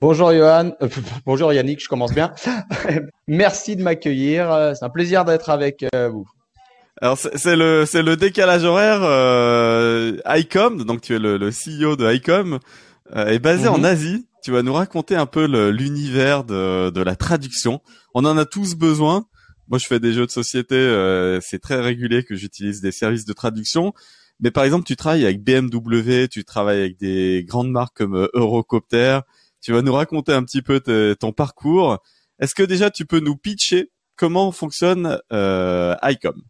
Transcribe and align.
Bonjour 0.00 0.32
Johan, 0.32 0.72
euh, 0.82 0.88
bonjour 1.26 1.52
Yannick, 1.52 1.82
je 1.82 1.88
commence 1.88 2.12
bien. 2.12 2.32
Merci 3.28 3.76
de 3.76 3.82
m'accueillir, 3.82 4.74
c'est 4.78 4.84
un 4.84 4.90
plaisir 4.90 5.24
d'être 5.24 5.50
avec 5.50 5.84
euh, 5.94 6.08
vous. 6.08 6.28
Alors 7.00 7.18
c'est 7.18 7.56
le 7.56 7.84
c'est 7.86 8.02
le 8.02 8.16
décalage 8.16 8.64
horaire. 8.64 9.00
Euh, 9.02 10.16
ICOM, 10.26 10.84
donc 10.84 11.02
tu 11.02 11.14
es 11.14 11.18
le, 11.18 11.36
le 11.36 11.50
CEO 11.50 11.96
de 11.96 12.10
ICOM, 12.10 12.58
euh, 13.14 13.26
est 13.26 13.38
basé 13.38 13.68
en 13.68 13.78
mhm. 13.78 13.84
Asie. 13.84 14.26
Tu 14.42 14.50
vas 14.50 14.62
nous 14.62 14.72
raconter 14.72 15.16
un 15.16 15.26
peu 15.26 15.46
l'univers 15.70 16.44
de, 16.44 16.90
de 16.90 17.02
la 17.02 17.16
traduction. 17.16 17.80
On 18.14 18.24
en 18.24 18.38
a 18.38 18.44
tous 18.44 18.76
besoin. 18.76 19.26
Moi, 19.68 19.78
je 19.78 19.86
fais 19.86 19.98
des 19.98 20.12
jeux 20.12 20.24
de 20.24 20.30
société. 20.30 20.76
Euh, 20.76 21.40
c'est 21.42 21.58
très 21.58 21.80
régulier 21.80 22.22
que 22.22 22.36
j'utilise 22.36 22.80
des 22.80 22.92
services 22.92 23.24
de 23.24 23.32
traduction. 23.32 23.92
Mais 24.38 24.52
par 24.52 24.62
exemple, 24.62 24.84
tu 24.84 24.94
travailles 24.94 25.24
avec 25.24 25.42
BMW, 25.42 26.28
tu 26.28 26.44
travailles 26.44 26.80
avec 26.80 26.98
des 26.98 27.44
grandes 27.46 27.70
marques 27.70 27.96
comme 27.96 28.28
Eurocopter. 28.34 29.20
Tu 29.66 29.72
vas 29.72 29.82
nous 29.82 29.92
raconter 29.92 30.32
un 30.32 30.44
petit 30.44 30.62
peu 30.62 30.78
ton 31.18 31.32
parcours. 31.32 31.98
Est-ce 32.38 32.54
que 32.54 32.62
déjà 32.62 32.88
tu 32.88 33.04
peux 33.04 33.18
nous 33.18 33.36
pitcher 33.36 33.90
comment 34.14 34.52
fonctionne 34.52 35.18
euh, 35.32 35.96
ICOM 36.04 36.40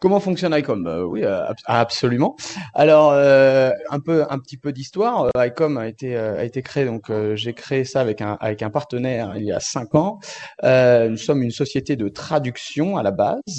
Comment 0.00 0.18
fonctionne 0.18 0.54
ICOM 0.54 0.86
euh, 0.86 1.02
Oui, 1.02 1.24
euh, 1.24 1.44
absolument. 1.66 2.36
Alors, 2.72 3.12
euh, 3.12 3.70
un 3.90 4.00
peu, 4.00 4.24
un 4.30 4.38
petit 4.38 4.56
peu 4.56 4.72
d'histoire. 4.72 5.28
ICOM 5.36 5.76
a 5.76 5.88
été 5.88 6.16
a 6.16 6.48
créé 6.48 6.86
donc 6.86 7.12
j'ai 7.34 7.52
créé 7.52 7.84
ça 7.84 8.00
avec 8.00 8.22
un 8.22 8.38
avec 8.40 8.62
un 8.62 8.70
partenaire 8.70 9.34
il 9.36 9.44
y 9.44 9.52
a 9.52 9.60
cinq 9.60 9.94
ans. 9.94 10.20
nous 10.62 11.18
sommes 11.18 11.42
une 11.42 11.50
société 11.50 11.96
de 11.96 12.08
traduction 12.08 12.96
à 12.96 13.02
la 13.02 13.10
base, 13.10 13.58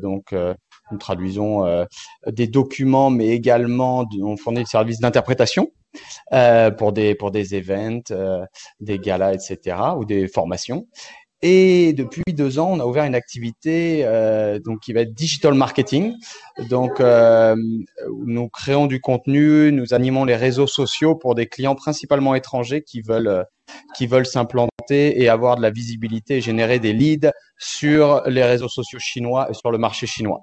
donc 0.00 0.32
nous 0.32 0.98
traduisons 0.98 1.86
des 2.28 2.46
documents, 2.46 3.10
mais 3.10 3.30
également 3.30 4.06
on 4.22 4.36
fournit 4.36 4.60
des 4.60 4.66
services 4.66 5.00
d'interprétation. 5.00 5.72
Pour 6.78 6.92
des 6.92 7.14
pour 7.14 7.30
des 7.30 7.54
events, 7.54 8.12
des 8.80 8.98
galas, 8.98 9.34
etc. 9.34 9.76
ou 9.96 10.04
des 10.04 10.28
formations. 10.28 10.86
Et 11.40 11.92
depuis 11.92 12.24
deux 12.32 12.58
ans, 12.58 12.72
on 12.72 12.80
a 12.80 12.84
ouvert 12.84 13.04
une 13.04 13.14
activité 13.14 14.00
euh, 14.04 14.58
donc 14.58 14.80
qui 14.80 14.92
va 14.92 15.02
être 15.02 15.14
digital 15.14 15.54
marketing. 15.54 16.14
Donc, 16.68 16.98
euh, 16.98 17.54
nous 18.26 18.48
créons 18.48 18.86
du 18.86 19.00
contenu, 19.00 19.70
nous 19.70 19.94
animons 19.94 20.24
les 20.24 20.34
réseaux 20.34 20.66
sociaux 20.66 21.14
pour 21.14 21.36
des 21.36 21.46
clients 21.46 21.76
principalement 21.76 22.34
étrangers 22.34 22.82
qui 22.82 23.02
veulent 23.02 23.44
qui 23.94 24.06
veulent 24.06 24.26
s'implanter 24.26 25.22
et 25.22 25.28
avoir 25.28 25.56
de 25.56 25.62
la 25.62 25.70
visibilité, 25.70 26.40
générer 26.40 26.78
des 26.78 26.92
leads 26.94 27.30
sur 27.58 28.22
les 28.26 28.42
réseaux 28.42 28.68
sociaux 28.68 28.98
chinois 28.98 29.48
et 29.50 29.54
sur 29.54 29.70
le 29.70 29.78
marché 29.78 30.06
chinois. 30.06 30.40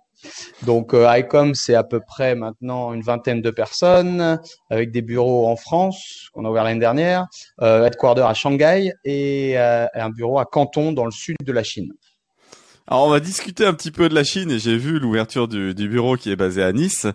Donc 0.65 0.93
euh, 0.93 1.07
ICOM, 1.17 1.53
c'est 1.55 1.75
à 1.75 1.83
peu 1.83 1.99
près 1.99 2.35
maintenant 2.35 2.93
une 2.93 3.01
vingtaine 3.01 3.41
de 3.41 3.51
personnes 3.51 4.39
avec 4.69 4.91
des 4.91 5.01
bureaux 5.01 5.47
en 5.47 5.55
France 5.55 6.29
qu'on 6.33 6.45
a 6.45 6.49
ouvert 6.49 6.63
l'année 6.63 6.79
dernière, 6.79 7.27
euh, 7.61 7.85
headquarter 7.85 8.21
à 8.21 8.33
Shanghai 8.33 8.91
et 9.03 9.57
euh, 9.57 9.85
un 9.93 10.09
bureau 10.09 10.39
à 10.39 10.45
Canton 10.45 10.91
dans 10.91 11.05
le 11.05 11.11
sud 11.11 11.37
de 11.43 11.51
la 11.51 11.63
Chine. 11.63 11.91
Alors 12.87 13.05
on 13.05 13.09
va 13.09 13.19
discuter 13.19 13.65
un 13.65 13.73
petit 13.73 13.91
peu 13.91 14.09
de 14.09 14.15
la 14.15 14.23
Chine 14.23 14.51
et 14.51 14.59
j'ai 14.59 14.77
vu 14.77 14.99
l'ouverture 14.99 15.47
du, 15.47 15.73
bureau 15.73 16.17
qui 16.17 16.31
est 16.31 16.35
basé 16.35 16.61
à 16.63 16.71
Nice. 16.71 17.07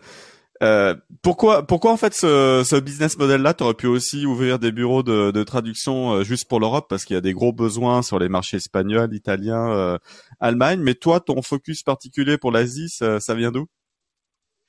Pourquoi, 1.23 1.67
pourquoi 1.67 1.93
en 1.93 1.97
fait 1.97 2.13
ce, 2.13 2.81
business 2.81 3.17
model-là, 3.17 3.55
tu 3.55 3.65
aurais 3.65 3.75
pu 3.75 3.87
aussi 3.87 4.27
ouvrir 4.27 4.59
des 4.59 4.73
bureaux 4.73 5.03
de, 5.03 5.43
traduction 5.45 6.23
juste 6.23 6.49
pour 6.49 6.61
l'Europe 6.61 6.87
parce 6.89 7.05
qu'il 7.05 7.15
y 7.15 7.17
a 7.17 7.23
des 7.23 7.33
gros 7.33 7.53
besoins 7.53 8.03
sur 8.03 8.19
les 8.19 8.29
marchés 8.29 8.57
espagnols, 8.59 9.15
italiens, 9.15 9.99
Allemagne. 10.41 10.81
Mais 10.81 10.95
toi, 10.95 11.21
ton 11.21 11.43
focus 11.43 11.83
particulier 11.83 12.39
pour 12.39 12.53
l'Asie, 12.53 12.89
ça, 12.89 13.35
vient 13.35 13.53
d'où? 13.53 13.67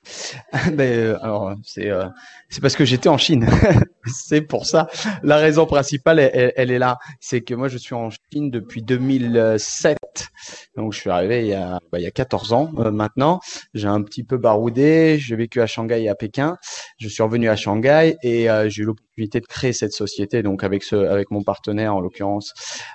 ben, 0.72 0.80
euh, 0.80 1.18
alors 1.22 1.54
c'est 1.62 1.88
euh, 1.88 2.06
parce 2.60 2.74
que 2.74 2.84
j'étais 2.84 3.08
en 3.08 3.18
Chine. 3.18 3.48
c'est 4.06 4.42
pour 4.42 4.66
ça. 4.66 4.88
La 5.22 5.36
raison 5.36 5.64
principale, 5.66 6.18
elle, 6.18 6.70
est 6.70 6.78
là. 6.78 6.98
C'est 7.20 7.42
que 7.42 7.54
moi, 7.54 7.68
je 7.68 7.78
suis 7.78 7.94
en 7.94 8.10
Chine 8.10 8.50
depuis 8.50 8.82
2007. 8.82 9.96
Donc, 10.76 10.92
je 10.92 10.98
suis 10.98 11.10
arrivé 11.10 11.42
il 11.42 11.48
y 11.48 11.54
a 11.54 11.78
bah, 11.92 11.98
il 11.98 12.02
y 12.02 12.06
a 12.06 12.10
14 12.10 12.52
ans 12.52 12.70
euh, 12.78 12.90
maintenant. 12.90 13.40
J'ai 13.74 13.88
un 13.88 14.02
petit 14.02 14.24
peu 14.24 14.38
baroudé. 14.38 15.18
J'ai 15.18 15.36
vécu 15.36 15.60
à 15.60 15.66
Shanghai 15.66 16.02
et 16.02 16.08
à 16.08 16.14
Pékin. 16.14 16.56
Je 16.98 17.08
suis 17.08 17.22
revenu 17.22 17.48
à 17.48 17.56
Shanghai 17.56 18.16
et 18.22 18.48
j'ai 18.66 18.82
eu 18.82 18.86
l'opportunité 18.86 19.40
de 19.40 19.46
créer 19.46 19.72
cette 19.72 19.92
société. 19.92 20.42
Donc, 20.42 20.64
avec 20.64 20.82
ce 20.82 20.96
avec 20.96 21.30
mon 21.30 21.42
partenaire 21.42 21.94
en 21.94 22.00
l'occurrence, 22.00 22.52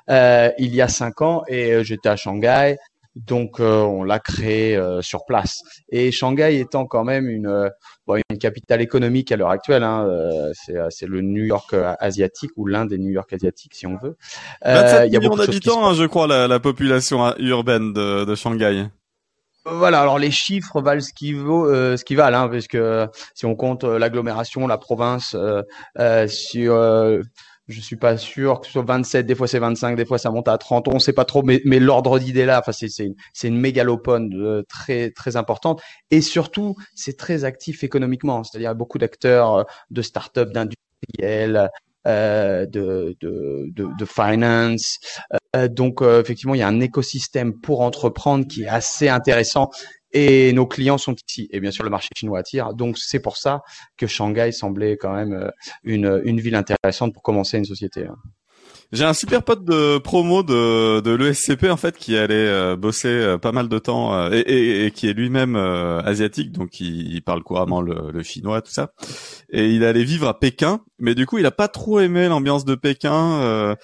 il 0.09 0.75
y 0.75 0.81
a 0.81 0.88
cinq 0.88 1.22
ans 1.22 1.44
et 1.47 1.84
j'étais 1.84 2.09
à 2.09 2.16
Shanghai. 2.16 2.78
Donc 3.25 3.59
euh, 3.59 3.81
on 3.81 4.03
l'a 4.03 4.19
créé 4.19 4.75
euh, 4.75 5.01
sur 5.01 5.25
place. 5.25 5.61
Et 5.89 6.11
Shanghai 6.11 6.59
étant 6.59 6.85
quand 6.85 7.03
même 7.03 7.28
une, 7.29 7.47
euh, 7.47 7.69
une 8.29 8.38
capitale 8.38 8.81
économique 8.81 9.31
à 9.31 9.38
l'heure 9.38 9.50
actuelle, 9.50 9.83
hein, 9.83 10.07
c'est 10.89 11.07
le 11.07 11.22
New 11.22 11.44
York 11.44 11.75
asiatique 12.00 12.51
ou 12.55 12.67
l'un 12.67 12.85
des 12.85 12.97
New 12.97 13.09
York 13.09 13.31
asiatiques 13.33 13.73
si 13.73 13.88
on 13.88 13.97
veut. 13.97 14.16
27 14.63 15.07
il 15.07 15.13
y 15.13 15.17
a 15.17 15.19
millions 15.19 15.35
d'habitants, 15.35 15.85
hein, 15.88 15.94
je 15.94 16.05
crois, 16.05 16.28
la, 16.28 16.47
la 16.47 16.59
population 16.59 17.35
urbaine 17.39 17.94
de, 17.94 18.25
de 18.25 18.35
Shanghai. 18.35 18.85
Voilà, 19.66 19.99
alors 19.99 20.17
les 20.17 20.31
chiffres 20.31 20.81
valent 20.81 21.01
ce 21.01 21.11
qu'ils 21.11 21.35
vaut, 21.35 21.67
ce 21.67 22.01
qu'ils 22.05 22.16
valent, 22.16 22.44
hein, 22.44 22.49
parce 22.49 22.67
que 22.67 23.07
si 23.34 23.45
on 23.45 23.55
compte 23.55 23.84
l'agglomération, 23.84 24.66
la 24.66 24.78
province, 24.78 25.35
euh, 25.35 26.28
sur 26.28 26.73
je 27.67 27.81
suis 27.81 27.97
pas 27.97 28.17
sûr 28.17 28.61
que 28.61 28.67
ce 28.67 28.73
soit 28.73 28.83
27, 28.83 29.25
des 29.25 29.35
fois 29.35 29.47
c'est 29.47 29.59
25, 29.59 29.95
des 29.95 30.05
fois 30.05 30.17
ça 30.17 30.31
monte 30.31 30.47
à 30.47 30.57
30, 30.57 30.88
on 30.88 31.00
sait 31.00 31.13
pas 31.13 31.25
trop, 31.25 31.44
mais, 31.44 31.61
mais 31.66 31.79
l'ordre 31.79 32.19
d'idée 32.19 32.45
là, 32.45 32.59
enfin 32.59 32.72
c'est 32.72 32.88
c'est 32.89 33.47
une 33.47 33.59
mégalopone 33.59 34.33
euh, 34.35 34.63
très 34.69 35.11
très 35.11 35.35
importante. 35.35 35.81
Et 36.11 36.22
surtout 36.22 36.75
c'est 36.95 37.17
très 37.17 37.44
actif 37.44 37.83
économiquement, 37.83 38.44
c'est-à-dire 38.44 38.75
beaucoup 38.75 38.97
d'acteurs 38.97 39.55
euh, 39.55 39.63
de 39.91 40.01
start-up, 40.01 40.51
d'industriels, 40.51 41.69
euh, 42.07 42.66
de, 42.66 43.17
de, 43.19 43.69
de, 43.73 43.89
de, 43.97 44.05
finance. 44.05 44.97
Euh, 45.55 45.67
donc 45.67 46.01
effectivement, 46.01 46.55
il 46.55 46.59
y 46.59 46.63
a 46.63 46.67
un 46.67 46.79
écosystème 46.79 47.59
pour 47.59 47.81
entreprendre 47.81 48.47
qui 48.47 48.63
est 48.63 48.67
assez 48.67 49.09
intéressant 49.09 49.69
et 50.12 50.53
nos 50.53 50.66
clients 50.66 50.97
sont 50.97 51.16
ici. 51.28 51.47
Et 51.51 51.59
bien 51.59 51.72
sûr, 51.72 51.84
le 51.84 51.90
marché 51.90 52.09
chinois 52.16 52.40
attire. 52.40 52.73
Donc, 52.73 52.97
c'est 52.97 53.19
pour 53.19 53.38
ça 53.38 53.62
que 53.97 54.07
Shanghai 54.07 54.51
semblait 54.51 54.97
quand 54.97 55.13
même 55.13 55.34
euh, 55.34 55.50
une, 55.84 56.22
une 56.23 56.40
ville 56.40 56.56
intéressante 56.56 57.13
pour 57.13 57.23
commencer 57.23 57.57
une 57.57 57.66
société. 57.66 58.06
Hein. 58.06 58.16
J'ai 58.94 59.03
un 59.03 59.13
super 59.13 59.44
pote 59.44 59.66
de 59.66 59.97
promo 59.97 60.44
de, 60.44 61.01
de 61.01 61.12
l'ESCP 61.12 61.66
en 61.66 61.75
fait 61.75 61.97
qui 61.97 62.16
allait 62.16 62.35
euh, 62.35 62.78
bosser 62.78 63.09
euh, 63.09 63.38
pas 63.38 63.51
mal 63.51 63.67
de 63.67 63.79
temps 63.79 64.31
et, 64.31 64.40
et, 64.40 64.85
et, 64.85 64.91
qui 64.91 65.09
est 65.09 65.13
lui-même 65.13 65.57
asiatique 65.57 66.53
donc 66.53 66.79
il, 66.79 67.13
il, 67.13 67.22
parle 67.22 67.44
couramment 67.44 67.81
le, 67.81 68.12
le, 68.13 68.23
chinois 68.23 68.62
tout 68.62 68.72
ça 68.72 68.94
et 69.50 69.67
il 69.72 69.84
allait 69.84 70.06
vivre 70.06 70.29
à 70.29 70.40
Pékin 70.40 70.79
mais 71.00 71.16
du 71.16 71.25
coup 71.25 71.38
il 71.38 71.46
a 71.46 71.51
pas 71.51 71.67
trop 71.67 72.00
aimé 72.00 72.29
l'ambiance 72.29 72.63
de 72.63 72.75
Pékin 72.75 73.75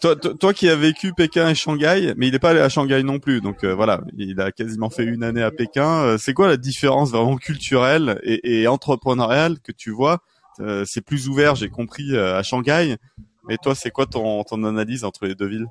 toi, 0.00 0.16
toi, 0.16 0.54
qui 0.54 0.68
as 0.68 0.76
vécu 0.76 1.12
Pékin 1.12 1.48
et 1.48 1.54
Shanghai, 1.54 2.14
mais 2.16 2.28
il 2.28 2.32
n'est 2.32 2.38
pas 2.38 2.50
allé 2.50 2.60
à 2.60 2.68
Shanghai 2.68 3.02
non 3.02 3.18
plus, 3.18 3.40
donc 3.40 3.64
euh, 3.64 3.74
voilà, 3.74 4.00
il 4.16 4.40
a 4.40 4.50
quasiment 4.50 4.90
fait 4.90 5.04
une 5.04 5.22
année 5.22 5.42
à 5.42 5.50
Pékin. 5.50 6.02
Euh, 6.04 6.18
c'est 6.18 6.32
quoi 6.32 6.48
la 6.48 6.56
différence 6.56 7.10
vraiment 7.10 7.36
culturelle 7.36 8.20
et, 8.22 8.62
et 8.62 8.66
entrepreneuriale 8.68 9.60
que 9.60 9.72
tu 9.72 9.90
vois? 9.90 10.18
Euh, 10.60 10.84
C'est 10.86 11.00
plus 11.02 11.28
ouvert, 11.28 11.54
j'ai 11.54 11.68
compris, 11.68 12.16
à 12.16 12.42
Shanghai, 12.42 12.96
mais 13.48 13.56
toi, 13.62 13.74
c'est 13.74 13.90
quoi 13.90 14.06
ton, 14.06 14.42
ton 14.44 14.64
analyse 14.64 15.04
entre 15.04 15.26
les 15.26 15.34
deux 15.34 15.46
villes? 15.46 15.66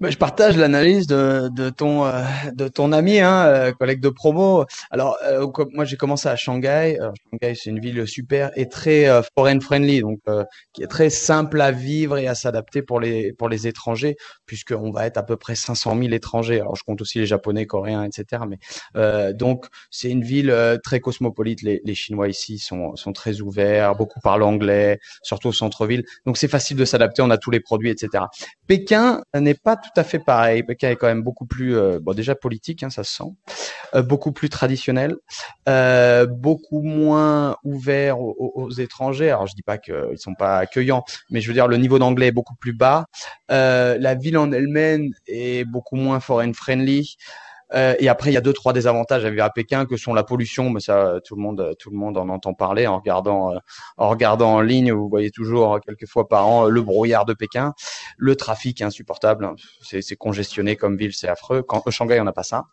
Je 0.00 0.16
partage 0.16 0.56
l'analyse 0.56 1.08
de, 1.08 1.48
de, 1.52 1.70
ton 1.70 2.06
euh, 2.06 2.22
de 2.54 2.68
ton 2.68 2.92
ami, 2.92 3.18
hein, 3.18 3.46
euh, 3.46 3.72
collègue 3.72 4.00
de 4.00 4.10
promo. 4.10 4.64
Alors 4.92 5.18
euh, 5.24 5.46
moi 5.72 5.84
j'ai 5.84 5.96
commencé 5.96 6.28
à 6.28 6.36
Shanghai. 6.36 6.96
Shanghai 7.30 7.54
c'est 7.56 7.70
une 7.70 7.80
ville 7.80 8.06
super 8.06 8.50
et 8.54 8.68
très 8.68 9.08
foreign 9.36 9.60
friendly, 9.60 10.00
donc 10.00 10.20
qui 10.72 10.82
est 10.82 10.86
très 10.86 11.10
simple 11.10 11.60
à 11.60 11.72
vivre 11.72 12.16
et 12.16 12.28
à 12.28 12.36
s'adapter 12.36 12.82
pour 12.82 13.00
les 13.00 13.32
pour 13.32 13.48
les 13.48 13.66
étrangers, 13.66 14.16
puisqu'on 14.46 14.92
va 14.92 15.06
être 15.06 15.16
à 15.16 15.24
peu 15.24 15.36
près 15.36 15.56
500 15.56 15.98
000 16.00 16.12
étrangers. 16.12 16.60
Alors 16.60 16.76
je 16.76 16.84
compte 16.84 17.00
aussi 17.00 17.18
les 17.18 17.26
Japonais, 17.26 17.66
Coréens, 17.66 18.04
etc. 18.04 18.42
Mais 18.48 19.32
donc 19.34 19.66
c'est 19.90 20.10
une 20.10 20.22
ville 20.22 20.54
très 20.84 21.00
cosmopolite. 21.00 21.62
Les, 21.62 21.80
les 21.84 21.94
Chinois 21.96 22.28
ici 22.28 22.58
sont 22.58 22.94
sont 22.94 23.12
très 23.12 23.40
ouverts, 23.40 23.96
beaucoup 23.96 24.20
parlent 24.20 24.44
anglais, 24.44 25.00
surtout 25.22 25.48
au 25.48 25.52
centre-ville. 25.52 26.04
Donc 26.24 26.38
c'est 26.38 26.48
facile 26.48 26.76
de 26.76 26.84
s'adapter. 26.84 27.22
On 27.22 27.30
a 27.30 27.38
tous 27.38 27.50
les 27.50 27.60
produits, 27.60 27.90
etc. 27.90 28.24
Pékin 28.68 29.22
n'est 29.34 29.54
pas 29.54 29.76
à 29.96 30.04
fait 30.04 30.18
pareil. 30.18 30.62
Pékin 30.62 30.90
est 30.90 30.96
quand 30.96 31.06
même 31.06 31.22
beaucoup 31.22 31.46
plus, 31.46 31.76
euh, 31.76 31.98
bon 32.00 32.14
déjà 32.14 32.34
politique, 32.34 32.82
hein, 32.82 32.90
ça 32.90 33.04
se 33.04 33.12
sent, 33.12 33.30
euh, 33.94 34.02
beaucoup 34.02 34.32
plus 34.32 34.48
traditionnel, 34.48 35.16
euh, 35.68 36.26
beaucoup 36.26 36.82
moins 36.82 37.56
ouvert 37.64 38.20
aux, 38.20 38.52
aux, 38.54 38.70
étrangers. 38.70 39.30
Alors 39.30 39.46
je 39.46 39.54
dis 39.54 39.62
pas 39.62 39.78
qu'ils 39.78 40.18
sont 40.18 40.34
pas 40.34 40.58
accueillants, 40.58 41.04
mais 41.30 41.40
je 41.40 41.48
veux 41.48 41.54
dire 41.54 41.68
le 41.68 41.76
niveau 41.76 41.98
d'anglais 41.98 42.28
est 42.28 42.32
beaucoup 42.32 42.56
plus 42.56 42.72
bas. 42.72 43.06
la 43.48 44.14
ville 44.14 44.38
en 44.38 44.52
elle-même 44.52 45.10
est 45.26 45.64
beaucoup 45.64 45.96
moins 45.96 46.20
foreign 46.20 46.54
friendly. 46.54 47.16
Euh, 47.74 47.94
et 47.98 48.08
après, 48.08 48.30
il 48.30 48.34
y 48.34 48.36
a 48.36 48.40
deux, 48.40 48.52
trois 48.52 48.72
désavantages 48.72 49.24
à 49.24 49.30
vivre 49.30 49.44
à 49.44 49.50
Pékin 49.50 49.86
que 49.86 49.96
sont 49.96 50.14
la 50.14 50.24
pollution, 50.24 50.70
mais 50.70 50.80
ça, 50.80 51.20
tout 51.24 51.36
le 51.36 51.42
monde, 51.42 51.74
tout 51.78 51.90
le 51.90 51.96
monde 51.96 52.16
en 52.16 52.28
entend 52.28 52.54
parler 52.54 52.86
en 52.86 52.98
regardant, 52.98 53.52
euh, 53.52 53.58
en 53.96 54.08
regardant 54.08 54.54
en 54.54 54.60
ligne. 54.60 54.92
Vous 54.92 55.08
voyez 55.08 55.30
toujours 55.30 55.80
quelques 55.80 56.06
fois 56.06 56.28
par 56.28 56.46
an 56.46 56.66
le 56.66 56.82
brouillard 56.82 57.24
de 57.24 57.34
Pékin, 57.34 57.74
le 58.16 58.36
trafic 58.36 58.80
insupportable. 58.82 59.50
C'est 59.82 60.16
congestionné 60.16 60.76
comme 60.76 60.96
ville, 60.96 61.12
c'est 61.14 61.28
affreux. 61.28 61.62
Quand 61.62 61.82
au 61.86 61.90
Shanghai, 61.90 62.20
on 62.20 62.24
n'a 62.24 62.32
pas 62.32 62.42
ça. 62.42 62.64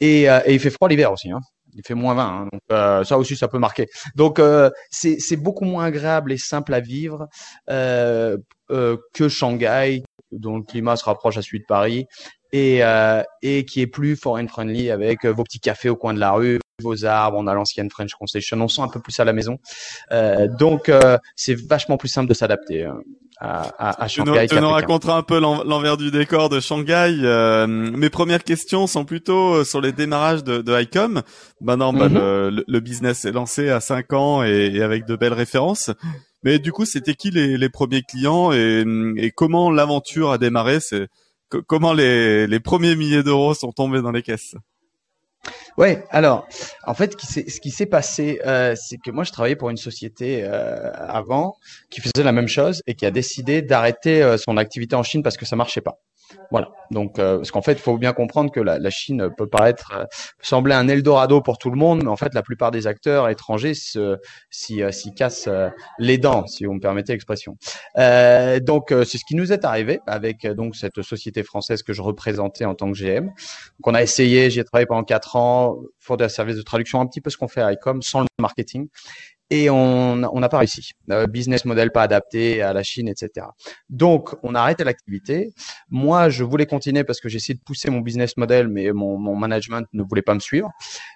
Et, 0.00 0.28
euh, 0.28 0.40
et, 0.44 0.54
il 0.54 0.60
fait 0.60 0.70
froid 0.70 0.88
l'hiver 0.88 1.12
aussi. 1.12 1.30
Hein. 1.30 1.40
Il 1.76 1.82
fait 1.84 1.94
moins 1.94 2.14
20, 2.14 2.22
hein. 2.22 2.48
donc 2.52 2.60
euh, 2.70 3.02
ça 3.04 3.18
aussi 3.18 3.36
ça 3.36 3.48
peut 3.48 3.58
marquer. 3.58 3.88
Donc 4.14 4.38
euh, 4.38 4.70
c'est 4.90 5.36
beaucoup 5.36 5.64
moins 5.64 5.84
agréable 5.86 6.32
et 6.32 6.38
simple 6.38 6.72
à 6.72 6.80
vivre 6.80 7.26
que 7.68 9.28
Shanghai, 9.28 10.04
dont 10.30 10.58
le 10.58 10.62
climat 10.62 10.96
se 10.96 11.04
rapproche 11.04 11.36
à 11.36 11.42
celui 11.42 11.60
de 11.60 11.64
Paris 11.66 12.06
et, 12.54 12.84
euh, 12.84 13.20
et 13.42 13.64
qui 13.64 13.80
est 13.80 13.88
plus 13.88 14.14
foreign 14.14 14.48
friendly 14.48 14.88
avec 14.88 15.24
euh, 15.24 15.32
vos 15.32 15.42
petits 15.42 15.58
cafés 15.58 15.88
au 15.88 15.96
coin 15.96 16.14
de 16.14 16.20
la 16.20 16.30
rue, 16.30 16.60
vos 16.80 17.04
arbres, 17.04 17.36
on 17.36 17.48
a 17.48 17.54
l'ancienne 17.54 17.90
French 17.90 18.14
Concession, 18.14 18.60
on 18.60 18.68
sent 18.68 18.80
un 18.80 18.88
peu 18.88 19.00
plus 19.00 19.18
à 19.18 19.24
la 19.24 19.32
maison. 19.32 19.58
Euh, 20.12 20.46
donc 20.46 20.88
euh, 20.88 21.18
c'est 21.34 21.60
vachement 21.60 21.96
plus 21.96 22.08
simple 22.08 22.28
de 22.28 22.34
s'adapter. 22.34 22.84
Euh, 22.84 22.92
à, 23.40 24.04
à, 24.04 24.06
Shanghai. 24.06 24.46
Tu 24.48 24.54
nous, 24.60 24.68
raconteras 24.68 25.16
un 25.16 25.24
peu 25.24 25.40
l'envers 25.40 25.96
du 25.96 26.12
décor 26.12 26.48
de 26.48 26.60
Shanghai. 26.60 27.18
Euh, 27.22 27.66
mes 27.66 28.08
premières 28.08 28.44
questions 28.44 28.86
sont 28.86 29.04
plutôt 29.04 29.64
sur 29.64 29.80
les 29.80 29.90
démarrages 29.90 30.44
de, 30.44 30.62
de 30.62 30.80
ICOM. 30.80 31.22
Maintenant, 31.60 31.92
bah, 31.92 32.08
mhm. 32.08 32.14
le, 32.14 32.64
le, 32.66 32.80
business 32.80 33.24
est 33.24 33.32
lancé 33.32 33.68
à 33.68 33.80
5 33.80 34.12
ans 34.12 34.44
et, 34.44 34.70
et, 34.72 34.82
avec 34.82 35.04
de 35.04 35.16
belles 35.16 35.32
références. 35.32 35.90
Mais 36.44 36.60
du 36.60 36.70
coup, 36.70 36.84
c'était 36.84 37.14
qui 37.14 37.32
les, 37.32 37.58
les, 37.58 37.68
premiers 37.68 38.02
clients 38.02 38.52
et, 38.52 38.84
et 39.16 39.32
comment 39.32 39.72
l'aventure 39.72 40.30
a 40.30 40.38
démarré? 40.38 40.78
C'est 40.78 41.08
comment 41.60 41.92
les, 41.92 42.46
les 42.46 42.60
premiers 42.60 42.96
milliers 42.96 43.22
d'euros 43.22 43.54
sont 43.54 43.72
tombés 43.72 44.02
dans 44.02 44.12
les 44.12 44.22
caisses? 44.22 44.54
Ouais, 45.76 46.04
alors 46.10 46.46
en 46.86 46.94
fait, 46.94 47.20
ce 47.20 47.60
qui 47.60 47.70
s'est 47.70 47.86
passé, 47.86 48.40
euh, 48.46 48.74
c'est 48.76 48.96
que 48.98 49.10
moi 49.10 49.24
je 49.24 49.32
travaillais 49.32 49.56
pour 49.56 49.70
une 49.70 49.76
société 49.76 50.44
euh, 50.44 50.92
avant 50.94 51.56
qui 51.90 52.00
faisait 52.00 52.22
la 52.22 52.32
même 52.32 52.46
chose 52.46 52.80
et 52.86 52.94
qui 52.94 53.04
a 53.06 53.10
décidé 53.10 53.60
d'arrêter 53.60 54.22
euh, 54.22 54.36
son 54.36 54.56
activité 54.56 54.94
en 54.94 55.02
Chine 55.02 55.22
parce 55.22 55.36
que 55.36 55.44
ça 55.44 55.56
marchait 55.56 55.80
pas. 55.80 55.98
Voilà. 56.50 56.70
Donc, 56.90 57.18
euh, 57.18 57.38
parce 57.38 57.50
qu'en 57.50 57.62
fait, 57.62 57.72
il 57.72 57.78
faut 57.78 57.96
bien 57.98 58.12
comprendre 58.12 58.50
que 58.50 58.60
la, 58.60 58.78
la 58.78 58.90
Chine 58.90 59.30
peut 59.36 59.48
paraître 59.48 59.92
euh, 59.94 60.04
sembler 60.40 60.74
un 60.74 60.88
Eldorado 60.88 61.40
pour 61.40 61.58
tout 61.58 61.70
le 61.70 61.76
monde, 61.76 62.02
mais 62.02 62.10
en 62.10 62.16
fait, 62.16 62.34
la 62.34 62.42
plupart 62.42 62.70
des 62.70 62.86
acteurs 62.86 63.28
étrangers 63.28 63.74
s'y 63.74 63.98
euh, 64.82 64.90
cassent 65.16 65.48
euh, 65.48 65.68
les 65.98 66.18
dents, 66.18 66.46
si 66.46 66.64
vous 66.64 66.74
me 66.74 66.80
permettez 66.80 67.12
l'expression. 67.12 67.56
donc, 67.96 68.86
c'est 68.90 69.18
ce 69.18 69.24
qui 69.26 69.34
nous 69.34 69.52
est 69.52 69.64
arrivé 69.64 70.00
avec 70.06 70.46
donc 70.46 70.76
cette 70.76 71.02
société 71.02 71.42
française 71.42 71.82
que 71.82 71.92
je 71.92 72.02
représentais 72.02 72.64
en 72.64 72.74
tant 72.74 72.90
que 72.90 72.98
GM. 72.98 73.26
Donc, 73.26 73.34
on 73.84 73.94
a 73.94 74.02
essayé, 74.02 74.50
j'y 74.50 74.60
ai 74.60 74.64
travaillé 74.64 74.86
pendant 74.86 75.04
quatre 75.04 75.36
ans, 75.36 75.76
pour 76.04 76.16
des 76.16 76.28
services 76.28 76.56
de 76.56 76.62
traduction, 76.62 77.00
un 77.00 77.06
petit 77.06 77.20
peu 77.20 77.30
ce 77.30 77.36
qu'on 77.36 77.48
fait 77.48 77.62
à 77.62 77.72
ICOM, 77.72 78.02
sans 78.02 78.20
le 78.20 78.26
marketing 78.38 78.88
et 79.50 79.70
on 79.70 80.16
n'a 80.16 80.48
pas 80.48 80.58
réussi. 80.58 80.92
Euh, 81.10 81.26
business 81.26 81.64
model 81.64 81.90
pas 81.90 82.02
adapté 82.02 82.62
à 82.62 82.72
la 82.72 82.82
Chine, 82.82 83.08
etc. 83.08 83.46
Donc, 83.88 84.34
on 84.42 84.54
a 84.54 84.62
l'activité. 84.84 85.52
Moi, 85.90 86.28
je 86.28 86.44
voulais 86.44 86.66
continuer 86.66 87.04
parce 87.04 87.20
que 87.20 87.28
essayé 87.36 87.54
de 87.54 87.62
pousser 87.62 87.90
mon 87.90 88.00
business 88.00 88.36
model, 88.36 88.68
mais 88.68 88.92
mon, 88.92 89.18
mon 89.18 89.36
management 89.36 89.86
ne 89.92 90.02
voulait 90.02 90.22
pas 90.22 90.34
me 90.34 90.40
suivre. 90.40 90.70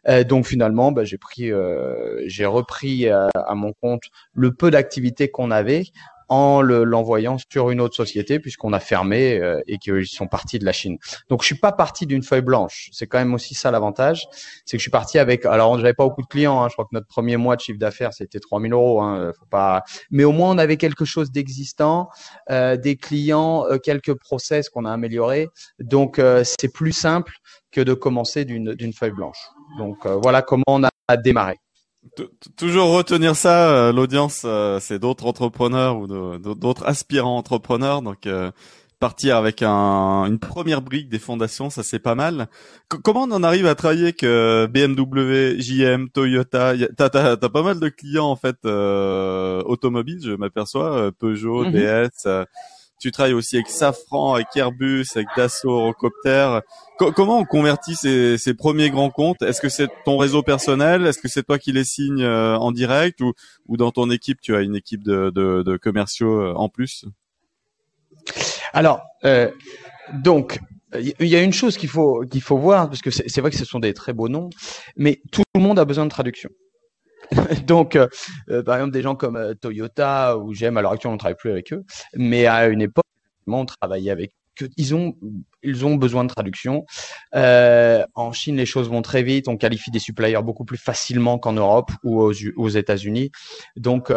Euh, 0.08 0.24
donc, 0.24 0.46
finalement, 0.46 0.92
bah, 0.92 1.04
j'ai 1.04 1.18
pris, 1.18 1.50
euh, 1.50 2.22
j'ai 2.26 2.46
repris 2.46 3.08
à 3.08 3.54
mon 3.54 3.72
compte 3.72 4.02
le 4.32 4.52
peu 4.54 4.70
d'activité 4.70 5.28
qu'on 5.28 5.50
avait 5.50 5.84
en 6.28 6.62
l'envoyant 6.62 7.36
sur 7.50 7.70
une 7.70 7.80
autre 7.80 7.96
société 7.96 8.38
puisqu'on 8.38 8.72
a 8.72 8.80
fermé 8.80 9.38
euh, 9.38 9.60
et 9.66 9.78
qu'ils 9.78 10.06
sont 10.06 10.26
partis 10.26 10.58
de 10.58 10.64
la 10.64 10.72
Chine. 10.72 10.98
Donc 11.28 11.42
je 11.42 11.46
suis 11.46 11.58
pas 11.58 11.72
parti 11.72 12.06
d'une 12.06 12.22
feuille 12.22 12.42
blanche. 12.42 12.88
C'est 12.92 13.06
quand 13.06 13.18
même 13.18 13.34
aussi 13.34 13.54
ça 13.54 13.70
l'avantage, 13.70 14.26
c'est 14.64 14.76
que 14.76 14.80
je 14.80 14.82
suis 14.82 14.90
parti 14.90 15.18
avec. 15.18 15.44
Alors 15.46 15.76
j'avais 15.78 15.94
pas 15.94 16.04
beaucoup 16.04 16.22
de 16.22 16.26
clients. 16.26 16.62
Hein, 16.62 16.68
je 16.68 16.74
crois 16.74 16.84
que 16.84 16.94
notre 16.94 17.06
premier 17.06 17.36
mois 17.36 17.56
de 17.56 17.60
chiffre 17.60 17.78
d'affaires 17.78 18.12
c'était 18.12 18.40
3000 18.40 18.72
euros. 18.72 19.00
Hein, 19.00 19.32
faut 19.38 19.46
pas. 19.46 19.84
Mais 20.10 20.24
au 20.24 20.32
moins 20.32 20.50
on 20.50 20.58
avait 20.58 20.76
quelque 20.76 21.04
chose 21.04 21.30
d'existant, 21.30 22.08
euh, 22.50 22.76
des 22.76 22.96
clients, 22.96 23.64
euh, 23.66 23.78
quelques 23.78 24.14
process 24.14 24.68
qu'on 24.68 24.84
a 24.84 24.92
améliorés. 24.92 25.48
Donc 25.78 26.18
euh, 26.18 26.42
c'est 26.44 26.72
plus 26.72 26.92
simple 26.92 27.32
que 27.70 27.80
de 27.80 27.94
commencer 27.94 28.44
d'une 28.44 28.92
feuille 28.92 29.12
blanche. 29.12 29.38
Donc 29.78 30.06
voilà 30.06 30.40
comment 30.40 30.64
on 30.66 30.82
a 30.84 31.16
démarré. 31.16 31.58
Toujours 32.56 32.90
retenir 32.90 33.36
ça, 33.36 33.70
euh, 33.70 33.92
l'audience, 33.92 34.42
euh, 34.44 34.78
c'est 34.80 34.98
d'autres 34.98 35.26
entrepreneurs 35.26 35.98
ou 35.98 36.06
d'autres 36.06 36.86
aspirants 36.86 37.36
entrepreneurs. 37.36 38.02
Donc, 38.02 38.26
euh, 38.26 38.50
partir 39.00 39.36
avec 39.36 39.62
un, 39.62 40.24
une 40.26 40.38
première 40.38 40.82
brique 40.82 41.08
des 41.08 41.18
fondations, 41.20 41.70
ça 41.70 41.82
c'est 41.84 42.00
pas 42.00 42.16
mal. 42.16 42.48
comment 42.88 43.22
on 43.22 43.30
en 43.30 43.44
arrive 43.44 43.66
à 43.66 43.76
travailler 43.76 44.02
avec 44.02 44.22
BMW, 44.22 45.60
JM, 45.60 46.08
Toyota? 46.08 46.74
T'as 46.96 47.10
as, 47.14 47.32
as, 47.32 47.48
pas 47.48 47.62
mal 47.62 47.78
de 47.78 47.88
clients 47.88 48.26
en 48.26 48.36
fait 48.36 48.56
automobiles, 48.64 50.20
je 50.22 50.32
m'aperçois, 50.32 51.12
Peugeot. 51.12 51.66
DS 51.66 52.26
tu 52.98 53.12
travailles 53.12 53.34
aussi 53.34 53.56
avec 53.56 53.68
Safran, 53.68 54.34
avec 54.34 54.48
Airbus, 54.56 55.06
avec 55.14 55.28
Dassault, 55.36 55.70
Eurocopter. 55.70 56.60
comment 56.98 57.38
on 57.38 57.44
convertit 57.44 57.94
ces, 57.94 58.38
ces 58.38 58.54
premiers 58.54 58.90
grands 58.90 59.10
comptes? 59.10 59.42
Est-ce 59.42 59.60
que 59.60 59.68
c'est 59.68 59.88
ton 60.04 60.18
réseau 60.18 60.42
personnel? 60.42 61.06
Est-ce 61.06 61.18
que 61.18 61.28
c'est 61.28 61.44
toi 61.44 61.58
qui 61.58 61.72
les 61.72 61.84
signes 61.84 62.22
euh, 62.22 62.56
en 62.56 62.72
direct? 62.72 63.20
Ou, 63.20 63.32
ou 63.66 63.76
dans 63.76 63.90
ton 63.90 64.10
équipe 64.10 64.40
tu 64.40 64.54
as 64.56 64.60
une 64.60 64.76
équipe 64.76 65.04
de, 65.04 65.30
de, 65.30 65.62
de 65.62 65.76
commerciaux 65.76 66.40
euh, 66.40 66.54
en 66.54 66.68
plus? 66.68 67.04
Alors, 68.72 69.02
euh, 69.24 69.50
donc 70.12 70.58
il 70.94 71.28
y 71.28 71.36
a 71.36 71.42
une 71.42 71.52
chose 71.52 71.76
qu'il 71.76 71.88
faut 71.88 72.24
qu'il 72.30 72.40
faut 72.40 72.56
voir 72.56 72.88
parce 72.88 73.02
que 73.02 73.10
c'est 73.10 73.40
vrai 73.40 73.50
que 73.50 73.56
ce 73.56 73.64
sont 73.64 73.78
des 73.78 73.92
très 73.92 74.12
beaux 74.12 74.28
noms, 74.28 74.48
mais 74.96 75.20
tout 75.30 75.42
le 75.54 75.60
monde 75.60 75.78
a 75.78 75.84
besoin 75.84 76.04
de 76.04 76.10
traduction. 76.10 76.50
Donc, 77.66 77.96
euh, 77.96 78.08
euh, 78.50 78.62
par 78.62 78.76
exemple, 78.76 78.92
des 78.92 79.02
gens 79.02 79.14
comme 79.14 79.36
euh, 79.36 79.54
Toyota 79.54 80.38
ou 80.38 80.52
GM, 80.52 80.76
à 80.76 80.82
l'heure 80.82 80.92
actuelle, 80.92 81.10
on 81.10 81.14
ne 81.14 81.18
travaille 81.18 81.36
plus 81.36 81.50
avec 81.50 81.72
eux, 81.72 81.84
mais 82.14 82.46
à 82.46 82.66
une 82.66 82.82
époque, 82.82 83.04
on 83.46 83.64
travaillait 83.64 84.10
avec 84.10 84.30
eux. 84.30 84.68
Ils 84.76 84.92
ont, 84.92 85.14
ils 85.62 85.86
ont 85.86 85.94
besoin 85.94 86.24
de 86.24 86.30
traduction. 86.30 86.84
en 87.32 88.32
Chine, 88.32 88.56
les 88.56 88.66
choses 88.66 88.88
vont 88.88 89.02
très 89.02 89.22
vite. 89.22 89.46
On 89.46 89.56
qualifie 89.56 89.92
des 89.92 90.00
suppliers 90.00 90.36
beaucoup 90.42 90.64
plus 90.64 90.76
facilement 90.76 91.38
qu'en 91.38 91.52
Europe 91.52 91.92
ou 92.02 92.20
aux, 92.20 92.68
États-Unis. 92.68 93.30
Donc, 93.76 94.12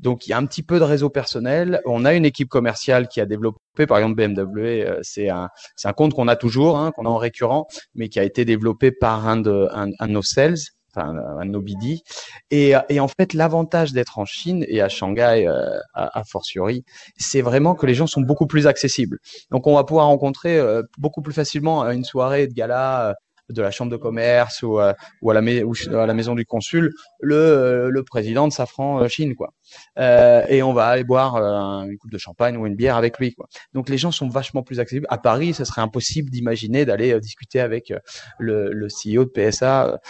donc 0.00 0.26
il 0.26 0.30
y 0.30 0.32
a 0.32 0.36
un 0.36 0.46
petit 0.46 0.64
peu 0.64 0.80
de 0.80 0.84
réseau 0.84 1.10
personnel. 1.10 1.80
On 1.86 2.04
a 2.04 2.14
une 2.14 2.24
équipe 2.24 2.48
commerciale 2.48 3.06
qui 3.06 3.20
a 3.20 3.24
développé, 3.24 3.86
par 3.86 3.98
exemple 3.98 4.16
BMW, 4.16 4.98
c'est 5.02 5.28
un, 5.28 5.48
un 5.84 5.92
compte 5.92 6.12
qu'on 6.12 6.26
a 6.26 6.34
toujours, 6.34 6.76
hein, 6.76 6.90
qu'on 6.90 7.06
a 7.06 7.10
en 7.10 7.16
récurrent, 7.16 7.68
mais 7.94 8.08
qui 8.08 8.18
a 8.18 8.24
été 8.24 8.44
développé 8.44 8.90
par 8.90 9.28
un 9.28 9.36
de, 9.36 9.68
un 9.72 9.86
de 9.86 10.12
nos 10.12 10.22
sales 10.22 10.58
un 10.98 11.54
Obidi. 11.54 12.02
Et, 12.50 12.74
et 12.88 13.00
en 13.00 13.08
fait, 13.08 13.34
l'avantage 13.34 13.92
d'être 13.92 14.18
en 14.18 14.24
Chine 14.24 14.64
et 14.68 14.80
à 14.80 14.88
Shanghai 14.88 15.46
euh, 15.46 15.78
à, 15.94 16.22
fortiori, 16.24 16.84
c'est 17.16 17.42
vraiment 17.42 17.74
que 17.74 17.86
les 17.86 17.94
gens 17.94 18.06
sont 18.06 18.20
beaucoup 18.20 18.46
plus 18.46 18.66
accessibles. 18.66 19.18
Donc, 19.50 19.66
on 19.66 19.74
va 19.74 19.84
pouvoir 19.84 20.06
rencontrer 20.06 20.58
euh, 20.58 20.82
beaucoup 20.98 21.22
plus 21.22 21.32
facilement 21.32 21.84
une 21.90 22.04
soirée 22.04 22.46
de 22.46 22.52
gala 22.52 23.10
euh, 23.10 23.14
de 23.48 23.62
la 23.62 23.70
chambre 23.70 23.90
de 23.90 23.96
commerce 23.96 24.62
ou, 24.62 24.78
euh, 24.78 24.92
ou, 25.22 25.30
à, 25.30 25.34
la 25.34 25.40
à 25.40 26.06
la 26.06 26.14
maison 26.14 26.34
du 26.34 26.44
consul 26.44 26.92
le, 27.20 27.34
euh, 27.34 27.90
le 27.90 28.02
président 28.02 28.46
de 28.48 28.52
Safran 28.52 29.02
euh, 29.02 29.08
Chine 29.08 29.34
quoi. 29.34 29.52
Euh, 29.98 30.44
et 30.48 30.62
on 30.62 30.72
va 30.72 30.86
aller 30.86 31.04
boire 31.04 31.36
une 31.36 31.96
coupe 31.98 32.10
de 32.10 32.18
champagne 32.18 32.56
ou 32.56 32.66
une 32.66 32.74
bière 32.74 32.96
avec 32.96 33.18
lui 33.18 33.34
quoi. 33.34 33.46
Donc 33.74 33.88
les 33.88 33.98
gens 33.98 34.10
sont 34.10 34.28
vachement 34.28 34.62
plus 34.62 34.80
accessibles. 34.80 35.06
À 35.10 35.18
Paris, 35.18 35.54
ce 35.54 35.64
serait 35.64 35.82
impossible 35.82 36.30
d'imaginer 36.30 36.84
d'aller 36.84 37.18
discuter 37.20 37.60
avec 37.60 37.92
le, 38.38 38.72
le 38.72 38.86
CEO 38.86 39.24
de 39.24 39.30
PSA 39.30 40.00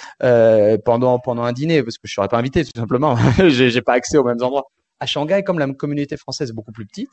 pendant 0.85 1.19
pendant 1.19 1.43
un 1.43 1.53
dîner 1.53 1.83
parce 1.83 1.99
que 1.99 2.07
je 2.07 2.15
serais 2.15 2.29
pas 2.29 2.39
invité 2.39 2.65
tout 2.65 2.79
simplement. 2.79 3.17
J'ai 3.49 3.83
pas 3.83 3.95
accès 3.95 4.19
aux 4.19 4.25
mêmes 4.25 4.43
endroits 4.43 4.67
à 5.01 5.07
Shanghai, 5.07 5.43
comme 5.45 5.59
la 5.59 5.67
communauté 5.73 6.17
française 6.17 6.51
est 6.51 6.53
beaucoup 6.53 6.73
plus 6.73 6.87
petite, 6.87 7.13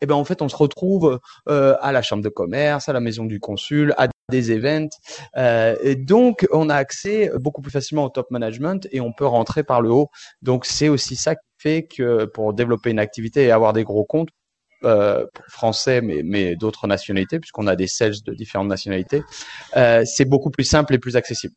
eh 0.00 0.06
ben 0.06 0.14
en 0.14 0.24
fait 0.24 0.42
on 0.42 0.48
se 0.48 0.56
retrouve 0.56 1.20
euh, 1.48 1.76
à 1.80 1.92
la 1.92 2.02
chambre 2.02 2.22
de 2.22 2.28
commerce, 2.28 2.88
à 2.88 2.92
la 2.92 3.00
maison 3.00 3.24
du 3.24 3.40
consul, 3.40 3.94
à 3.98 4.08
des 4.30 4.50
events, 4.50 4.88
euh, 5.36 5.76
et 5.82 5.94
donc 5.94 6.46
on 6.50 6.68
a 6.68 6.74
accès 6.74 7.30
beaucoup 7.36 7.62
plus 7.62 7.70
facilement 7.70 8.04
au 8.04 8.08
top 8.08 8.30
management 8.30 8.88
et 8.90 9.00
on 9.00 9.12
peut 9.12 9.26
rentrer 9.26 9.62
par 9.62 9.80
le 9.80 9.90
haut. 9.90 10.08
Donc 10.42 10.66
c'est 10.66 10.88
aussi 10.88 11.16
ça 11.16 11.34
qui 11.34 11.46
fait 11.58 11.86
que 11.86 12.24
pour 12.24 12.52
développer 12.52 12.90
une 12.90 12.98
activité 12.98 13.44
et 13.44 13.50
avoir 13.50 13.72
des 13.72 13.84
gros 13.84 14.04
comptes, 14.04 14.30
euh, 14.84 15.26
français, 15.48 16.02
mais, 16.02 16.20
mais 16.22 16.54
d'autres 16.54 16.86
nationalités, 16.86 17.40
puisqu'on 17.40 17.66
a 17.66 17.76
des 17.76 17.86
sales 17.86 18.22
de 18.24 18.34
différentes 18.34 18.68
nationalités, 18.68 19.22
euh, 19.74 20.04
c'est 20.04 20.26
beaucoup 20.26 20.50
plus 20.50 20.64
simple 20.64 20.92
et 20.94 20.98
plus 20.98 21.16
accessible. 21.16 21.54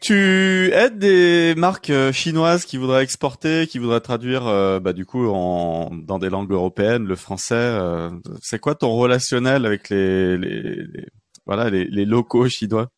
Tu 0.00 0.70
aides 0.72 0.98
des 0.98 1.54
marques 1.56 1.92
chinoises 2.12 2.64
qui 2.64 2.78
voudraient 2.78 3.02
exporter, 3.02 3.66
qui 3.66 3.78
voudraient 3.78 4.00
traduire, 4.00 4.44
bah, 4.80 4.92
du 4.92 5.04
coup, 5.04 5.28
en, 5.28 5.90
dans 5.92 6.18
des 6.18 6.30
langues 6.30 6.52
européennes, 6.52 7.04
le 7.04 7.16
français. 7.16 7.78
c'est 8.40 8.58
quoi 8.58 8.74
ton 8.74 8.92
relationnel 8.96 9.66
avec 9.66 9.90
les, 9.90 10.38
les, 10.38 10.86
voilà, 11.44 11.68
les, 11.68 11.84
les 11.84 12.06
locaux 12.06 12.48
chinois? 12.48 12.88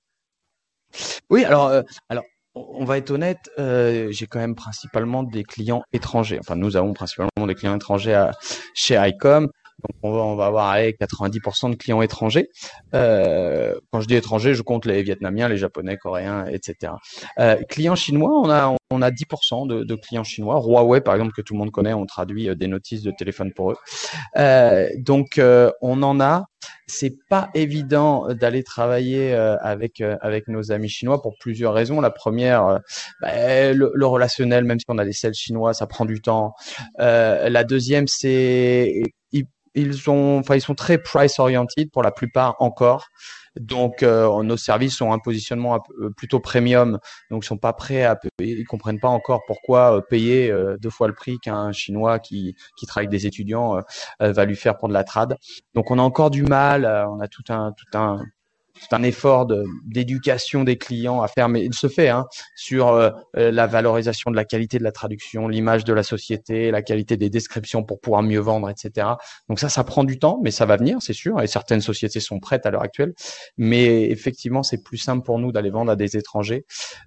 Oui, 1.29 1.45
alors, 1.45 1.73
alors 2.09 2.25
on 2.55 2.85
va 2.85 2.99
être 2.99 3.11
honnête, 3.11 3.51
euh, 3.59 4.09
j'ai 4.11 4.27
quand 4.27 4.39
même 4.39 4.55
principalement 4.55 5.23
des 5.23 5.45
clients 5.45 5.83
étrangers. 5.93 6.39
Enfin, 6.39 6.57
nous 6.57 6.77
avons 6.77 6.93
principalement 6.93 7.47
des 7.47 7.55
clients 7.55 7.75
étrangers 7.75 8.15
à, 8.15 8.33
chez 8.75 8.97
ICOM. 8.97 9.49
Donc, 9.83 9.97
on 10.03 10.13
va, 10.13 10.21
on 10.21 10.37
va 10.37 10.47
avoir 10.47 10.69
allez, 10.69 10.93
90% 10.93 11.71
de 11.71 11.77
clients 11.77 12.03
étrangers. 12.03 12.49
Euh, 12.95 13.75
quand 13.91 14.01
je 14.01 14.07
dis 14.07 14.15
étrangers, 14.15 14.55
je 14.55 14.63
compte 14.63 14.87
les 14.87 15.03
Vietnamiens, 15.03 15.49
les 15.49 15.57
Japonais, 15.57 15.97
Coréens, 15.97 16.47
etc. 16.47 16.95
Euh, 17.39 17.57
clients 17.69 17.97
chinois, 17.97 18.31
on 18.41 18.51
a, 18.51 18.77
on 18.91 19.03
a 19.03 19.11
10% 19.11 19.67
de, 19.67 19.85
de, 19.85 19.95
clients 19.95 20.25
chinois. 20.25 20.61
Huawei, 20.61 21.01
par 21.01 21.15
exemple, 21.15 21.33
que 21.33 21.43
tout 21.43 21.55
le 21.55 21.59
monde 21.59 21.71
connaît, 21.71 21.95
on 21.95 22.07
traduit 22.07 22.49
euh, 22.49 22.55
des 22.55 22.69
notices 22.69 23.03
de 23.03 23.11
téléphone 23.11 23.53
pour 23.53 23.73
eux. 23.73 23.77
Euh, 24.37 24.89
donc, 24.99 25.39
euh, 25.39 25.71
on 25.81 26.03
en 26.03 26.21
a. 26.21 26.45
C'est 26.87 27.17
pas 27.29 27.51
évident 27.55 28.33
d'aller 28.35 28.63
travailler 28.63 29.35
euh, 29.35 29.57
avec 29.63 30.01
avec 30.01 30.47
nos 30.47 30.71
amis 30.71 30.89
chinois 30.89 31.21
pour 31.21 31.35
plusieurs 31.41 31.75
raisons. 31.75 32.01
La 32.01 32.11
première, 32.11 32.81
bah, 33.21 33.73
le, 33.73 33.91
le, 33.95 34.07
relationnel, 34.07 34.65
même 34.65 34.79
si 34.79 34.85
on 34.89 34.99
a 34.99 35.05
des 35.05 35.13
sales 35.13 35.35
chinois, 35.35 35.75
ça 35.75 35.87
prend 35.87 36.05
du 36.05 36.21
temps. 36.21 36.55
la 36.99 37.65
deuxième, 37.65 38.07
c'est 38.07 39.03
ils 39.75 39.95
sont, 39.95 40.39
enfin, 40.41 40.57
ils 40.57 40.61
sont 40.61 40.75
très 40.75 40.99
price 40.99 41.39
oriented 41.39 41.91
pour 41.91 42.03
la 42.03 42.11
plupart 42.13 42.57
encore. 42.61 43.09
Donc, 43.57 44.03
euh, 44.03 44.43
nos 44.43 44.57
services 44.57 45.01
ont 45.03 45.13
un 45.13 45.19
positionnement 45.19 45.83
euh, 46.01 46.11
plutôt 46.17 46.41
premium, 46.41 46.99
donc 47.31 47.45
ils 47.45 47.47
sont 47.47 47.59
pas 47.59 47.75
prêts 47.75 48.05
à, 48.05 48.19
ils 48.39 48.65
comprennent 48.65 49.01
pas 49.01 49.09
encore 49.09 49.43
pourquoi 49.47 49.99
euh, 49.99 50.01
payer 50.01 50.55
deux 50.81 50.91
fois 50.91 51.07
le 51.07 51.15
prix 51.15 51.39
qu'un 51.39 51.71
chinois 51.73 52.19
qui 52.19 52.55
qui 52.79 52.87
travaille 52.87 53.09
avec 53.09 53.21
des 53.21 53.27
étudiants 53.27 53.79
va 54.21 54.45
lui 54.45 54.57
faire 54.57 54.79
pour 54.79 54.89
de 54.89 54.95
la 54.95 55.05
trad. 55.05 55.37
Donc, 55.75 55.91
on 55.91 55.99
a 55.99 56.03
encore 56.03 56.31
du 56.31 56.43
mal, 56.45 56.87
on 57.11 57.21
a 57.21 57.29
tout 57.29 57.45
un 57.51 57.73
tout 57.73 57.99
un 57.99 58.23
c'est 58.81 58.95
un 58.95 59.03
effort 59.03 59.47
d'éducation 59.85 60.65
des 60.65 60.79
clients 60.79 61.23
à 61.23 61.29
faire, 61.29 61.49
mais 61.49 61.65
il 61.65 61.75
se 61.75 61.89
fait 61.89 62.09
hein, 62.09 62.27
sur 62.57 62.89
euh, 62.89 63.11
euh, 63.37 63.51
la 63.51 63.67
valorisation 63.67 64.31
de 64.31 64.37
la 64.37 64.45
qualité 64.45 64.79
de 64.79 64.85
la 64.85 64.93
traduction, 64.93 65.49
l'image 65.49 65.85
de 65.85 65.93
la 65.93 66.03
société, 66.03 66.71
la 66.71 66.83
qualité 66.83 67.17
des 67.17 67.31
descriptions 67.31 67.85
pour 67.85 68.01
pouvoir 68.01 68.23
mieux 68.23 68.41
vendre, 68.41 68.69
etc. 68.71 69.09
Donc 69.49 69.61
ça, 69.61 69.69
ça 69.69 69.85
prend 69.85 70.05
du 70.05 70.19
temps, 70.19 70.41
mais 70.43 70.51
ça 70.51 70.67
va 70.67 70.77
venir, 70.77 70.99
c'est 71.01 71.13
sûr. 71.13 71.41
Et 71.41 71.47
certaines 71.47 71.81
sociétés 71.81 72.21
sont 72.21 72.41
prêtes 72.41 72.67
à 72.67 72.71
l'heure 72.71 72.83
actuelle. 72.83 73.13
Mais 73.57 74.11
effectivement, 74.11 74.63
c'est 74.63 74.83
plus 74.83 74.99
simple 74.99 75.25
pour 75.25 75.39
nous 75.39 75.53
d'aller 75.53 75.71
vendre 75.71 75.93
à 75.93 75.97
des 75.97 76.17
étrangers 76.17 76.65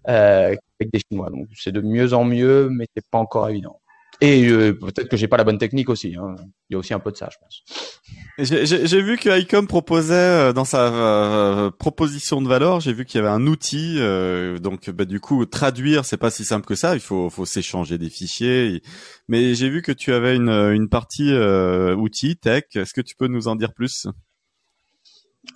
euh, 0.07 0.55
avec 0.79 0.91
des 0.93 0.99
Chinois. 1.09 1.29
Donc 1.29 1.47
c'est 1.55 1.71
de 1.71 1.81
mieux 1.81 2.13
en 2.13 2.25
mieux, 2.25 2.69
mais 2.69 2.85
c'est 2.95 3.05
pas 3.09 3.17
encore 3.17 3.49
évident. 3.49 3.79
Et 4.21 4.47
euh, 4.47 4.73
peut-être 4.73 5.09
que 5.09 5.17
j'ai 5.17 5.27
pas 5.27 5.37
la 5.37 5.43
bonne 5.43 5.57
technique 5.57 5.89
aussi. 5.89 6.15
Hein. 6.15 6.35
Il 6.69 6.73
y 6.73 6.75
a 6.75 6.79
aussi 6.79 6.93
un 6.93 6.99
peu 6.99 7.11
de 7.11 7.17
ça, 7.17 7.29
je 7.31 7.37
pense. 7.39 7.63
J'ai 8.37 9.01
vu 9.01 9.17
que 9.17 9.39
ICOM 9.39 9.67
proposait 9.67 10.13
euh, 10.13 10.53
dans 10.53 10.65
sa 10.65 10.87
euh, 10.93 11.71
proposition 11.71 12.41
de 12.41 12.47
valeur, 12.47 12.79
j'ai 12.79 12.93
vu 12.93 13.05
qu'il 13.05 13.19
y 13.19 13.23
avait 13.23 13.33
un 13.33 13.45
outil. 13.47 13.97
donc, 14.61 14.89
bah, 14.89 15.05
du 15.05 15.19
coup, 15.19 15.45
traduire, 15.45 16.05
c'est 16.05 16.17
pas 16.17 16.31
si 16.31 16.45
simple 16.45 16.65
que 16.65 16.75
ça. 16.75 16.95
Il 16.95 17.01
faut, 17.01 17.29
faut 17.29 17.45
s'échanger 17.45 17.97
des 17.97 18.09
fichiers. 18.09 18.81
Mais 19.27 19.53
j'ai 19.55 19.69
vu 19.69 19.81
que 19.81 19.91
tu 19.91 20.13
avais 20.13 20.35
une, 20.35 20.49
une 20.49 20.89
partie 20.89 21.33
outil 21.33 22.37
tech. 22.37 22.63
Est-ce 22.75 22.93
que 22.93 23.01
tu 23.01 23.15
peux 23.15 23.27
nous 23.27 23.47
en 23.47 23.55
dire 23.55 23.73
plus? 23.73 24.07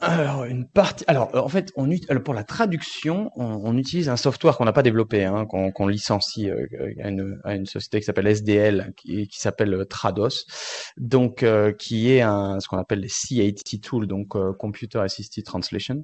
Alors 0.01 0.45
une 0.45 0.67
partie. 0.67 1.03
Alors 1.07 1.35
euh, 1.35 1.39
en 1.39 1.49
fait, 1.49 1.71
on 1.75 1.89
pour 2.23 2.33
la 2.33 2.43
traduction, 2.43 3.31
on, 3.35 3.77
utilise 3.77 4.09
un 4.09 4.17
software 4.17 4.57
qu'on 4.57 4.65
n'a 4.65 4.73
pas 4.73 4.83
développé, 4.83 5.25
hein, 5.25 5.45
qu'on 5.45 5.87
licencie 5.87 6.49
euh, 6.49 6.65
à, 7.03 7.09
une, 7.09 7.39
à, 7.43 7.55
une, 7.55 7.65
société 7.65 7.99
qui 7.99 8.05
s'appelle 8.05 8.27
SDL, 8.27 8.93
qui, 8.95 9.27
qui 9.27 9.39
s'appelle 9.39 9.73
euh, 9.73 9.85
Trados, 9.85 10.45
donc 10.97 11.45
qui 11.77 12.11
est 12.11 12.21
un 12.21 12.59
ce 12.59 12.67
qu'on 12.67 12.77
appelle 12.77 12.99
les 12.99 13.07
CAT 13.09 13.77
tools, 13.81 14.07
donc 14.07 14.35
Computer 14.57 14.99
Assisted 14.99 15.43
Translation. 15.43 16.03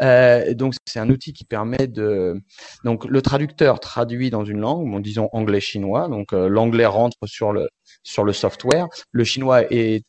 donc 0.00 0.74
c'est 0.86 1.00
un 1.00 1.10
outil 1.10 1.32
qui 1.32 1.44
permet 1.44 1.86
de 1.86 2.40
donc 2.84 3.04
le 3.04 3.22
traducteur 3.22 3.80
traduit 3.80 4.30
dans 4.30 4.44
une 4.44 4.60
langue, 4.60 4.90
bon, 4.90 5.00
disons 5.00 5.28
anglais-chinois, 5.32 6.08
donc 6.08 6.32
l'anglais 6.32 6.86
rentre 6.86 7.18
sur 7.26 7.52
le 7.52 7.68
sur 8.02 8.24
le 8.24 8.32
software. 8.32 8.88
Le 9.10 9.24
chinois 9.24 9.62
est, 9.70 10.04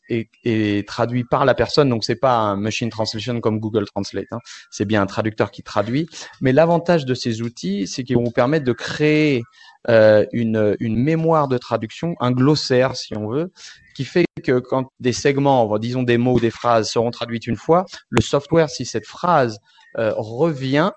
traduit 0.86 1.24
par 1.24 1.44
la 1.44 1.54
personne, 1.54 1.88
donc 1.88 2.04
c'est 2.04 2.16
pas 2.16 2.36
un 2.36 2.56
machine 2.56 2.90
translation 2.90 3.40
comme 3.40 3.60
Google 3.60 3.86
Translate. 3.86 4.26
Hein. 4.30 4.38
C'est 4.70 4.84
bien 4.84 5.02
un 5.02 5.06
traducteur 5.06 5.50
qui 5.50 5.62
traduit. 5.62 6.08
Mais 6.40 6.52
l'avantage 6.52 7.04
de 7.04 7.14
ces 7.14 7.42
outils, 7.42 7.86
c'est 7.86 8.04
qu'ils 8.04 8.16
vont 8.16 8.24
vous 8.24 8.30
permettre 8.30 8.64
de 8.64 8.72
créer 8.72 9.42
euh, 9.88 10.24
une, 10.32 10.76
une 10.80 10.96
mémoire 10.96 11.48
de 11.48 11.58
traduction, 11.58 12.14
un 12.20 12.30
glossaire 12.30 12.96
si 12.96 13.16
on 13.16 13.28
veut, 13.28 13.52
qui 13.94 14.04
fait 14.04 14.24
que 14.42 14.58
quand 14.58 14.90
des 15.00 15.12
segments, 15.12 15.78
disons 15.78 16.02
des 16.02 16.18
mots 16.18 16.34
ou 16.34 16.40
des 16.40 16.50
phrases 16.50 16.90
seront 16.90 17.10
traduites 17.10 17.46
une 17.46 17.56
fois, 17.56 17.84
le 18.08 18.20
software, 18.20 18.70
si 18.70 18.84
cette 18.86 19.06
phrase 19.06 19.58
euh, 19.98 20.12
revient, 20.16 20.90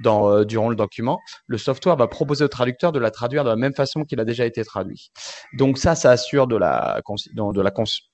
dans, 0.00 0.30
euh, 0.30 0.44
durant 0.44 0.68
le 0.68 0.76
document, 0.76 1.20
le 1.46 1.58
software 1.58 1.96
va 1.96 2.08
proposer 2.08 2.44
au 2.44 2.48
traducteur 2.48 2.92
de 2.92 2.98
la 2.98 3.10
traduire 3.10 3.44
de 3.44 3.50
la 3.50 3.56
même 3.56 3.74
façon 3.74 4.04
qu'il 4.04 4.20
a 4.20 4.24
déjà 4.24 4.46
été 4.46 4.64
traduit. 4.64 5.10
Donc 5.52 5.78
ça, 5.78 5.94
ça 5.94 6.10
assure 6.10 6.46
de 6.46 6.56
la, 6.56 7.00
de 7.36 7.60
la 7.60 7.72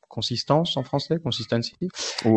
consistance 0.09 0.77
en 0.77 0.83
français, 0.83 1.19
consistency, 1.23 1.75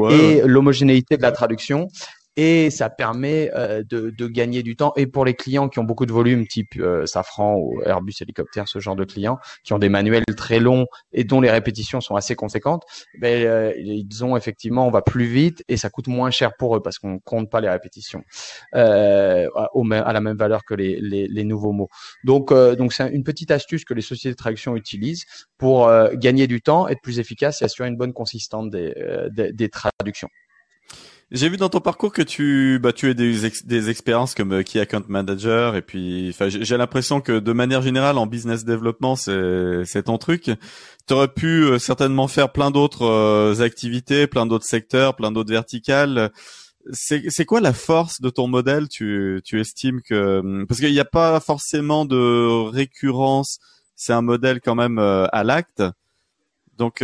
et 0.10 0.42
l'homogénéité 0.46 1.18
de 1.18 1.22
la 1.22 1.32
traduction 1.32 1.88
et 2.36 2.70
ça 2.70 2.90
permet 2.90 3.52
euh, 3.56 3.84
de, 3.84 4.28
gagner 4.28 4.64
du 4.64 4.76
temps. 4.76 4.94
Et 4.96 5.08
pour 5.08 5.26
les 5.26 5.34
clients 5.34 5.68
qui 5.70 5.80
ont 5.80 5.84
beaucoup 5.84 6.06
de 6.06 6.12
volume, 6.12 6.48
type 6.48 6.70
euh, 6.78 7.06
Safran 7.06 7.58
ou 7.58 7.82
Airbus 7.86 8.14
Hélicoptère, 8.22 8.68
ce 8.68 8.80
genre 8.80 8.96
de 8.96 9.04
clients, 9.04 9.40
qui 9.64 9.74
ont 9.74 9.80
des 9.80 9.90
manuels 9.90 10.24
très 10.38 10.60
longs 10.60 10.86
et 11.12 11.24
dont 11.24 11.42
les 11.42 11.52
répétitions 11.52 12.02
sont 12.02 12.16
assez 12.16 12.36
conséquentes, 12.36 12.84
ben, 13.20 13.46
euh, 13.46 13.74
ils 13.78 14.24
ont 14.24 14.38
effectivement, 14.38 14.88
on 14.88 14.92
va 14.92 15.02
plus 15.02 15.26
vite 15.26 15.64
et 15.68 15.78
ça 15.78 15.90
coûte 15.90 16.08
moins 16.08 16.32
cher 16.32 16.52
pour 16.58 16.76
eux 16.76 16.82
parce 16.82 17.00
qu'on 17.00 17.20
compte 17.20 17.50
pas 17.50 17.62
les 17.62 17.70
répétitions 17.70 18.24
à 18.74 20.14
la 20.14 20.22
même 20.22 20.38
valeur 20.38 20.64
que 20.64 20.74
les, 20.76 21.44
nouveaux 21.44 21.72
mots. 21.72 21.90
Donc, 22.24 22.54
c'est 22.92 23.10
une 23.10 23.24
petite 23.24 23.52
astuce 23.52 23.84
que 23.84 23.94
les 23.94 24.02
sociétés 24.02 24.32
de 24.32 24.38
traduction 24.38 24.76
utilisent 24.76 25.26
pour 25.58 25.92
gagner 26.14 26.48
du 26.48 26.62
temps, 26.62 26.88
être 26.88 27.02
plus 27.02 27.20
efficace 27.20 27.62
et 27.62 27.66
assurer 27.66 27.90
une 27.90 27.98
bonne 27.98 28.14
consistance 28.14 28.70
des 28.70 29.70
traductions. 29.70 30.30
J'ai 31.32 31.48
vu 31.48 31.58
dans 31.58 31.70
ton 31.70 31.80
parcours 31.80 32.12
que 32.12 32.24
tu 32.24 32.80
bah 32.82 32.92
tu 32.92 33.08
as 33.08 33.14
des 33.14 33.52
des 33.64 33.90
expériences 33.92 34.34
comme 34.34 34.52
euh, 34.52 34.64
key 34.64 34.80
account 34.80 35.04
manager 35.10 35.76
et 35.76 35.84
puis 35.84 36.36
j'ai 36.40 36.76
l'impression 36.76 37.22
que 37.22 37.38
de 37.38 37.54
manière 37.54 37.84
générale 37.84 38.18
en 38.18 38.26
business 38.26 38.66
développement 38.66 39.16
c'est 39.16 40.04
ton 40.06 40.18
truc. 40.18 40.50
Tu 41.08 41.14
aurais 41.14 41.28
pu 41.28 41.66
euh, 41.66 41.78
certainement 41.78 42.28
faire 42.28 42.52
plein 42.52 42.72
d'autres 42.72 43.06
euh, 43.06 43.62
activités, 43.62 44.26
plein 44.26 44.48
d'autres 44.48 44.66
secteurs, 44.66 45.16
plein 45.16 45.32
d'autres 45.32 45.52
verticales. 45.52 46.32
C'est 46.94 47.46
quoi 47.46 47.62
la 47.62 47.74
force 47.74 48.22
de 48.22 48.32
ton 48.32 48.48
modèle 48.48 48.88
Tu 48.90 49.42
tu 49.46 49.60
estimes 49.62 50.02
que 50.02 50.40
hum, 50.40 50.66
parce 50.68 50.80
qu'il 50.80 50.92
n'y 50.92 51.00
a 51.00 51.06
pas 51.06 51.40
forcément 51.40 52.06
de 52.06 52.70
récurrence, 52.72 53.60
c'est 53.96 54.14
un 54.14 54.24
modèle 54.24 54.62
quand 54.62 54.76
même 54.76 54.98
à 54.98 55.44
l'acte. 55.44 55.84
Donc 56.80 57.04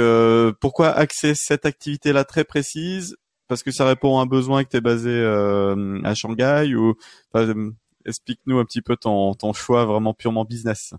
pourquoi 0.62 0.90
axer 0.90 1.36
cette 1.36 1.68
activité 1.68 2.12
là 2.12 2.24
très 2.24 2.44
précise 2.44 3.16
parce 3.48 3.64
que 3.64 3.72
ça 3.72 3.86
répond 3.86 4.20
à 4.20 4.24
un 4.24 4.26
besoin 4.26 4.64
que 4.64 4.70
tu 4.70 4.78
es 4.78 4.82
basé 4.82 5.10
euh, 5.10 6.02
à 6.04 6.14
Shanghai 6.14 6.74
ou 6.76 6.96
explique-nous 8.06 8.60
un 8.60 8.66
petit 8.66 8.82
peu 8.82 8.96
ton 8.98 9.54
choix 9.54 9.86
vraiment 9.86 10.14
purement 10.14 10.46
business. 10.46 10.94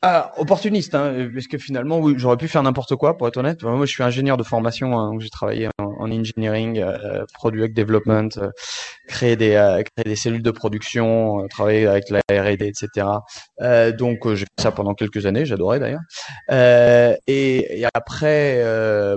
Ah, 0.00 0.32
opportuniste, 0.36 0.94
hein, 0.94 1.28
parce 1.34 1.48
que 1.48 1.58
finalement, 1.58 1.98
oui, 1.98 2.14
j'aurais 2.18 2.36
pu 2.36 2.46
faire 2.46 2.62
n'importe 2.62 2.94
quoi, 2.94 3.16
pour 3.16 3.26
être 3.26 3.36
honnête. 3.36 3.64
Moi, 3.64 3.84
je 3.84 3.90
suis 3.90 4.04
ingénieur 4.04 4.36
de 4.36 4.44
formation, 4.44 4.96
hein, 4.96 5.10
donc 5.10 5.20
j'ai 5.20 5.28
travaillé 5.28 5.68
en, 5.78 5.86
en 5.98 6.12
engineering, 6.12 6.78
euh, 6.78 7.24
product 7.34 7.76
development, 7.76 8.28
euh, 8.36 8.50
créer 9.08 9.34
des 9.34 9.54
euh, 9.54 9.82
créer 9.82 10.04
des 10.04 10.14
cellules 10.14 10.42
de 10.44 10.50
production, 10.52 11.42
euh, 11.42 11.48
travailler 11.48 11.88
avec 11.88 12.10
la 12.10 12.20
R&D, 12.30 12.64
etc. 12.64 13.08
Euh, 13.60 13.90
donc, 13.90 14.32
j'ai 14.34 14.44
fait 14.44 14.62
ça 14.62 14.70
pendant 14.70 14.94
quelques 14.94 15.26
années, 15.26 15.44
j'adorais 15.44 15.80
d'ailleurs. 15.80 16.02
Et, 17.26 17.80
et, 17.80 17.86
après, 17.92 18.62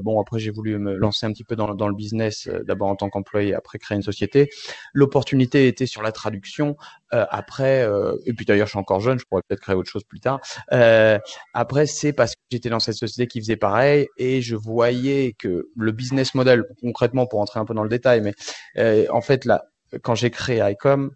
bon, 0.02 0.20
après 0.20 0.40
j'ai 0.40 0.52
voulu 0.52 0.80
me 0.80 0.96
lancer 0.96 1.28
un 1.28 1.32
petit 1.32 1.44
peu 1.44 1.56
dans, 1.56 1.76
dans 1.76 1.88
le 1.88 1.96
business, 1.96 2.50
d'abord 2.66 2.88
en 2.90 2.96
tant 2.96 3.10
qu'employé, 3.10 3.54
après 3.54 3.78
créer 3.78 3.98
une 3.98 4.02
société. 4.02 4.50
L'opportunité 4.94 5.68
était 5.68 5.86
sur 5.86 6.02
la 6.02 6.12
traduction. 6.12 6.76
Après, 7.12 7.88
et 8.26 8.34
puis 8.34 8.46
d'ailleurs, 8.46 8.68
je 8.68 8.72
suis 8.72 8.80
encore 8.80 9.02
jeune, 9.02 9.20
je 9.20 9.26
pourrais 9.26 9.42
peut-être 9.48 9.62
créer 9.62 9.76
autre 9.76 9.90
chose 9.90 10.04
plus 10.04 10.20
tard. 10.20 10.40
Euh, 10.72 11.20
après, 11.54 11.86
c'est 11.86 12.14
parce 12.14 12.36
que 12.36 12.42
j'étais 12.52 12.70
dans 12.70 12.80
cette 12.80 12.96
société 12.96 13.28
qui 13.28 13.40
faisait 13.40 13.58
pareil 13.58 14.08
et 14.18 14.42
je 14.42 14.56
voyais 14.56 15.34
que 15.38 15.70
le 15.76 15.92
business 15.92 16.36
model, 16.36 16.64
concrètement, 16.82 17.26
pour 17.28 17.40
entrer 17.40 17.60
un 17.60 17.66
peu 17.66 17.74
dans 17.74 17.84
le 17.84 17.90
détail, 17.90 18.22
mais 18.22 18.34
euh, 18.78 19.06
en 19.12 19.22
fait, 19.22 19.46
là, 19.46 19.66
quand 20.04 20.16
j'ai 20.16 20.30
créé 20.30 20.62
ICOM, 20.62 21.12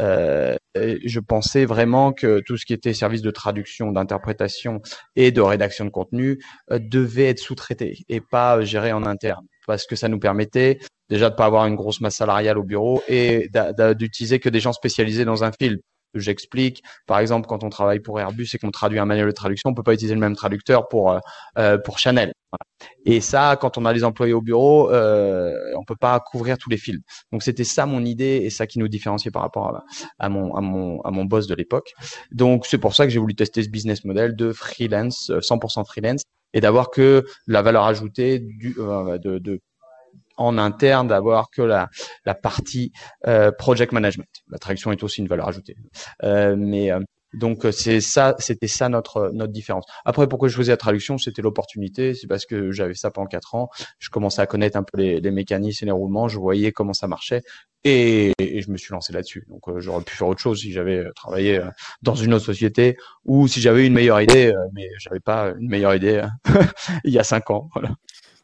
euh, 0.00 0.56
je 0.74 1.20
pensais 1.20 1.64
vraiment 1.64 2.12
que 2.12 2.40
tout 2.40 2.56
ce 2.56 2.66
qui 2.66 2.72
était 2.72 2.92
service 2.92 3.22
de 3.22 3.30
traduction, 3.30 3.92
d'interprétation 3.92 4.80
et 5.14 5.30
de 5.30 5.40
rédaction 5.40 5.84
de 5.84 5.90
contenu 5.90 6.42
euh, 6.72 6.78
devait 6.80 7.26
être 7.26 7.38
sous-traité 7.38 7.98
et 8.08 8.20
pas 8.20 8.60
géré 8.62 8.92
en 8.92 9.04
interne. 9.04 9.46
Parce 9.66 9.86
que 9.86 9.96
ça 9.96 10.08
nous 10.08 10.18
permettait 10.18 10.78
déjà 11.08 11.30
de 11.30 11.34
pas 11.34 11.46
avoir 11.46 11.66
une 11.66 11.76
grosse 11.76 12.00
masse 12.00 12.16
salariale 12.16 12.58
au 12.58 12.64
bureau 12.64 13.02
et 13.08 13.50
d'utiliser 13.96 14.40
que 14.40 14.48
des 14.48 14.60
gens 14.60 14.72
spécialisés 14.72 15.24
dans 15.24 15.44
un 15.44 15.52
fil. 15.52 15.80
J'explique. 16.14 16.82
Par 17.06 17.18
exemple, 17.18 17.46
quand 17.46 17.64
on 17.64 17.68
travaille 17.68 18.00
pour 18.00 18.18
Airbus 18.18 18.48
et 18.54 18.58
qu'on 18.58 18.70
traduit 18.70 18.98
un 18.98 19.04
manuel 19.04 19.26
de 19.26 19.32
traduction, 19.32 19.70
on 19.70 19.74
peut 19.74 19.82
pas 19.82 19.94
utiliser 19.94 20.14
le 20.14 20.20
même 20.20 20.36
traducteur 20.36 20.88
pour 20.88 21.12
euh, 21.12 21.18
euh 21.58 21.78
pour 21.78 21.98
Chanel. 21.98 22.32
Et 23.04 23.20
ça, 23.20 23.56
quand 23.60 23.76
on 23.76 23.84
a 23.84 23.92
les 23.92 24.04
employés 24.04 24.32
au 24.32 24.40
bureau, 24.40 24.90
euh, 24.90 25.52
on 25.76 25.84
peut 25.84 25.96
pas 25.96 26.18
couvrir 26.20 26.58
tous 26.58 26.70
les 26.70 26.76
fils. 26.76 26.98
Donc 27.32 27.42
c'était 27.42 27.64
ça 27.64 27.86
mon 27.86 28.04
idée 28.04 28.40
et 28.44 28.50
ça 28.50 28.66
qui 28.66 28.78
nous 28.78 28.88
différenciait 28.88 29.30
par 29.30 29.42
rapport 29.42 29.76
à, 29.76 29.84
à 30.18 30.28
mon 30.28 30.54
à 30.54 30.60
mon 30.60 31.00
à 31.02 31.10
mon 31.10 31.24
boss 31.24 31.46
de 31.46 31.54
l'époque. 31.54 31.92
Donc 32.32 32.66
c'est 32.66 32.78
pour 32.78 32.94
ça 32.94 33.04
que 33.04 33.10
j'ai 33.10 33.18
voulu 33.18 33.34
tester 33.34 33.62
ce 33.62 33.68
business 33.68 34.04
model 34.04 34.36
de 34.36 34.52
freelance, 34.52 35.30
100% 35.30 35.80
euh, 35.80 35.84
freelance, 35.84 36.22
et 36.56 36.60
d'avoir 36.60 36.90
que 36.90 37.22
la 37.46 37.60
valeur 37.60 37.84
ajoutée 37.84 38.38
du, 38.40 38.74
euh, 38.78 39.18
de, 39.18 39.38
de 39.38 39.60
en 40.38 40.56
interne 40.58 41.08
d'avoir 41.08 41.50
que 41.50 41.62
la, 41.62 41.88
la 42.24 42.34
partie 42.34 42.92
euh, 43.26 43.50
project 43.52 43.92
management. 43.92 44.28
La 44.50 44.58
traduction 44.58 44.90
est 44.90 45.02
aussi 45.02 45.20
une 45.20 45.28
valeur 45.28 45.48
ajoutée. 45.48 45.76
Euh, 46.24 46.56
mais 46.58 46.90
euh, 46.90 47.00
donc 47.36 47.66
c'est 47.70 48.00
ça, 48.00 48.34
c'était 48.38 48.66
ça 48.66 48.88
notre 48.88 49.30
notre 49.32 49.52
différence. 49.52 49.84
Après, 50.04 50.26
pourquoi 50.26 50.48
je 50.48 50.56
faisais 50.56 50.72
la 50.72 50.76
traduction, 50.76 51.18
c'était 51.18 51.42
l'opportunité. 51.42 52.14
C'est 52.14 52.26
parce 52.26 52.46
que 52.46 52.72
j'avais 52.72 52.94
ça 52.94 53.10
pendant 53.10 53.26
quatre 53.26 53.54
ans. 53.54 53.68
Je 53.98 54.08
commençais 54.08 54.40
à 54.40 54.46
connaître 54.46 54.76
un 54.76 54.82
peu 54.82 54.98
les, 54.98 55.30
mécanismes 55.30 55.84
et 55.84 55.86
les 55.86 55.92
roulements. 55.92 56.28
Je 56.28 56.38
voyais 56.38 56.72
comment 56.72 56.94
ça 56.94 57.08
marchait 57.08 57.42
et, 57.84 58.32
je 58.38 58.70
me 58.70 58.76
suis 58.78 58.92
lancé 58.92 59.12
là-dessus. 59.12 59.46
Donc 59.48 59.78
j'aurais 59.78 60.02
pu 60.02 60.16
faire 60.16 60.28
autre 60.28 60.40
chose 60.40 60.60
si 60.60 60.72
j'avais 60.72 61.04
travaillé 61.14 61.60
dans 62.02 62.14
une 62.14 62.32
autre 62.34 62.46
société 62.46 62.96
ou 63.24 63.48
si 63.48 63.60
j'avais 63.60 63.86
une 63.86 63.92
meilleure 63.92 64.20
idée, 64.20 64.52
mais 64.72 64.88
j'avais 64.98 65.20
pas 65.20 65.52
une 65.58 65.68
meilleure 65.68 65.94
idée 65.94 66.22
il 67.04 67.12
y 67.12 67.18
a 67.18 67.24
cinq 67.24 67.50
ans. 67.50 67.68
Voilà. 67.74 67.90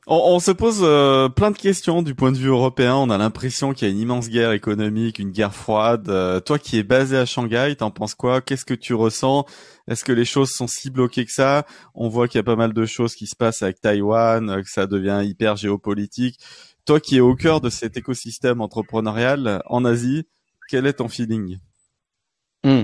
On, 0.08 0.40
se 0.40 0.50
pose 0.50 0.80
euh, 0.82 1.28
plein 1.28 1.52
de 1.52 1.56
questions 1.56 2.02
du 2.02 2.16
point 2.16 2.32
de 2.32 2.36
vue 2.36 2.48
européen. 2.48 2.96
On 2.96 3.08
a 3.08 3.18
l'impression 3.18 3.72
qu'il 3.72 3.86
y 3.86 3.90
a 3.90 3.94
une 3.94 4.00
immense 4.00 4.28
guerre 4.28 4.50
économique, 4.50 5.20
une 5.20 5.30
guerre 5.30 5.54
froide. 5.54 6.08
Euh, 6.08 6.40
toi 6.40 6.58
qui 6.58 6.76
es 6.76 6.82
basé 6.82 7.16
à 7.16 7.24
Shanghai, 7.24 7.76
t'en 7.78 7.92
penses 7.92 8.16
quoi? 8.16 8.40
Qu'est-ce 8.40 8.64
que 8.64 8.74
tu 8.74 8.94
ressens? 8.94 9.46
Est-ce 9.86 10.04
que 10.04 10.10
les 10.10 10.24
choses 10.24 10.50
sont 10.50 10.66
si 10.66 10.90
bloquées 10.90 11.24
que 11.24 11.30
ça? 11.30 11.66
On 11.94 12.08
voit 12.08 12.26
qu'il 12.26 12.38
y 12.38 12.40
a 12.40 12.44
pas 12.44 12.56
mal 12.56 12.72
de 12.72 12.84
choses 12.84 13.14
qui 13.14 13.28
se 13.28 13.36
passent 13.36 13.62
avec 13.62 13.80
Taïwan, 13.80 14.50
euh, 14.50 14.62
que 14.62 14.68
ça 14.68 14.88
devient 14.88 15.22
hyper 15.24 15.56
géopolitique. 15.56 16.40
Toi 16.84 16.98
qui 16.98 17.18
es 17.18 17.20
au 17.20 17.36
cœur 17.36 17.60
de 17.60 17.70
cet 17.70 17.96
écosystème 17.96 18.60
entrepreneurial 18.60 19.62
en 19.66 19.84
Asie, 19.84 20.24
quel 20.68 20.86
est 20.86 20.94
ton 20.94 21.08
feeling? 21.08 21.58
Hmm. 22.64 22.82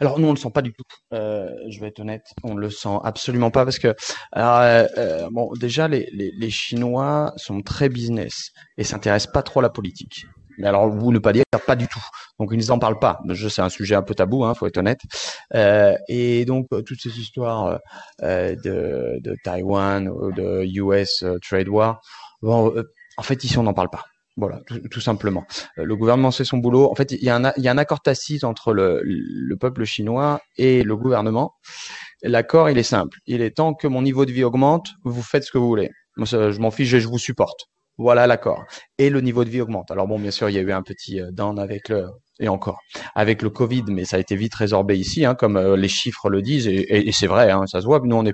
Alors 0.00 0.18
nous 0.18 0.28
on 0.28 0.32
le 0.32 0.38
sent 0.38 0.50
pas 0.50 0.62
du 0.62 0.72
tout. 0.72 0.84
Euh, 1.12 1.48
je 1.68 1.80
vais 1.80 1.88
être 1.88 2.00
honnête, 2.00 2.26
on 2.42 2.54
le 2.54 2.70
sent 2.70 2.98
absolument 3.04 3.50
pas 3.50 3.64
parce 3.64 3.78
que 3.78 3.88
euh, 4.36 4.88
euh, 4.98 5.28
bon 5.30 5.50
déjà 5.58 5.88
les, 5.88 6.08
les, 6.12 6.32
les, 6.36 6.50
Chinois 6.50 7.32
sont 7.36 7.62
très 7.62 7.88
business 7.88 8.50
et 8.76 8.84
s'intéressent 8.84 9.32
pas 9.32 9.42
trop 9.42 9.60
à 9.60 9.62
la 9.62 9.70
politique. 9.70 10.26
Mais 10.58 10.68
alors 10.68 10.88
vous 10.88 11.12
ne 11.12 11.18
pas 11.18 11.32
dire 11.32 11.44
pas 11.66 11.76
du 11.76 11.86
tout. 11.88 12.02
Donc 12.38 12.50
ils 12.52 12.68
n'en 12.68 12.78
parlent 12.78 12.98
pas. 12.98 13.20
Je 13.28 13.48
c'est 13.48 13.62
un 13.62 13.68
sujet 13.68 13.94
un 13.94 14.02
peu 14.02 14.14
tabou, 14.14 14.44
hein, 14.44 14.54
faut 14.54 14.66
être 14.66 14.78
honnête. 14.78 15.00
Euh, 15.54 15.96
et 16.08 16.44
donc 16.44 16.66
toutes 16.86 17.00
ces 17.00 17.18
histoires 17.18 17.78
euh, 18.22 18.54
de, 18.56 19.18
de 19.20 19.36
Taïwan 19.44 20.04
de 20.04 20.64
US 20.80 21.24
trade 21.42 21.68
war, 21.68 22.00
bon, 22.42 22.74
en 23.16 23.22
fait 23.22 23.44
ici 23.44 23.58
on 23.58 23.62
n'en 23.62 23.74
parle 23.74 23.90
pas. 23.90 24.04
Voilà, 24.36 24.60
tout, 24.90 25.00
simplement. 25.00 25.44
Euh, 25.78 25.84
le 25.84 25.94
gouvernement 25.94 26.30
fait 26.30 26.44
son 26.44 26.56
boulot. 26.56 26.90
En 26.90 26.94
fait, 26.94 27.12
il 27.12 27.22
y 27.22 27.28
a 27.28 27.36
un, 27.36 27.78
accord 27.78 28.00
tacite 28.00 28.44
entre 28.44 28.72
le, 28.72 29.00
le, 29.04 29.56
peuple 29.56 29.84
chinois 29.84 30.40
et 30.56 30.82
le 30.82 30.96
gouvernement. 30.96 31.52
L'accord, 32.22 32.70
il 32.70 32.78
est 32.78 32.82
simple. 32.82 33.18
Il 33.26 33.42
est 33.42 33.56
tant 33.56 33.74
que 33.74 33.86
mon 33.86 34.00
niveau 34.00 34.24
de 34.24 34.32
vie 34.32 34.44
augmente, 34.44 34.88
vous 35.04 35.22
faites 35.22 35.44
ce 35.44 35.52
que 35.52 35.58
vous 35.58 35.68
voulez. 35.68 35.90
Moi, 36.16 36.26
je 36.26 36.58
m'en 36.60 36.70
fiche, 36.70 36.88
je 36.88 37.06
vous 37.06 37.18
supporte. 37.18 37.66
Voilà 37.98 38.26
l'accord. 38.26 38.64
Et 38.96 39.10
le 39.10 39.20
niveau 39.20 39.44
de 39.44 39.50
vie 39.50 39.60
augmente. 39.60 39.90
Alors 39.90 40.06
bon, 40.06 40.18
bien 40.18 40.30
sûr, 40.30 40.48
il 40.48 40.54
y 40.54 40.58
a 40.58 40.62
eu 40.62 40.72
un 40.72 40.82
petit 40.82 41.20
euh, 41.20 41.30
down 41.30 41.58
avec 41.58 41.90
le 41.90 42.06
et 42.40 42.48
encore 42.48 42.80
avec 43.14 43.42
le 43.42 43.50
Covid, 43.50 43.84
mais 43.88 44.04
ça 44.04 44.16
a 44.16 44.18
été 44.18 44.34
vite 44.34 44.54
résorbé 44.54 44.96
ici, 44.96 45.24
hein, 45.24 45.34
comme 45.34 45.56
euh, 45.56 45.76
les 45.76 45.88
chiffres 45.88 46.30
le 46.30 46.42
disent, 46.42 46.66
et, 46.66 47.08
et, 47.08 47.12
c'est 47.12 47.26
vrai, 47.26 47.50
hein, 47.50 47.66
ça 47.66 47.80
se 47.80 47.86
voit. 47.86 48.00
Nous, 48.02 48.24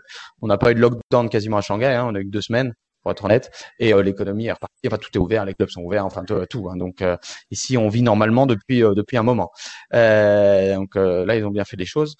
on 0.40 0.46
n'a 0.46 0.58
pas 0.58 0.70
eu 0.70 0.74
de 0.74 0.80
lockdown 0.80 1.28
quasiment 1.28 1.58
à 1.58 1.60
Shanghai, 1.60 1.86
hein, 1.94 2.06
on 2.08 2.14
a 2.14 2.20
eu 2.20 2.24
deux 2.24 2.40
semaines 2.40 2.72
être 3.10 3.24
honnête. 3.24 3.50
Et 3.78 3.92
euh, 3.92 4.02
l'économie 4.02 4.46
est 4.46 4.52
repartie. 4.52 4.74
Enfin, 4.86 4.98
tout 4.98 5.10
est 5.14 5.18
ouvert, 5.18 5.44
les 5.44 5.54
clubs 5.54 5.68
sont 5.68 5.82
ouverts, 5.82 6.06
enfin 6.06 6.24
tout. 6.24 6.68
Hein. 6.68 6.76
Donc 6.76 7.02
euh, 7.02 7.16
ici, 7.50 7.76
on 7.76 7.88
vit 7.88 8.02
normalement 8.02 8.46
depuis 8.46 8.82
euh, 8.82 8.94
depuis 8.94 9.16
un 9.16 9.22
moment. 9.22 9.50
donc 9.92 10.94
là, 10.94 11.36
ils 11.36 11.44
ont 11.44 11.50
bien 11.50 11.64
fait 11.64 11.76
les 11.76 11.86
choses. 11.86 12.16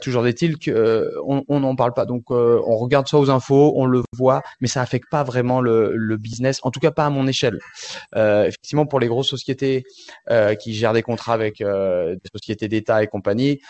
toujours 0.00 0.26
est-il 0.26 0.58
que 0.58 1.12
on 1.26 1.60
n'en 1.60 1.76
parle 1.76 1.92
pas. 1.94 2.06
Donc 2.06 2.30
on 2.30 2.76
regarde 2.76 3.08
ça 3.08 3.18
aux 3.18 3.30
infos, 3.30 3.72
on 3.76 3.86
le 3.86 4.02
voit, 4.16 4.42
mais 4.60 4.68
ça 4.68 4.80
affecte 4.80 5.10
pas 5.10 5.22
vraiment 5.24 5.60
le, 5.60 5.92
le 5.94 6.16
business. 6.16 6.60
En 6.62 6.70
tout 6.70 6.80
cas, 6.80 6.90
pas 6.90 7.06
à 7.06 7.10
mon 7.10 7.26
échelle. 7.26 7.58
effectivement, 8.14 8.86
pour 8.86 9.00
les 9.00 9.08
grosses 9.08 9.28
sociétés 9.28 9.84
qui 10.60 10.74
gèrent 10.74 10.92
des 10.92 11.02
contrats 11.02 11.34
avec 11.34 11.58
des 11.58 12.30
sociétés 12.34 12.68
d'État 12.68 13.02
et 13.02 13.06
compagnie, 13.06 13.60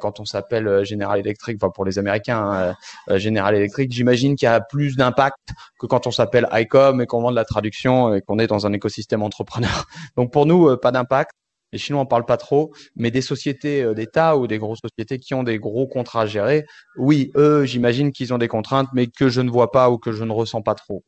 quand 0.00 0.20
on 0.20 0.24
s'appelle 0.24 0.84
General 0.84 1.18
Electric, 1.18 1.56
enfin 1.60 1.70
pour 1.70 1.84
les 1.84 1.98
Américains, 1.98 2.74
hein, 3.08 3.18
General 3.18 3.54
Electric, 3.54 3.92
j'imagine 3.92 4.36
qu'il 4.36 4.46
y 4.46 4.48
a 4.48 4.60
plus 4.60 4.96
d'impact 4.96 5.50
que 5.78 5.86
quand 5.92 6.06
on 6.06 6.10
s'appelle 6.10 6.48
ICOM 6.50 7.02
et 7.02 7.06
qu'on 7.06 7.20
vend 7.20 7.30
de 7.30 7.36
la 7.36 7.44
traduction 7.44 8.14
et 8.14 8.22
qu'on 8.22 8.38
est 8.38 8.46
dans 8.46 8.66
un 8.66 8.72
écosystème 8.72 9.22
entrepreneur. 9.22 9.84
Donc 10.16 10.32
pour 10.32 10.46
nous, 10.46 10.68
euh, 10.68 10.80
pas 10.80 10.90
d'impact. 10.90 11.32
Les 11.70 11.78
Chinois 11.78 12.00
en 12.00 12.06
parlent 12.06 12.24
pas 12.24 12.38
trop, 12.38 12.72
mais 12.96 13.10
des 13.10 13.20
sociétés 13.20 13.82
euh, 13.82 13.92
d'État 13.92 14.38
ou 14.38 14.46
des 14.46 14.56
grosses 14.56 14.80
sociétés 14.80 15.18
qui 15.18 15.34
ont 15.34 15.42
des 15.42 15.58
gros 15.58 15.86
contrats 15.86 16.22
à 16.22 16.26
gérer, 16.26 16.64
oui, 16.96 17.30
eux, 17.36 17.66
j'imagine 17.66 18.10
qu'ils 18.10 18.32
ont 18.32 18.38
des 18.38 18.48
contraintes, 18.48 18.88
mais 18.94 19.06
que 19.06 19.28
je 19.28 19.42
ne 19.42 19.50
vois 19.50 19.70
pas 19.70 19.90
ou 19.90 19.98
que 19.98 20.12
je 20.12 20.24
ne 20.24 20.32
ressens 20.32 20.62
pas 20.62 20.74
trop. 20.74 21.04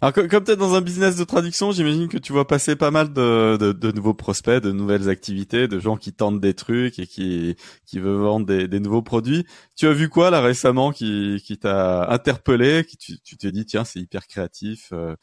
Alors 0.00 0.12
comme, 0.12 0.28
comme 0.28 0.44
peut-être 0.44 0.58
dans 0.60 0.74
un 0.74 0.80
business 0.80 1.16
de 1.16 1.24
traduction, 1.24 1.72
j'imagine 1.72 2.08
que 2.08 2.18
tu 2.18 2.32
vois 2.32 2.46
passer 2.46 2.76
pas 2.76 2.92
mal 2.92 3.12
de, 3.12 3.56
de, 3.56 3.72
de, 3.72 3.90
nouveaux 3.90 4.14
prospects, 4.14 4.62
de 4.62 4.70
nouvelles 4.70 5.08
activités, 5.08 5.66
de 5.66 5.80
gens 5.80 5.96
qui 5.96 6.12
tentent 6.12 6.40
des 6.40 6.54
trucs 6.54 7.00
et 7.00 7.06
qui 7.06 7.56
qui 7.84 7.98
veulent 7.98 8.20
vendre 8.20 8.46
des, 8.46 8.68
des 8.68 8.78
nouveaux 8.78 9.02
produits. 9.02 9.44
Tu 9.76 9.88
as 9.88 9.92
vu 9.92 10.08
quoi 10.08 10.30
là 10.30 10.40
récemment 10.40 10.92
qui, 10.92 11.42
qui 11.44 11.58
t'a 11.58 12.08
interpellé, 12.10 12.84
qui 12.84 12.96
tu, 12.96 13.18
tu 13.20 13.36
t'es 13.36 13.50
dit 13.50 13.66
tiens 13.66 13.84
c'est 13.84 13.98
hyper 13.98 14.28
créatif, 14.28 14.90
euh, 14.92 15.16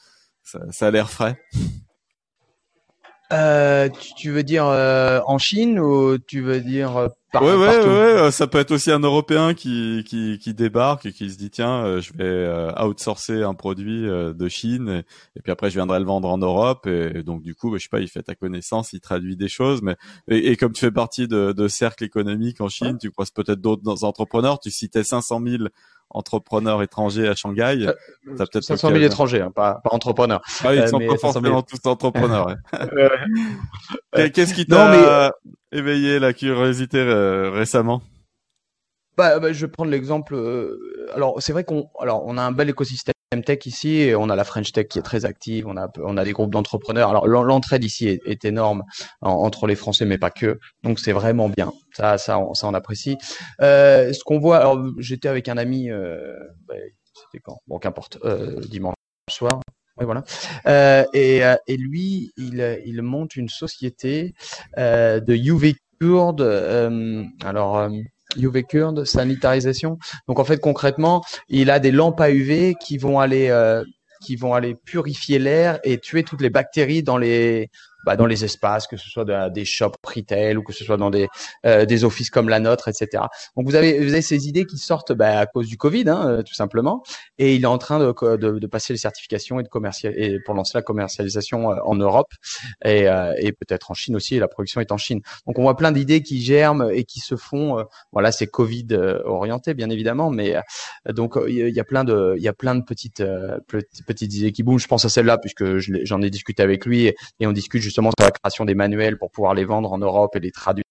ça, 0.44 0.60
ça 0.72 0.88
a 0.88 0.92
l'air 0.92 1.10
frais? 1.10 1.40
Euh, 3.34 3.90
tu, 4.18 4.30
veux 4.30 4.44
dire 4.44 4.68
euh, 4.68 5.20
en 5.26 5.40
Chine 5.40 5.80
ou 5.80 6.18
tu 6.20 6.42
veux 6.42 6.62
dire 6.62 6.98
euh, 6.98 7.08
par, 7.40 7.44
ouais, 7.44 7.56
ouais, 7.56 7.80
ouais, 7.80 7.86
euh, 7.86 8.32
ça 8.32 8.48
peut 8.48 8.58
être 8.60 8.72
aussi 8.72 8.92
un 8.92 9.00
Européen 9.00 9.54
qui, 9.54 10.04
qui, 10.08 10.40
qui 10.40 10.54
débarque 10.54 11.06
et 11.06 11.12
qui 11.12 11.30
se 11.30 11.38
dit 11.38 11.50
tiens, 11.50 12.00
je 12.00 12.12
vais 12.14 12.84
outsourcer 12.84 13.44
un 13.44 13.54
produit 13.54 14.04
de 14.04 14.48
Chine 14.48 15.04
et, 15.36 15.42
puis 15.42 15.52
après 15.52 15.70
je 15.70 15.76
viendrai 15.76 16.00
le 16.00 16.06
vendre 16.06 16.30
en 16.30 16.38
Europe 16.38 16.88
et, 16.88 17.24
donc 17.24 17.42
du 17.42 17.56
coup, 17.56 17.72
bah, 17.72 17.78
je 17.78 17.84
sais 17.84 17.90
pas, 17.90 18.00
il 18.00 18.08
fait 18.08 18.24
ta 18.24 18.36
connaissance, 18.36 18.94
il 18.94 19.00
traduit 19.00 19.36
des 19.36 19.50
choses, 19.50 19.82
mais 19.82 19.96
et, 20.28 20.56
comme 20.56 20.72
tu 20.72 20.82
fais 20.82 20.92
partie 20.92 21.28
de, 21.28 21.52
de 21.52 21.68
cercles 21.68 22.04
économiques 22.04 22.62
en 22.62 22.70
Chine, 22.70 22.98
tu 23.00 23.12
croises 23.12 23.32
peut-être 23.32 23.62
d'autres 23.62 24.04
entrepreneurs. 24.04 24.60
Tu 24.60 24.72
citais 24.72 25.04
500 25.04 25.42
000 25.46 25.64
entrepreneurs 26.10 26.82
étrangers 26.84 27.28
à 27.28 27.36
Shanghai. 27.36 27.88
Euh, 27.88 27.94
T'as 28.38 28.46
peut-être 28.46 28.64
500 28.64 28.90
000 28.90 29.02
étrangers, 29.02 29.42
hein, 29.42 29.52
pas, 29.52 29.82
pas 29.84 29.90
entrepreneurs. 29.94 30.42
Ah, 30.64 30.74
ils 30.74 30.82
euh, 30.82 30.88
sont 30.88 31.00
pas 31.00 31.18
forcément 31.18 31.62
tous 31.62 31.80
entrepreneurs. 31.86 32.56
Qu'est-ce 34.34 34.54
qui 34.54 34.66
t'a 34.66 35.34
éveillé 35.72 36.20
la 36.20 36.34
curiosité 36.34 36.98
euh, 36.98 37.50
récemment? 37.52 38.02
Bah, 39.18 39.40
bah, 39.40 39.54
je 39.54 39.66
vais 39.66 39.72
prendre 39.72 39.92
l'exemple. 39.92 40.36
alors, 41.14 41.42
c'est 41.42 41.54
vrai 41.54 41.64
qu'on, 41.64 41.90
alors, 42.00 42.24
on 42.26 42.38
a 42.38 42.42
un 42.42 42.52
bel 42.52 42.70
écosystème 42.70 43.15
tech 43.44 43.66
ici 43.66 44.14
on 44.18 44.30
a 44.30 44.36
la 44.36 44.44
French 44.44 44.72
Tech 44.72 44.88
qui 44.88 45.00
est 45.00 45.04
très 45.04 45.26
active. 45.26 45.68
On 45.68 45.78
a, 46.18 46.24
des 46.24 46.32
groupes 46.32 46.52
d'entrepreneurs. 46.52 47.10
Alors, 47.10 47.28
l'entraide 47.28 47.84
ici 47.84 48.08
est, 48.08 48.46
énorme 48.46 48.84
entre 49.22 49.68
les 49.68 49.76
Français, 49.76 50.06
mais 50.06 50.18
pas 50.18 50.32
que. 50.32 50.60
Donc, 50.84 51.00
c'est 51.00 51.12
vraiment 51.12 51.50
bien. 51.50 51.72
Ça, 51.94 52.18
ça, 52.18 52.40
on, 52.40 52.74
apprécie. 52.74 53.18
Euh, 53.62 54.14
ce 54.14 54.24
qu'on 54.24 54.40
voit, 54.40 54.58
alors, 54.58 54.84
j'étais 55.00 55.28
avec 55.28 55.48
un 55.50 55.58
ami, 55.58 55.90
euh, 55.90 56.36
c'était 57.14 57.42
quand? 57.42 57.60
Bon, 57.68 57.80
qu'importe, 57.80 58.18
euh, 58.24 58.60
dimanche 58.62 58.96
soir. 59.30 59.62
Voilà. 59.98 60.24
Et, 61.14 61.78
lui, 61.78 62.34
il, 62.38 63.02
monte 63.02 63.36
une 63.36 63.50
société 63.50 64.34
de 64.78 65.34
UV 65.34 65.76
Kurde. 66.00 66.42
alors, 67.44 67.90
UV 68.38 68.64
Kurde, 68.64 69.06
sanitarisation. 69.06 69.98
Donc 70.28 70.40
en 70.40 70.46
fait 70.46 70.60
concrètement, 70.60 71.24
il 71.50 71.70
a 71.70 71.80
des 71.80 71.92
lampes 71.92 72.22
à 72.22 72.32
UV 72.32 72.76
qui 72.76 72.98
vont 72.98 73.20
aller 73.20 73.50
euh, 73.50 73.84
qui 74.22 74.36
vont 74.36 74.54
aller 74.54 74.76
purifier 74.76 75.40
l'air 75.40 75.80
et 75.84 76.00
tuer 76.00 76.24
toutes 76.24 76.42
les 76.42 76.50
bactéries 76.50 77.04
dans 77.04 77.18
les 77.18 77.70
bah, 78.06 78.16
dans 78.16 78.26
les 78.26 78.46
espaces, 78.46 78.88
que 78.88 78.98
ce 78.98 79.10
soit 79.10 79.26
dans 79.26 79.52
des 79.52 79.66
shops 79.66 79.96
retail 80.04 80.58
ou 80.58 80.64
que 80.64 80.74
ce 80.74 80.84
soit 80.84 80.98
dans 80.98 81.10
des, 81.10 81.28
euh, 81.66 81.86
des 81.86 82.04
offices 82.04 82.30
comme 82.30 82.50
la 82.50 82.60
nôtre, 82.60 82.88
etc. 82.88 83.24
Donc 83.58 83.66
vous 83.66 83.76
avez, 83.76 84.00
vous 84.00 84.14
avez 84.14 84.22
ces 84.22 84.48
idées 84.48 84.66
qui 84.66 84.78
sortent 84.78 85.12
bah, 85.14 85.40
à 85.40 85.46
cause 85.46 85.68
du 85.68 85.78
Covid, 85.78 86.08
hein, 86.08 86.28
euh, 86.28 86.44
tout 86.44 86.54
simplement, 86.54 87.04
et 87.38 87.56
il 87.56 87.64
est 87.64 87.68
en 87.68 87.78
train 87.78 88.00
de, 88.00 88.14
de, 88.38 88.60
de 88.60 88.68
passer 88.68 88.94
les 88.94 89.00
certifications 89.00 89.60
et 89.60 89.64
de 89.64 89.68
commercial 89.68 90.14
et 90.16 90.40
pour 90.46 90.54
lancer 90.54 90.78
la 90.78 90.82
commercialisation 90.82 91.72
euh, 91.72 91.76
en 91.84 91.96
Europe 91.96 92.32
et, 92.84 93.06
et 93.38 93.52
peut-être 93.52 93.92
en 93.92 93.94
Chine 93.94 94.16
aussi. 94.16 94.38
La 94.40 94.48
production 94.48 94.82
est 94.82 94.92
en 94.92 94.98
Chine. 94.98 95.22
Donc 95.48 95.58
on 95.60 95.64
voit 95.64 95.76
plein 95.76 95.92
d'idées 95.92 96.22
qui 96.22 96.42
germent 96.44 96.90
et 96.92 97.04
qui 97.04 97.20
se 97.20 97.36
font. 97.36 97.84
voilà, 98.12 98.32
c'est 98.32 98.48
Covid 98.48 98.88
orienté 99.26 99.74
bien 99.74 99.90
évidemment, 99.90 100.30
mais 100.30 100.56
donc 101.10 101.38
il 101.48 101.70
y 101.70 101.80
a 101.80 101.84
plein 101.84 102.04
de, 102.04 102.36
il 102.38 102.44
y 102.44 102.48
a 102.48 102.54
plein 102.54 102.76
de 102.76 102.84
petites 102.84 103.24
petites 104.06 104.34
idées 104.34 104.52
qui 104.52 104.64
bougent. 104.64 104.84
Je 104.84 104.88
pense 104.88 105.06
à 105.06 105.10
celle-là 105.10 105.38
puisque 105.38 105.78
j'en 105.78 106.22
ai 106.22 106.30
discuté 106.30 106.64
avec 106.64 106.86
lui 106.86 107.06
et, 107.06 107.16
et 107.40 107.48
on 107.48 107.52
discute 107.52 107.82
justement 107.82 107.95
sur 107.96 108.26
la 108.26 108.32
création 108.32 108.66
des 108.66 108.76
manuels 108.76 109.18
pour 109.18 109.32
pouvoir 109.32 109.54
les 109.54 109.66
vendre 109.66 109.92
en 109.92 109.98
Europe 109.98 110.36
et 110.36 110.40
les 110.40 110.52
traduire. 110.52 110.86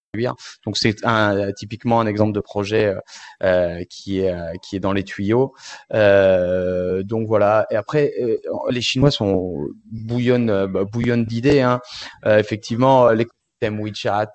Donc 0.65 0.77
c'est 0.77 1.03
un, 1.03 1.51
typiquement 1.51 1.99
un 1.99 2.07
exemple 2.07 2.33
de 2.33 2.39
projet 2.39 2.85
euh, 2.85 2.99
euh 3.43 3.83
qui 3.89 4.19
est 4.19 4.31
euh, 4.31 4.53
qui 4.61 4.75
est 4.75 4.79
dans 4.79 4.93
les 4.93 5.03
tuyaux. 5.03 5.53
Euh, 5.93 7.03
donc 7.03 7.27
voilà. 7.27 7.65
Et 7.71 7.75
après, 7.75 8.13
euh, 8.21 8.37
les 8.69 8.81
Chinois 8.81 9.11
sont 9.11 9.67
bouillonnent 9.91 10.67
bah, 10.67 10.83
bouillonnent 10.85 11.25
d'idées. 11.25 11.61
Hein. 11.61 11.79
effectivement, 12.25 13.09
l'écosystème 13.09 13.81
WeChat, 13.81 14.33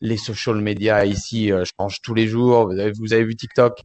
les 0.00 0.16
social 0.16 0.56
media 0.56 1.04
ici 1.04 1.50
changent 1.78 2.00
tous 2.02 2.14
les 2.14 2.26
jours. 2.26 2.66
Vous 2.66 2.78
avez, 2.78 2.92
vous 2.92 3.12
avez 3.12 3.24
vu 3.24 3.36
TikTok 3.36 3.80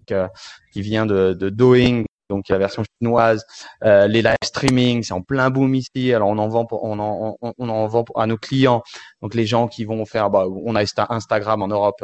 qui 0.71 0.81
vient 0.81 1.05
de, 1.05 1.33
de 1.33 1.49
Doing 1.49 2.05
donc 2.31 2.47
la 2.47 2.57
version 2.57 2.83
chinoise, 2.97 3.45
euh, 3.83 4.07
les 4.07 4.21
live 4.21 4.35
streaming, 4.43 5.03
c'est 5.03 5.13
en 5.13 5.21
plein 5.21 5.49
boom 5.49 5.75
ici. 5.75 6.13
Alors 6.13 6.29
on 6.29 6.37
en 6.37 6.47
vend, 6.47 6.65
on 6.71 6.97
en, 6.97 7.37
on, 7.41 7.69
en 7.69 7.87
vend 7.87 8.05
à 8.15 8.25
nos 8.25 8.37
clients. 8.37 8.83
Donc 9.21 9.35
les 9.35 9.45
gens 9.45 9.67
qui 9.67 9.83
vont 9.83 10.05
faire, 10.05 10.29
bah, 10.29 10.45
on 10.47 10.75
a 10.75 10.83
Instagram 11.09 11.61
en 11.61 11.67
Europe, 11.67 12.03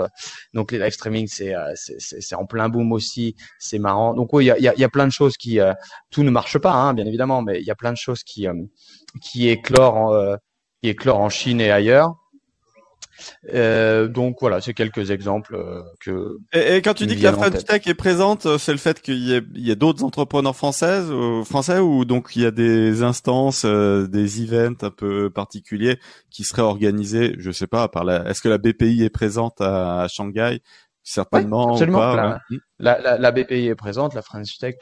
donc 0.53 0.71
les 0.73 0.79
live 0.79 0.91
streaming 0.91 1.27
c'est 1.27 1.55
euh, 1.55 1.73
c'est 1.75 2.35
en 2.35 2.45
plein 2.45 2.67
boom 2.67 2.91
aussi. 2.91 3.35
C'est 3.57 3.79
marrant. 3.79 4.13
Donc 4.13 4.33
oui, 4.33 4.45
il 4.45 4.47
y 4.47 4.51
a, 4.51 4.73
y, 4.75 4.79
y 4.79 4.83
a, 4.83 4.89
plein 4.89 5.07
de 5.07 5.11
choses 5.11 5.37
qui, 5.37 5.59
euh, 5.61 5.73
tout 6.11 6.23
ne 6.23 6.29
marche 6.29 6.57
pas, 6.57 6.73
hein, 6.73 6.93
bien 6.93 7.05
évidemment, 7.05 7.41
mais 7.41 7.59
il 7.61 7.65
y 7.65 7.71
a 7.71 7.75
plein 7.75 7.93
de 7.93 7.97
choses 7.97 8.23
qui 8.23 8.47
qui 9.21 9.47
éclorent 9.47 9.95
en, 9.95 10.35
qui 10.81 10.89
éclorent 10.89 11.21
en 11.21 11.29
Chine 11.29 11.61
et 11.61 11.71
ailleurs. 11.71 12.15
Euh, 13.53 14.07
donc 14.07 14.37
voilà, 14.41 14.61
c'est 14.61 14.73
quelques 14.73 15.11
exemples 15.11 15.55
euh, 15.55 15.81
que. 15.99 16.37
Et, 16.53 16.81
quand 16.81 16.93
tu 16.93 17.05
dis 17.05 17.17
que 17.17 17.23
la 17.23 17.33
French 17.33 17.63
Tech 17.65 17.85
est 17.87 17.93
présente, 17.93 18.45
euh, 18.45 18.57
c'est 18.57 18.71
le 18.71 18.77
fait 18.77 19.01
qu'il 19.01 19.19
y 19.19 19.33
ait, 19.33 19.71
ait 19.71 19.75
d'autres 19.75 20.03
entrepreneurs 20.03 20.55
françaises, 20.55 21.11
français 21.45 21.79
ou 21.79 22.05
donc 22.05 22.35
il 22.35 22.43
y 22.43 22.45
a 22.45 22.51
des 22.51 23.03
instances, 23.03 23.65
des 23.65 24.41
events 24.43 24.83
un 24.83 24.91
peu 24.91 25.29
particuliers 25.29 25.99
qui 26.29 26.43
seraient 26.43 26.61
organisés, 26.61 27.35
je 27.37 27.51
sais 27.51 27.67
pas, 27.67 27.87
par 27.87 28.03
la. 28.03 28.27
Est-ce 28.29 28.41
que 28.41 28.49
la 28.49 28.57
BPI 28.57 29.03
est 29.03 29.09
présente 29.09 29.61
à, 29.61 30.07
Shanghai? 30.09 30.61
Certainement. 31.03 31.71
absolument. 31.71 31.99
Pas, 31.99 32.39
la, 32.79 32.99
la, 32.99 33.17
la, 33.17 33.31
BPI 33.31 33.67
est 33.67 33.75
présente, 33.75 34.13
la 34.13 34.21
French 34.21 34.57
Tech 34.57 34.75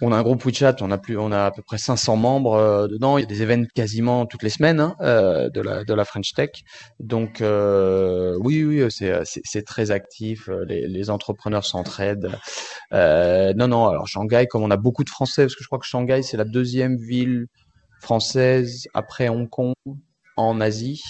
on 0.00 0.12
a 0.12 0.16
un 0.16 0.22
groupe 0.22 0.44
WeChat, 0.44 0.76
on 0.80 0.90
a 0.90 0.98
plus, 0.98 1.16
on 1.16 1.30
a 1.30 1.44
à 1.46 1.50
peu 1.50 1.62
près 1.62 1.78
500 1.78 2.16
membres 2.16 2.54
euh, 2.54 2.88
dedans. 2.88 3.16
Il 3.16 3.22
y 3.22 3.24
a 3.24 3.26
des 3.26 3.42
événements 3.42 3.68
quasiment 3.74 4.26
toutes 4.26 4.42
les 4.42 4.50
semaines 4.50 4.80
hein, 4.80 4.96
euh, 5.00 5.50
de 5.50 5.94
la 5.94 6.04
French 6.04 6.32
Tech. 6.34 6.50
Donc 7.00 7.40
euh, 7.40 8.36
oui, 8.40 8.64
oui, 8.64 8.86
c'est 8.90 9.64
très 9.64 9.90
actif. 9.90 10.48
Les, 10.66 10.88
les 10.88 11.10
entrepreneurs 11.10 11.64
s'entraident. 11.64 12.32
non, 12.92 13.68
non. 13.68 13.88
Alors 13.88 14.08
Shanghai, 14.08 14.46
comme 14.46 14.62
on 14.62 14.70
a 14.70 14.76
beaucoup 14.76 15.04
de 15.04 15.10
Français, 15.10 15.42
parce 15.42 15.54
que 15.54 15.62
je 15.62 15.68
crois 15.68 15.78
que 15.78 15.86
Shanghai 15.86 16.22
c'est 16.22 16.36
la 16.36 16.44
deuxième 16.44 16.96
ville 16.96 17.46
française 18.00 18.86
après 18.94 19.28
Hong 19.28 19.48
Kong 19.48 19.74
en 20.36 20.60
Asie. 20.60 21.02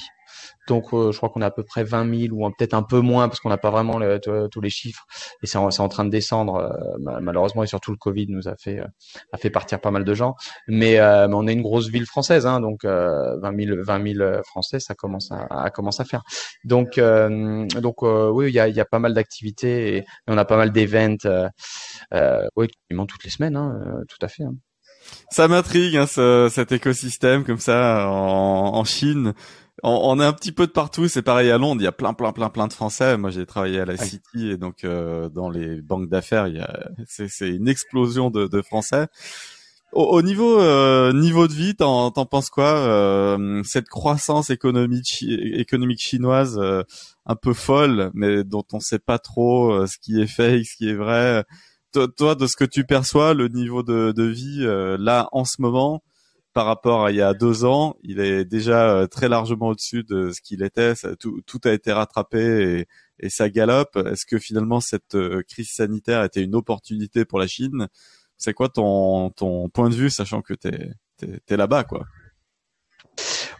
Donc, 0.68 0.92
euh, 0.92 1.12
je 1.12 1.16
crois 1.16 1.28
qu'on 1.28 1.42
a 1.42 1.46
à 1.46 1.50
peu 1.50 1.62
près 1.62 1.84
20 1.84 2.28
000 2.28 2.34
ou 2.34 2.50
peut-être 2.50 2.74
un 2.74 2.82
peu 2.82 3.00
moins 3.00 3.28
parce 3.28 3.40
qu'on 3.40 3.48
n'a 3.48 3.58
pas 3.58 3.70
vraiment 3.70 3.98
tous 4.50 4.60
les 4.60 4.70
chiffres 4.70 5.06
et 5.42 5.46
c'est 5.46 5.58
en, 5.58 5.88
train 5.88 6.04
de 6.04 6.10
descendre 6.10 6.56
euh, 6.56 7.18
malheureusement 7.20 7.62
et 7.62 7.66
surtout 7.66 7.90
le 7.90 7.96
Covid 7.96 8.26
nous 8.28 8.48
a 8.48 8.56
fait 8.56 8.80
euh, 8.80 8.86
a 9.32 9.36
fait 9.36 9.50
partir 9.50 9.80
pas 9.80 9.90
mal 9.90 10.04
de 10.04 10.14
gens. 10.14 10.34
Mais, 10.68 10.94
mais 10.94 11.34
on 11.34 11.46
est 11.46 11.52
une 11.52 11.62
grosse 11.62 11.88
ville 11.88 12.06
française, 12.06 12.46
hein, 12.46 12.60
donc 12.60 12.84
20 12.84 13.38
000 13.40 13.82
20 13.82 14.14
000 14.14 14.42
Français, 14.44 14.80
ça 14.80 14.94
commence 14.94 15.30
à, 15.30 15.46
à 15.50 15.66
à 15.66 16.04
faire. 16.04 16.22
Donc 16.64 16.98
donc 16.98 18.02
oui, 18.02 18.48
il 18.48 18.54
y 18.54 18.60
a, 18.60 18.68
y 18.68 18.80
a 18.80 18.84
pas 18.84 18.98
mal 18.98 19.14
d'activités 19.14 19.96
et, 19.96 20.04
on 20.26 20.38
a 20.38 20.44
pas 20.44 20.56
mal 20.56 20.72
d'événements, 20.72 21.50
oui, 22.56 22.68
quasiment 22.88 23.06
toutes 23.06 23.24
les 23.24 23.30
semaines, 23.30 23.56
hein, 23.56 24.02
tout 24.08 24.18
à 24.22 24.28
fait. 24.28 24.44
Hein. 24.44 24.54
Ça 25.30 25.48
m'intrigue 25.48 25.96
hein, 25.96 26.06
ce, 26.06 26.48
cet 26.50 26.72
écosystème 26.72 27.44
comme 27.44 27.58
ça 27.58 28.08
en, 28.08 28.74
en 28.74 28.84
Chine 28.84 29.34
on, 29.84 30.18
est 30.18 30.24
un 30.24 30.32
petit 30.32 30.52
peu 30.52 30.66
de 30.66 30.72
partout. 30.72 31.08
C'est 31.08 31.22
pareil 31.22 31.50
à 31.50 31.58
Londres. 31.58 31.80
Il 31.82 31.84
y 31.84 31.88
a 31.88 31.92
plein, 31.92 32.14
plein, 32.14 32.32
plein, 32.32 32.48
plein 32.48 32.66
de 32.66 32.72
Français. 32.72 33.16
Moi, 33.18 33.30
j'ai 33.30 33.44
travaillé 33.44 33.80
à 33.80 33.84
la 33.84 33.96
City 33.96 34.50
et 34.50 34.56
donc 34.56 34.84
euh, 34.84 35.28
dans 35.28 35.50
les 35.50 35.82
banques 35.82 36.08
d'affaires, 36.08 36.48
il 36.48 36.56
y 36.56 36.60
a 36.60 36.90
c'est 37.06 37.50
une 37.50 37.68
explosion 37.68 38.30
de, 38.30 38.46
de 38.46 38.62
Français. 38.62 39.06
Au, 39.92 40.22
niveau 40.22 40.58
euh, 40.58 41.12
niveau 41.12 41.46
de 41.46 41.52
vie, 41.52 41.76
t'en 41.76 42.10
t'en 42.10 42.26
penses 42.26 42.50
quoi 42.50 42.78
euh, 42.78 43.62
Cette 43.62 43.88
croissance 43.88 44.50
économique 44.50 45.22
économique 45.22 46.00
chinoise 46.00 46.60
un 47.26 47.36
peu 47.36 47.52
folle, 47.52 48.10
mais 48.14 48.42
dont 48.42 48.64
on 48.72 48.80
sait 48.80 48.98
pas 48.98 49.18
trop 49.18 49.86
ce 49.86 49.98
qui 49.98 50.20
est 50.20 50.26
fake, 50.26 50.64
ce 50.64 50.76
qui 50.76 50.88
est 50.88 50.94
vrai? 50.94 51.44
Toi, 52.16 52.34
de 52.34 52.46
ce 52.48 52.56
que 52.56 52.64
tu 52.64 52.84
perçois, 52.84 53.34
le 53.34 53.46
niveau 53.46 53.84
de, 53.84 54.12
de 54.16 54.24
vie 54.24 54.64
là 54.98 55.28
en 55.30 55.44
ce 55.44 55.60
moment, 55.60 56.02
par 56.54 56.66
rapport 56.66 57.04
à 57.04 57.10
il 57.10 57.16
y 57.16 57.22
a 57.22 57.34
deux 57.34 57.64
ans, 57.64 57.96
il 58.02 58.20
est 58.20 58.44
déjà 58.44 58.88
euh, 58.88 59.06
très 59.08 59.28
largement 59.28 59.68
au-dessus 59.68 60.04
de 60.04 60.30
ce 60.30 60.40
qu'il 60.40 60.62
était. 60.62 60.94
tout, 61.18 61.60
a 61.64 61.72
été 61.72 61.92
rattrapé 61.92 62.86
et, 63.18 63.28
ça 63.28 63.50
galope. 63.50 63.96
Est-ce 63.96 64.24
que 64.24 64.38
finalement 64.38 64.80
cette 64.80 65.16
euh, 65.16 65.42
crise 65.48 65.70
sanitaire 65.70 66.22
était 66.22 66.42
une 66.42 66.54
opportunité 66.54 67.24
pour 67.24 67.40
la 67.40 67.48
Chine? 67.48 67.88
C'est 68.38 68.54
quoi 68.54 68.68
ton, 68.68 69.30
ton 69.30 69.68
point 69.68 69.90
de 69.90 69.94
vue, 69.94 70.10
sachant 70.10 70.42
que 70.42 70.54
t'es 70.54 70.92
es, 71.22 71.56
là-bas, 71.56 71.84
quoi? 71.84 72.06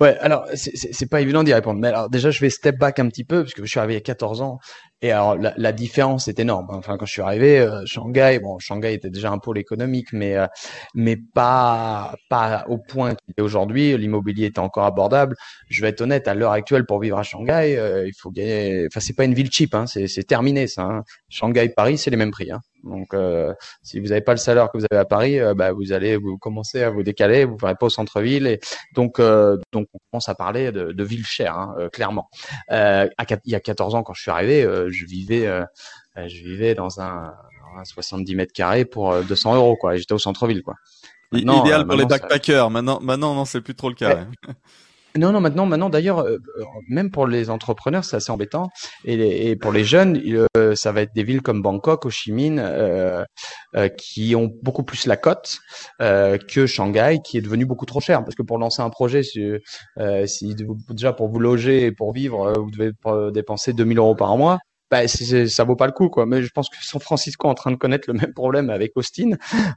Ouais, 0.00 0.16
alors 0.18 0.46
c'est 0.54 1.08
pas 1.08 1.20
évident 1.20 1.42
d'y 1.44 1.54
répondre. 1.54 1.80
Mais 1.80 1.88
alors 1.88 2.10
déjà, 2.10 2.30
je 2.30 2.40
vais 2.40 2.50
step 2.50 2.78
back 2.78 2.98
un 2.98 3.08
petit 3.08 3.24
peu 3.24 3.42
parce 3.42 3.54
que 3.54 3.64
je 3.64 3.70
suis 3.70 3.78
arrivé 3.78 3.94
il 3.94 3.96
y 3.96 3.98
a 3.98 4.02
14 4.02 4.40
ans 4.40 4.58
et 5.02 5.12
alors 5.12 5.36
la, 5.36 5.52
la 5.56 5.72
différence 5.72 6.28
est 6.28 6.38
énorme. 6.38 6.66
Enfin, 6.70 6.96
quand 6.96 7.06
je 7.06 7.12
suis 7.12 7.22
arrivé, 7.22 7.58
euh, 7.58 7.82
Shanghai, 7.86 8.38
bon, 8.42 8.58
Shanghai 8.58 8.94
était 8.94 9.10
déjà 9.10 9.30
un 9.30 9.38
pôle 9.38 9.58
économique, 9.58 10.08
mais 10.12 10.36
euh, 10.36 10.46
mais 10.94 11.16
pas 11.16 12.14
pas 12.30 12.64
au 12.68 12.78
point 12.78 13.14
qu'il 13.14 13.34
est 13.36 13.42
aujourd'hui. 13.42 13.96
L'immobilier 13.98 14.46
était 14.46 14.60
encore 14.60 14.84
abordable. 14.84 15.36
Je 15.68 15.82
vais 15.82 15.88
être 15.88 16.00
honnête, 16.00 16.28
à 16.28 16.34
l'heure 16.34 16.52
actuelle, 16.52 16.86
pour 16.86 17.00
vivre 17.00 17.18
à 17.18 17.22
Shanghai, 17.22 17.76
euh, 17.76 18.06
il 18.06 18.14
faut 18.18 18.30
gagner. 18.30 18.86
Enfin, 18.86 19.00
c'est 19.00 19.14
pas 19.14 19.24
une 19.24 19.34
ville 19.34 19.50
cheap, 19.50 19.74
hein, 19.74 19.86
c'est 19.86 20.26
terminé 20.26 20.66
ça. 20.66 20.82
Hein. 20.82 21.04
Shanghai, 21.28 21.68
Paris, 21.68 21.98
c'est 21.98 22.10
les 22.10 22.16
mêmes 22.16 22.30
prix. 22.30 22.50
Hein. 22.50 22.60
Donc, 22.84 23.14
euh, 23.14 23.54
si 23.82 23.98
vous 23.98 24.08
n'avez 24.08 24.20
pas 24.20 24.32
le 24.32 24.38
salaire 24.38 24.70
que 24.70 24.78
vous 24.78 24.84
avez 24.90 25.00
à 25.00 25.04
Paris, 25.04 25.40
euh, 25.40 25.54
bah, 25.54 25.72
vous 25.72 25.92
allez 25.92 26.16
vous 26.16 26.36
commencer 26.38 26.82
à 26.82 26.90
vous 26.90 27.02
décaler, 27.02 27.44
vous 27.44 27.54
ne 27.54 27.58
pas 27.58 27.86
au 27.86 27.90
centre-ville. 27.90 28.46
Et 28.46 28.60
donc, 28.94 29.18
euh, 29.18 29.56
donc, 29.72 29.88
on 29.94 29.98
commence 30.10 30.28
à 30.28 30.34
parler 30.34 30.70
de, 30.70 30.92
de 30.92 31.04
villes 31.04 31.26
chères, 31.26 31.58
hein, 31.58 31.88
clairement. 31.92 32.28
il 32.70 33.40
y 33.46 33.54
a 33.54 33.60
14 33.60 33.94
ans, 33.94 34.02
quand 34.02 34.14
je 34.14 34.22
suis 34.22 34.30
arrivé, 34.30 34.66
je 34.90 35.04
vivais, 35.04 35.48
je 36.16 36.44
vivais 36.44 36.74
dans 36.74 37.00
un, 37.00 37.32
un, 37.76 37.84
70 37.84 38.34
mètres 38.36 38.52
carrés 38.52 38.84
pour 38.84 39.14
200 39.22 39.56
euros, 39.56 39.76
quoi. 39.76 39.96
J'étais 39.96 40.14
au 40.14 40.18
centre-ville, 40.18 40.62
quoi. 40.62 40.74
Idéal 41.32 41.86
pour 41.86 41.96
les 41.96 42.06
backpackers. 42.06 42.70
Maintenant, 42.70 43.00
maintenant, 43.00 43.34
non, 43.34 43.44
c'est 43.44 43.60
plus 43.60 43.74
trop 43.74 43.88
le 43.88 43.94
cas. 43.94 44.26
Non, 45.16 45.30
non, 45.30 45.40
maintenant, 45.40 45.64
maintenant, 45.64 45.90
d'ailleurs, 45.90 46.18
euh, 46.18 46.38
même 46.88 47.12
pour 47.12 47.28
les 47.28 47.48
entrepreneurs, 47.48 48.04
c'est 48.04 48.16
assez 48.16 48.32
embêtant. 48.32 48.70
Et, 49.04 49.48
et 49.48 49.54
pour 49.54 49.70
les 49.70 49.84
jeunes, 49.84 50.20
euh, 50.56 50.74
ça 50.74 50.90
va 50.90 51.02
être 51.02 51.14
des 51.14 51.22
villes 51.22 51.40
comme 51.40 51.62
Bangkok, 51.62 52.04
Ho 52.04 52.10
Chi 52.10 52.32
Minh, 52.32 52.58
euh, 52.58 53.24
euh 53.76 53.88
qui 53.88 54.34
ont 54.34 54.50
beaucoup 54.62 54.82
plus 54.82 55.06
la 55.06 55.16
cote 55.16 55.58
que 56.00 56.66
Shanghai, 56.66 57.20
qui 57.24 57.38
est 57.38 57.42
devenu 57.42 57.64
beaucoup 57.64 57.86
trop 57.86 58.00
cher. 58.00 58.24
Parce 58.24 58.34
que 58.34 58.42
pour 58.42 58.58
lancer 58.58 58.82
un 58.82 58.90
projet, 58.90 59.22
si, 59.22 59.40
si 60.26 60.54
déjà 60.90 61.12
pour 61.12 61.28
vous 61.28 61.38
loger 61.38 61.84
et 61.84 61.92
pour 61.92 62.12
vivre, 62.12 62.52
vous 62.58 62.72
devez 62.72 62.90
dépenser 63.32 63.72
2000 63.72 63.98
euros 63.98 64.16
par 64.16 64.36
mois 64.36 64.58
bah, 64.90 65.08
ça 65.08 65.64
vaut 65.64 65.76
pas 65.76 65.86
le 65.86 65.92
coup, 65.92 66.08
quoi. 66.08 66.26
Mais 66.26 66.42
je 66.42 66.50
pense 66.50 66.68
que 66.68 66.76
San 66.80 67.00
Francisco 67.00 67.46
est 67.46 67.50
en 67.50 67.54
train 67.54 67.70
de 67.70 67.76
connaître 67.76 68.08
le 68.10 68.14
même 68.14 68.32
problème 68.34 68.70
avec 68.70 68.92
Austin. 68.96 69.30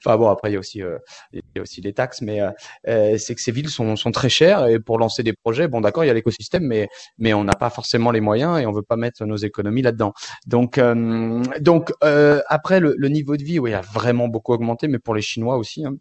Enfin 0.05 0.17
bon, 0.17 0.27
après 0.29 0.49
il 0.49 0.53
y 0.53 0.55
a 0.55 0.59
aussi 0.59 0.81
euh, 0.81 0.97
il 1.33 1.41
y 1.55 1.59
a 1.59 1.61
aussi 1.61 1.81
les 1.81 1.93
taxes, 1.93 2.21
mais 2.21 2.41
euh, 2.41 2.51
euh, 2.87 3.17
c'est 3.17 3.35
que 3.35 3.41
ces 3.41 3.51
villes 3.51 3.69
sont, 3.69 3.95
sont 3.95 4.11
très 4.11 4.29
chères 4.29 4.67
et 4.67 4.79
pour 4.79 4.99
lancer 4.99 5.23
des 5.23 5.33
projets, 5.33 5.67
bon 5.67 5.81
d'accord, 5.81 6.03
il 6.03 6.07
y 6.07 6.09
a 6.09 6.13
l'écosystème, 6.13 6.63
mais 6.63 6.87
mais 7.17 7.33
on 7.33 7.43
n'a 7.43 7.55
pas 7.55 7.69
forcément 7.69 8.11
les 8.11 8.21
moyens 8.21 8.59
et 8.59 8.65
on 8.65 8.71
veut 8.71 8.83
pas 8.83 8.97
mettre 8.97 9.25
nos 9.25 9.37
économies 9.37 9.81
là-dedans. 9.81 10.13
Donc 10.45 10.79
donc 11.61 11.91
après 12.01 12.79
le, 12.79 12.95
le, 12.97 13.09
niveau 13.09 13.37
de 13.37 13.43
vie, 13.43 13.59
oui, 13.59 13.71
il 13.71 13.73
a 13.73 13.81
vraiment 13.81 14.27
beaucoup 14.27 14.53
augmenté, 14.53 14.87
mais 14.87 14.99
pour 14.99 15.15
les 15.15 15.21
Chinois 15.21 15.57
aussi. 15.57 15.85
Hein. 15.85 15.95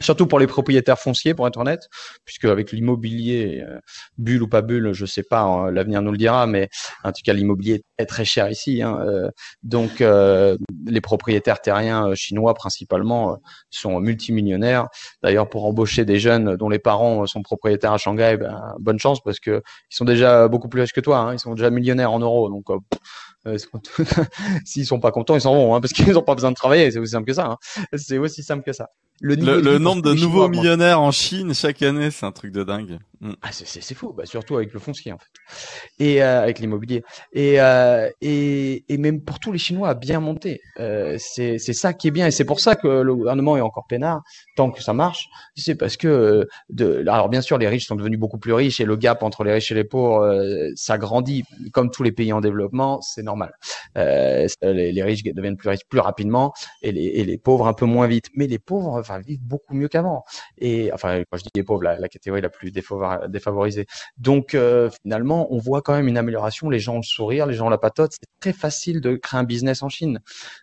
Surtout 0.00 0.26
pour 0.26 0.38
les 0.38 0.46
propriétaires 0.46 0.98
fonciers, 0.98 1.34
pour 1.34 1.46
être 1.48 1.58
honnête, 1.58 1.88
puisque 2.24 2.44
avec 2.44 2.72
l'immobilier, 2.72 3.64
euh, 3.66 3.80
bulle 4.16 4.42
ou 4.42 4.48
pas 4.48 4.62
bulle, 4.62 4.92
je 4.92 5.06
sais 5.06 5.24
pas, 5.24 5.40
hein, 5.40 5.70
l'avenir 5.70 6.02
nous 6.02 6.12
le 6.12 6.18
dira, 6.18 6.46
mais 6.46 6.68
en 7.02 7.10
tout 7.10 7.22
cas 7.24 7.32
l'immobilier 7.32 7.82
est 7.98 8.06
très 8.06 8.24
cher 8.24 8.48
ici. 8.48 8.80
Hein, 8.82 8.98
euh, 9.00 9.30
donc 9.62 10.00
euh, 10.00 10.56
les 10.86 11.00
propriétaires 11.00 11.60
terriens 11.60 12.14
chinois 12.14 12.54
principalement 12.54 13.38
sont 13.70 13.98
multimillionnaires. 13.98 14.86
D'ailleurs, 15.22 15.48
pour 15.48 15.64
embaucher 15.64 16.04
des 16.04 16.20
jeunes 16.20 16.56
dont 16.56 16.68
les 16.68 16.78
parents 16.78 17.26
sont 17.26 17.42
propriétaires 17.42 17.92
à 17.92 17.98
Shanghai, 17.98 18.36
ben, 18.38 18.74
bonne 18.78 18.98
chance 18.98 19.20
parce 19.20 19.40
que 19.40 19.62
ils 19.90 19.96
sont 19.96 20.04
déjà 20.04 20.48
beaucoup 20.48 20.68
plus 20.68 20.82
riches 20.82 20.92
que 20.92 21.00
toi. 21.00 21.18
Hein, 21.18 21.34
ils 21.34 21.40
sont 21.40 21.54
déjà 21.54 21.70
millionnaires 21.70 22.12
en 22.12 22.20
euros, 22.20 22.48
donc 22.50 22.66
s'ils 24.64 24.86
sont 24.86 25.00
pas 25.00 25.10
contents, 25.10 25.34
ils 25.34 25.40
s'en 25.40 25.54
vont, 25.54 25.74
hein, 25.74 25.80
parce 25.80 25.92
qu'ils 25.92 26.12
n'ont 26.12 26.22
pas 26.22 26.34
besoin 26.34 26.50
de 26.50 26.56
travailler. 26.56 26.90
C'est 26.90 26.98
aussi 26.98 27.12
simple 27.12 27.26
que 27.26 27.32
ça. 27.32 27.46
Hein. 27.46 27.56
C'est 27.96 28.18
aussi 28.18 28.42
simple 28.42 28.62
que 28.64 28.72
ça. 28.72 28.90
Le, 29.20 29.34
le, 29.34 29.78
nombre 29.78 30.02
de 30.02 30.14
nouveaux 30.14 30.48
millionnaires 30.48 31.00
en 31.00 31.10
Chine 31.10 31.52
chaque 31.52 31.82
année, 31.82 32.10
c'est 32.12 32.24
un 32.24 32.30
truc 32.30 32.52
de 32.52 32.62
dingue. 32.62 32.98
Mm. 33.20 33.32
Ah, 33.42 33.48
c'est 33.50 33.94
fou, 33.94 34.12
bah, 34.12 34.26
surtout 34.26 34.56
avec 34.56 34.72
le 34.72 34.78
foncier 34.78 35.12
en 35.12 35.18
fait, 35.18 35.26
et 35.98 36.22
euh, 36.22 36.40
avec 36.42 36.60
l'immobilier, 36.60 37.02
et, 37.32 37.60
euh, 37.60 38.08
et 38.20 38.84
et 38.88 38.96
même 38.96 39.22
pour 39.22 39.40
tous 39.40 39.50
les 39.50 39.58
Chinois 39.58 39.94
bien 39.94 40.20
monter. 40.20 40.60
Euh, 40.78 41.16
c'est 41.18 41.58
ça 41.58 41.92
qui 41.92 42.08
est 42.08 42.10
bien, 42.12 42.28
et 42.28 42.30
c'est 42.30 42.44
pour 42.44 42.60
ça 42.60 42.76
que 42.76 42.86
le 42.86 43.14
gouvernement 43.16 43.56
est 43.56 43.60
encore 43.60 43.86
peinard 43.88 44.22
tant 44.56 44.70
que 44.70 44.82
ça 44.82 44.92
marche. 44.92 45.28
C'est 45.56 45.74
parce 45.74 45.96
que 45.96 46.06
euh, 46.06 46.44
de 46.70 47.04
alors 47.08 47.28
bien 47.28 47.40
sûr 47.40 47.58
les 47.58 47.66
riches 47.66 47.86
sont 47.86 47.96
devenus 47.96 48.20
beaucoup 48.20 48.38
plus 48.38 48.52
riches 48.52 48.80
et 48.80 48.84
le 48.84 48.96
gap 48.96 49.24
entre 49.24 49.42
les 49.42 49.52
riches 49.52 49.72
et 49.72 49.74
les 49.74 49.84
pauvres 49.84 50.22
euh, 50.22 50.70
ça 50.76 50.96
grandit 50.96 51.42
comme 51.72 51.90
tous 51.90 52.04
les 52.04 52.12
pays 52.12 52.32
en 52.32 52.40
développement, 52.40 53.00
c'est 53.00 53.22
normal. 53.24 53.52
Euh, 53.96 54.46
les, 54.62 54.92
les, 54.92 55.02
riches 55.02 55.24
deviennent 55.24 55.56
plus 55.56 55.70
riches 55.70 55.86
plus 55.88 56.00
rapidement 56.00 56.52
et 56.82 56.92
les 56.92 57.06
et 57.06 57.24
les 57.24 57.38
pauvres 57.38 57.66
un 57.66 57.74
peu 57.74 57.86
moins 57.86 58.06
vite, 58.06 58.26
mais 58.36 58.46
les 58.46 58.60
pauvres 58.60 58.96
enfin 58.96 59.18
vivent 59.18 59.42
beaucoup 59.42 59.74
mieux 59.74 59.88
qu'avant. 59.88 60.24
Et 60.58 60.92
enfin 60.92 61.22
quand 61.28 61.38
je 61.38 61.42
dis 61.42 61.50
les 61.56 61.64
pauvres, 61.64 61.82
la, 61.82 61.98
la 61.98 62.08
catégorie 62.08 62.42
la 62.42 62.48
plus 62.48 62.70
défavorable 62.70 63.07
défavorisés. 63.28 63.86
Donc 64.16 64.54
euh, 64.54 64.90
finalement, 65.02 65.52
on 65.52 65.58
voit 65.58 65.82
quand 65.82 65.94
même 65.94 66.08
une 66.08 66.18
amélioration. 66.18 66.70
Les 66.70 66.78
gens 66.78 66.94
ont 66.94 66.98
le 66.98 67.02
sourire, 67.02 67.46
les 67.46 67.54
gens 67.54 67.66
ont 67.66 67.70
la 67.70 67.78
patote. 67.78 68.12
C'est 68.12 68.28
très 68.40 68.52
facile 68.52 69.00
de 69.00 69.16
créer 69.16 69.40
un 69.40 69.44
business 69.44 69.82
en 69.82 69.88
Chine. 69.88 70.20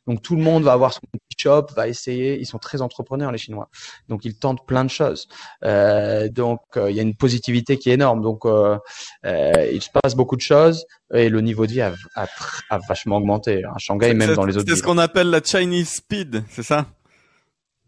Donc 0.08 0.22
tout 0.22 0.36
le 0.36 0.42
monde 0.42 0.64
va 0.64 0.74
avoir 0.74 0.94
son 0.94 1.02
petit 1.12 1.38
shop, 1.38 1.68
va 1.76 1.88
essayer. 1.88 2.40
Ils 2.40 2.46
sont 2.46 2.60
très 2.60 2.82
entrepreneurs 2.82 3.32
les 3.32 3.38
Chinois. 3.38 3.70
Donc 4.10 4.26
ils 4.26 4.38
tentent 4.38 4.66
plein 4.66 4.84
de 4.84 4.90
choses. 4.90 5.28
Euh, 5.64 6.30
donc 6.30 6.62
euh, 6.78 6.90
il 6.92 6.96
y 6.96 7.00
a 7.00 7.04
une 7.04 7.16
positivité 7.16 7.78
qui 7.78 7.90
est 7.90 7.94
énorme. 7.94 8.22
Donc 8.22 8.44
il 8.46 9.82
se 9.82 9.90
passe 10.02 10.16
beaucoup 10.16 10.36
de 10.36 10.42
choses 10.42 10.86
et 11.14 11.30
le 11.30 11.42
niveau 11.42 11.66
de 11.66 11.72
vie 11.72 11.82
a, 11.82 11.94
a, 12.16 12.80
vachement 12.88 13.18
augmenté. 13.18 13.64
À 13.64 13.78
Shanghai, 13.78 14.14
même 14.14 14.34
dans 14.34 14.46
les 14.46 14.58
autres. 14.58 14.66
C'est 14.70 14.76
ce 14.76 14.84
qu'on 14.84 14.98
appelle 14.98 15.30
la 15.30 15.42
Chinese 15.42 15.96
speed, 15.96 16.44
c'est 16.50 16.64
ça? 16.64 16.88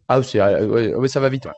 Ah, 0.10 0.24
c'est, 0.24 0.42
oui, 0.96 1.10
ça 1.10 1.20
va 1.20 1.30
vite. 1.30 1.46
Ouais. 1.46 1.52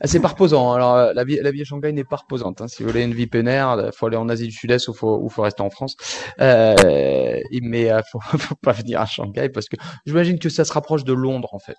Ah, 0.00 0.06
c'est 0.06 0.20
pas 0.20 0.28
reposant. 0.28 0.72
Alors, 0.72 0.96
euh, 0.96 1.12
la 1.12 1.24
vie, 1.24 1.38
la 1.40 1.50
vie 1.50 1.62
à 1.62 1.64
Shanghai 1.64 1.92
n'est 1.92 2.04
pas 2.04 2.16
reposante. 2.16 2.60
Hein. 2.60 2.68
Si 2.68 2.82
vous 2.82 2.88
voulez 2.88 3.04
une 3.04 3.14
vie 3.14 3.26
pénère, 3.26 3.80
il 3.86 3.96
faut 3.96 4.06
aller 4.06 4.16
en 4.16 4.28
Asie 4.28 4.46
du 4.46 4.52
Sud-Est 4.52 4.88
ou 4.88 4.94
faut, 4.94 5.18
ou 5.22 5.28
faut 5.28 5.42
rester 5.42 5.62
en 5.62 5.70
France. 5.70 5.96
Euh, 6.40 6.74
mais 7.62 7.90
euh, 7.92 8.00
faut, 8.10 8.20
faut 8.38 8.54
pas 8.56 8.72
venir 8.72 9.00
à 9.00 9.06
Shanghai 9.06 9.48
parce 9.48 9.68
que 9.68 9.76
j'imagine 10.06 10.38
que 10.38 10.48
ça 10.48 10.64
se 10.64 10.72
rapproche 10.72 11.04
de 11.04 11.12
Londres 11.12 11.50
en 11.52 11.58
fait. 11.58 11.76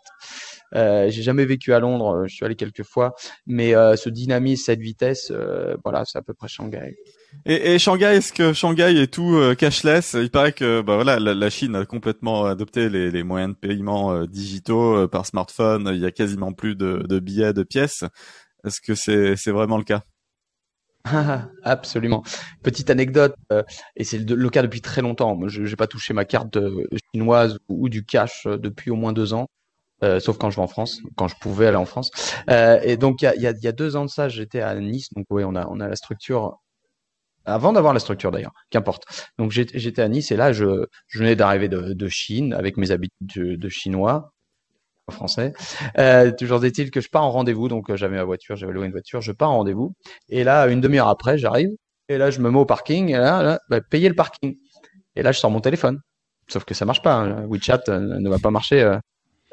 Euh, 0.75 1.09
j'ai 1.09 1.21
jamais 1.21 1.45
vécu 1.45 1.73
à 1.73 1.79
Londres, 1.79 2.15
euh, 2.15 2.27
je 2.27 2.35
suis 2.35 2.45
allé 2.45 2.55
quelques 2.55 2.83
fois, 2.83 3.13
mais 3.45 3.75
euh, 3.75 3.95
ce 3.95 4.09
dynamisme, 4.09 4.63
cette 4.65 4.79
vitesse, 4.79 5.31
voilà, 5.83 6.03
c'est 6.05 6.17
à 6.17 6.21
peu 6.21 6.33
près 6.33 6.47
Shanghai. 6.47 6.95
Et, 7.45 7.73
et 7.73 7.79
Shanghai, 7.79 8.15
est-ce 8.15 8.31
que 8.31 8.53
Shanghai 8.53 9.01
est 9.01 9.13
tout 9.13 9.37
cashless? 9.57 10.13
Il 10.13 10.29
paraît 10.29 10.53
que 10.53 10.81
bah 10.81 10.95
voilà, 10.95 11.19
la, 11.19 11.49
Chine 11.49 11.75
a 11.75 11.85
complètement 11.85 12.45
adopté 12.45 12.89
les, 12.89 13.11
les 13.11 13.23
moyens 13.23 13.53
de 13.53 13.57
paiement 13.57 14.25
digitaux 14.25 15.07
par 15.07 15.25
smartphone. 15.25 15.91
Il 15.93 15.99
y 15.99 16.05
a 16.05 16.11
quasiment 16.11 16.53
plus 16.53 16.75
de, 16.75 17.03
de 17.07 17.19
billets, 17.19 17.53
de 17.53 17.63
pièces. 17.63 18.03
Est-ce 18.65 18.79
que 18.79 18.95
c'est 18.95 19.35
c'est 19.35 19.51
vraiment 19.51 19.77
le 19.77 19.83
cas? 19.83 20.03
Absolument. 21.63 22.23
Petite 22.63 22.89
anecdote, 22.89 23.35
et 23.95 24.03
c'est 24.03 24.19
le, 24.19 24.49
cas 24.49 24.61
depuis 24.61 24.81
très 24.81 25.01
longtemps. 25.01 25.37
je 25.47 25.61
n'ai 25.61 25.75
pas 25.75 25.87
touché 25.87 26.13
ma 26.13 26.25
carte 26.25 26.57
chinoise 27.13 27.59
ou, 27.67 27.89
du 27.89 28.05
cash 28.05 28.47
depuis 28.47 28.89
au 28.89 28.95
moins 28.95 29.13
deux 29.13 29.33
ans. 29.33 29.47
Euh, 30.03 30.19
sauf 30.19 30.37
quand 30.37 30.49
je 30.49 30.57
vais 30.57 30.61
en 30.61 30.67
France, 30.67 30.99
quand 31.15 31.29
je 31.29 31.35
pouvais 31.39 31.67
aller 31.67 31.77
en 31.77 31.85
France. 31.85 32.11
Euh, 32.49 32.79
et 32.83 32.97
donc 32.97 33.21
il 33.21 33.25
y 33.25 33.27
a, 33.27 33.35
y, 33.35 33.61
y 33.61 33.67
a, 33.67 33.71
deux 33.71 33.95
ans 33.95 34.03
de 34.03 34.09
ça, 34.09 34.27
j'étais 34.27 34.59
à 34.59 34.75
Nice, 34.75 35.07
donc 35.15 35.25
oui, 35.29 35.43
on 35.45 35.55
a 35.55 35.65
on 35.67 35.79
a 35.79 35.87
la 35.87 35.95
structure 35.95 36.57
avant 37.45 37.73
d'avoir 37.73 37.93
la 37.93 37.99
structure 37.99 38.31
d'ailleurs, 38.31 38.53
qu'importe. 38.69 39.05
Donc 39.37 39.51
j'étais 39.51 40.01
à 40.01 40.07
Nice 40.07 40.31
et 40.31 40.35
là 40.35 40.53
je, 40.53 40.85
je 41.07 41.19
venais 41.19 41.35
d'arriver 41.35 41.67
de, 41.69 41.93
de, 41.93 42.07
Chine 42.07 42.53
avec 42.53 42.77
mes 42.77 42.91
habitudes 42.91 43.59
de, 43.59 43.69
chinois 43.69 44.31
français. 45.11 45.53
Euh, 45.97 46.31
toujours 46.31 46.63
est-il 46.63 46.89
que 46.89 47.01
je 47.01 47.09
pars 47.09 47.23
en 47.23 47.31
rendez-vous, 47.31 47.67
donc 47.67 47.89
euh, 47.89 47.97
j'avais 47.97 48.15
ma 48.15 48.23
voiture, 48.23 48.55
j'avais 48.55 48.71
loué 48.71 48.85
une 48.85 48.91
voiture, 48.91 49.21
je 49.21 49.33
pars 49.33 49.51
en 49.51 49.57
rendez-vous 49.57 49.93
et 50.29 50.43
là 50.43 50.67
une 50.67 50.79
demi-heure 50.79 51.09
après 51.09 51.37
j'arrive 51.37 51.69
et 52.07 52.17
là 52.17 52.31
je 52.31 52.39
me 52.39 52.49
mets 52.49 52.59
au 52.59 52.65
parking 52.65 53.09
et 53.09 53.17
là, 53.17 53.43
là 53.43 53.59
bah, 53.69 53.81
payer 53.81 54.07
le 54.07 54.15
parking 54.15 54.55
et 55.15 55.23
là 55.23 55.31
je 55.31 55.39
sors 55.39 55.51
mon 55.51 55.59
téléphone. 55.59 55.99
Sauf 56.47 56.65
que 56.65 56.73
ça 56.73 56.85
marche 56.85 57.01
pas. 57.01 57.13
Hein. 57.15 57.45
WeChat 57.47 57.83
ne 57.87 58.29
va 58.29 58.37
pas 58.37 58.51
marcher 58.51 58.81
euh, 58.81 58.97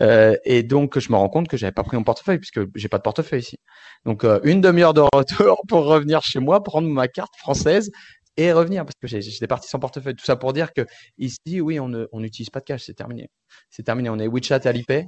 et 0.01 0.63
donc, 0.63 0.99
je 0.99 1.11
me 1.13 1.17
rends 1.17 1.29
compte 1.29 1.49
que 1.49 1.57
j'avais 1.57 1.73
pas 1.73 1.83
pris 1.83 1.97
mon 1.97 2.05
portefeuille 2.05 2.39
puisque 2.39 2.61
j'ai 2.75 2.89
pas 2.89 2.99
de 2.99 3.03
portefeuille 3.03 3.41
ici. 3.41 3.59
Donc, 4.05 4.25
euh, 4.25 4.41
une 4.45 4.61
demi-heure 4.61 4.95
de 4.95 5.03
retour 5.13 5.61
pour 5.69 5.85
revenir 5.85 6.23
chez 6.23 6.41
moi, 6.41 6.63
prendre 6.63 6.89
ma 6.89 7.09
carte 7.09 7.35
française 7.39 7.91
et 8.37 8.53
revenir 8.53 8.85
parce 8.85 8.95
que 9.01 9.07
j'étais 9.07 9.47
parti 9.47 9.69
sans 9.69 9.79
portefeuille. 9.79 10.15
Tout 10.15 10.25
ça 10.25 10.37
pour 10.37 10.53
dire 10.53 10.73
que 10.73 10.87
ici, 11.19 11.61
oui, 11.61 11.79
on 11.81 11.89
n'utilise 12.21 12.49
pas 12.49 12.61
de 12.61 12.65
cash, 12.65 12.85
c'est 12.87 12.95
terminé. 12.95 13.29
C'est 13.69 13.83
terminé. 13.83 14.09
On 14.09 14.19
est 14.19 14.29
WeChat 14.29 14.61
Alipay 14.65 15.07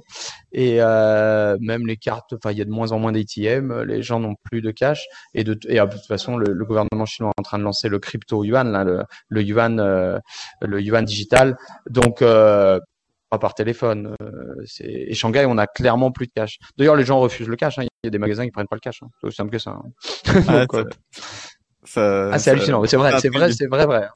et 0.51 0.81
euh, 0.81 1.57
même 1.61 1.87
les 1.87 1.97
cartes. 1.97 2.33
Enfin, 2.33 2.51
il 2.51 2.59
y 2.59 2.61
a 2.61 2.65
de 2.65 2.69
moins 2.69 2.91
en 2.91 2.99
moins 2.99 3.11
d'ATM. 3.11 3.83
Les 3.83 4.03
gens 4.03 4.19
n'ont 4.19 4.35
plus 4.43 4.61
de 4.61 4.69
cash 4.69 5.05
et 5.33 5.43
de 5.43 5.57
et 5.67 5.79
de 5.79 5.85
toute 5.85 6.05
façon, 6.05 6.37
le, 6.37 6.65
gouvernement 6.65 7.05
chinois 7.05 7.31
est 7.35 7.41
en 7.41 7.43
train 7.43 7.57
de 7.57 7.63
lancer 7.63 7.89
le 7.89 7.97
crypto 7.97 8.43
yuan, 8.43 8.71
là, 8.71 8.83
le, 8.83 9.03
le 9.29 9.41
yuan, 9.41 10.21
le 10.61 10.81
yuan 10.81 11.05
digital. 11.05 11.55
Donc 11.89 12.21
par 13.39 13.53
téléphone. 13.53 14.15
Euh, 14.21 14.65
et 14.79 15.13
Shanghai, 15.13 15.45
on 15.47 15.57
a 15.57 15.67
clairement 15.67 16.11
plus 16.11 16.27
de 16.27 16.31
cash. 16.33 16.57
D'ailleurs, 16.77 16.95
les 16.95 17.05
gens 17.05 17.19
refusent 17.19 17.47
le 17.47 17.55
cash. 17.55 17.79
Hein. 17.79 17.83
Il 17.83 18.05
y 18.05 18.07
a 18.07 18.11
des 18.11 18.17
magasins 18.17 18.45
qui 18.45 18.51
prennent 18.51 18.67
pas 18.67 18.75
le 18.75 18.81
cash. 18.81 19.01
Hein. 19.03 19.07
C'est 19.19 19.27
aussi 19.27 19.37
simple 19.37 19.51
que 19.51 19.59
ça. 19.59 19.71
Hein. 19.71 19.83
ah, 20.47 20.65
c'est 22.39 22.49
hallucinant. 22.51 22.83
C'est 22.85 22.97
vrai, 22.97 23.19
c'est 23.19 23.29
vrai, 23.29 23.51
c'est 23.51 23.67
vrai, 23.67 23.85
vrai. 23.85 24.07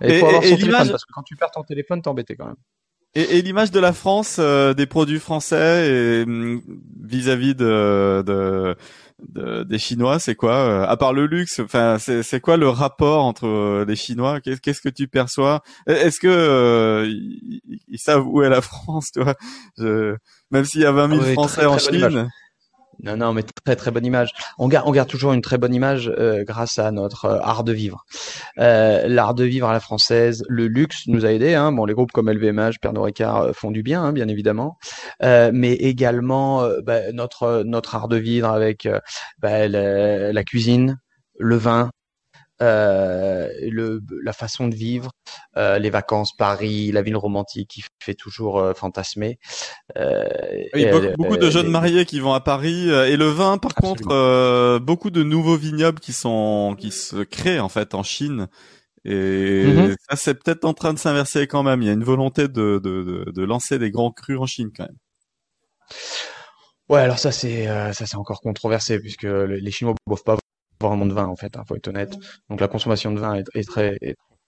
Il 0.00 0.18
faut 0.18 0.26
avoir 0.26 0.42
son 0.42 0.56
téléphone 0.56 0.90
parce 0.90 1.04
que 1.04 1.12
quand 1.12 1.22
tu 1.22 1.36
perds 1.36 1.50
ton 1.50 1.62
téléphone, 1.62 2.02
t'es 2.02 2.08
embêté 2.08 2.36
quand 2.36 2.46
même. 2.46 2.56
Et, 3.14 3.38
et 3.38 3.42
l'image 3.42 3.70
de 3.70 3.80
la 3.80 3.92
France, 3.92 4.36
euh, 4.38 4.74
des 4.74 4.86
produits 4.86 5.20
français 5.20 6.24
mm, 6.26 6.60
vis-à-vis 7.04 7.54
de, 7.54 8.22
de, 8.26 8.76
de, 9.28 9.62
des 9.62 9.78
Chinois, 9.78 10.18
c'est 10.18 10.34
quoi 10.34 10.54
euh, 10.54 10.86
À 10.86 10.96
part 10.96 11.12
le 11.12 11.26
luxe, 11.26 11.60
enfin, 11.60 11.98
c'est 11.98 12.40
quoi 12.40 12.56
le 12.56 12.68
rapport 12.68 13.24
entre 13.24 13.46
euh, 13.46 13.84
les 13.86 13.96
Chinois? 13.96 14.40
Qu'est-ce 14.40 14.80
que 14.80 14.88
tu 14.88 15.06
perçois? 15.06 15.62
Est-ce 15.86 16.18
que 16.18 17.06
ils, 17.06 17.98
savent 17.98 18.26
où 18.26 18.42
est 18.42 18.48
la 18.48 18.60
France, 18.62 19.10
tu 19.12 19.22
vois 19.22 19.36
Je, 19.78 20.16
Même 20.50 20.64
s'il 20.64 20.80
y 20.80 20.86
a 20.86 20.92
20 20.92 21.08
000 21.08 21.22
ah 21.24 21.32
Français 21.34 21.66
en 21.66 21.78
Chine. 21.78 22.28
Non, 23.02 23.16
non, 23.16 23.32
mais 23.32 23.42
très 23.42 23.76
très 23.76 23.90
bonne 23.90 24.04
image. 24.04 24.32
On 24.58 24.68
garde, 24.68 24.88
on 24.88 24.92
garde 24.92 25.08
toujours 25.08 25.32
une 25.32 25.42
très 25.42 25.58
bonne 25.58 25.74
image 25.74 26.12
euh, 26.18 26.44
grâce 26.44 26.78
à 26.78 26.90
notre 26.90 27.26
euh, 27.26 27.38
art 27.42 27.64
de 27.64 27.72
vivre. 27.72 28.04
Euh, 28.58 29.06
L'art 29.08 29.34
de 29.34 29.44
vivre 29.44 29.68
à 29.68 29.72
la 29.72 29.80
française, 29.80 30.44
le 30.48 30.66
luxe 30.66 31.06
nous 31.06 31.26
a 31.26 31.32
aidé. 31.32 31.54
Hein. 31.54 31.72
Bon, 31.72 31.84
les 31.84 31.94
groupes 31.94 32.12
comme 32.12 32.30
LVMH, 32.30 32.78
Pernod 32.80 33.04
Ricard 33.04 33.36
euh, 33.38 33.52
font 33.52 33.70
du 33.70 33.82
bien, 33.82 34.02
hein, 34.02 34.12
bien 34.12 34.28
évidemment, 34.28 34.78
mais 35.20 35.72
également 35.72 36.68
bah, 36.82 37.12
notre 37.12 37.62
notre 37.64 37.94
art 37.94 38.08
de 38.08 38.16
vivre 38.16 38.48
avec 38.48 38.88
bah, 39.38 39.68
la 39.68 40.44
cuisine, 40.44 40.98
le 41.38 41.56
vin, 41.56 41.90
euh, 42.62 43.48
le, 43.62 44.00
la 44.22 44.32
façon 44.32 44.68
de 44.68 44.74
vivre, 44.74 45.10
euh, 45.56 45.78
les 45.78 45.90
vacances, 45.90 46.36
Paris, 46.36 46.92
la 46.92 47.02
ville 47.02 47.16
romantique 47.16 47.68
qui 47.68 47.84
fait 48.00 48.14
toujours 48.14 48.58
euh, 48.58 48.74
fantasmer. 48.74 49.38
Euh, 49.96 50.24
oui, 50.74 50.86
beaucoup, 50.90 51.16
beaucoup, 51.16 51.36
de 51.36 51.50
jeunes 51.50 51.68
mariés 51.68 52.04
qui 52.04 52.20
vont 52.20 52.32
à 52.32 52.40
Paris 52.40 52.88
et 52.90 53.16
le 53.16 53.26
vin, 53.26 53.58
par 53.58 53.74
contre, 53.74 54.78
beaucoup 54.78 55.10
de 55.10 55.22
nouveaux 55.22 55.56
vignobles 55.56 56.00
qui 56.00 56.12
sont 56.12 56.76
qui 56.78 56.90
se 56.90 57.22
créent 57.22 57.60
en 57.60 57.68
fait 57.68 57.94
en 57.94 58.02
Chine. 58.02 58.48
Et 59.04 59.66
mm-hmm. 59.66 59.96
ça, 60.08 60.16
c'est 60.16 60.34
peut-être 60.34 60.64
en 60.64 60.72
train 60.72 60.94
de 60.94 60.98
s'inverser 60.98 61.46
quand 61.46 61.62
même. 61.62 61.82
Il 61.82 61.86
y 61.86 61.90
a 61.90 61.92
une 61.92 62.04
volonté 62.04 62.48
de, 62.48 62.80
de, 62.82 63.30
de, 63.30 63.44
lancer 63.44 63.78
des 63.78 63.90
grands 63.90 64.10
crus 64.10 64.38
en 64.38 64.46
Chine 64.46 64.70
quand 64.74 64.84
même. 64.84 64.96
Ouais, 66.88 67.00
alors 67.00 67.18
ça 67.18 67.32
c'est 67.32 67.66
ça 67.66 68.06
c'est 68.06 68.16
encore 68.16 68.40
controversé 68.40 68.98
puisque 68.98 69.24
les 69.24 69.70
Chinois 69.70 69.94
boivent 70.06 70.22
pas 70.22 70.36
vraiment 70.88 71.06
de 71.06 71.14
vin 71.14 71.26
en 71.26 71.36
fait, 71.36 71.56
hein, 71.56 71.64
faut 71.66 71.76
être 71.76 71.88
honnête. 71.88 72.14
Donc 72.48 72.60
la 72.60 72.68
consommation 72.68 73.12
de 73.12 73.20
vin 73.20 73.34
est, 73.34 73.68
très, 73.68 73.98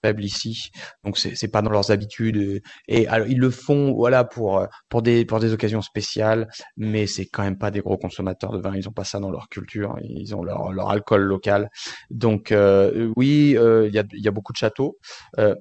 faible 0.03 0.23
ici, 0.23 0.69
donc 1.03 1.17
c'est 1.17 1.35
c'est 1.35 1.47
pas 1.47 1.61
dans 1.61 1.71
leurs 1.71 1.91
habitudes. 1.91 2.61
Et 2.87 3.07
alors 3.07 3.27
ils 3.27 3.39
le 3.39 3.49
font 3.49 3.93
voilà 3.93 4.23
pour 4.23 4.65
pour 4.89 5.01
des 5.01 5.25
pour 5.25 5.39
des 5.39 5.53
occasions 5.53 5.81
spéciales, 5.81 6.47
mais 6.77 7.07
c'est 7.07 7.25
quand 7.25 7.43
même 7.43 7.57
pas 7.57 7.71
des 7.71 7.81
gros 7.81 7.97
consommateurs 7.97 8.51
de 8.51 8.59
vin. 8.59 8.75
Ils 8.75 8.87
ont 8.87 8.93
pas 8.93 9.03
ça 9.03 9.19
dans 9.19 9.31
leur 9.31 9.49
culture. 9.49 9.97
Ils 10.03 10.35
ont 10.35 10.43
leur 10.43 10.71
leur 10.71 10.89
alcool 10.89 11.21
local. 11.21 11.69
Donc 12.11 12.51
euh, 12.51 13.11
oui, 13.15 13.55
euh, 13.57 13.87
il 13.87 13.93
y 13.93 13.99
a 13.99 14.03
il 14.13 14.23
y 14.23 14.27
a 14.27 14.31
beaucoup 14.31 14.53
de 14.53 14.57
châteaux. 14.57 14.97
Euh, 15.39 15.55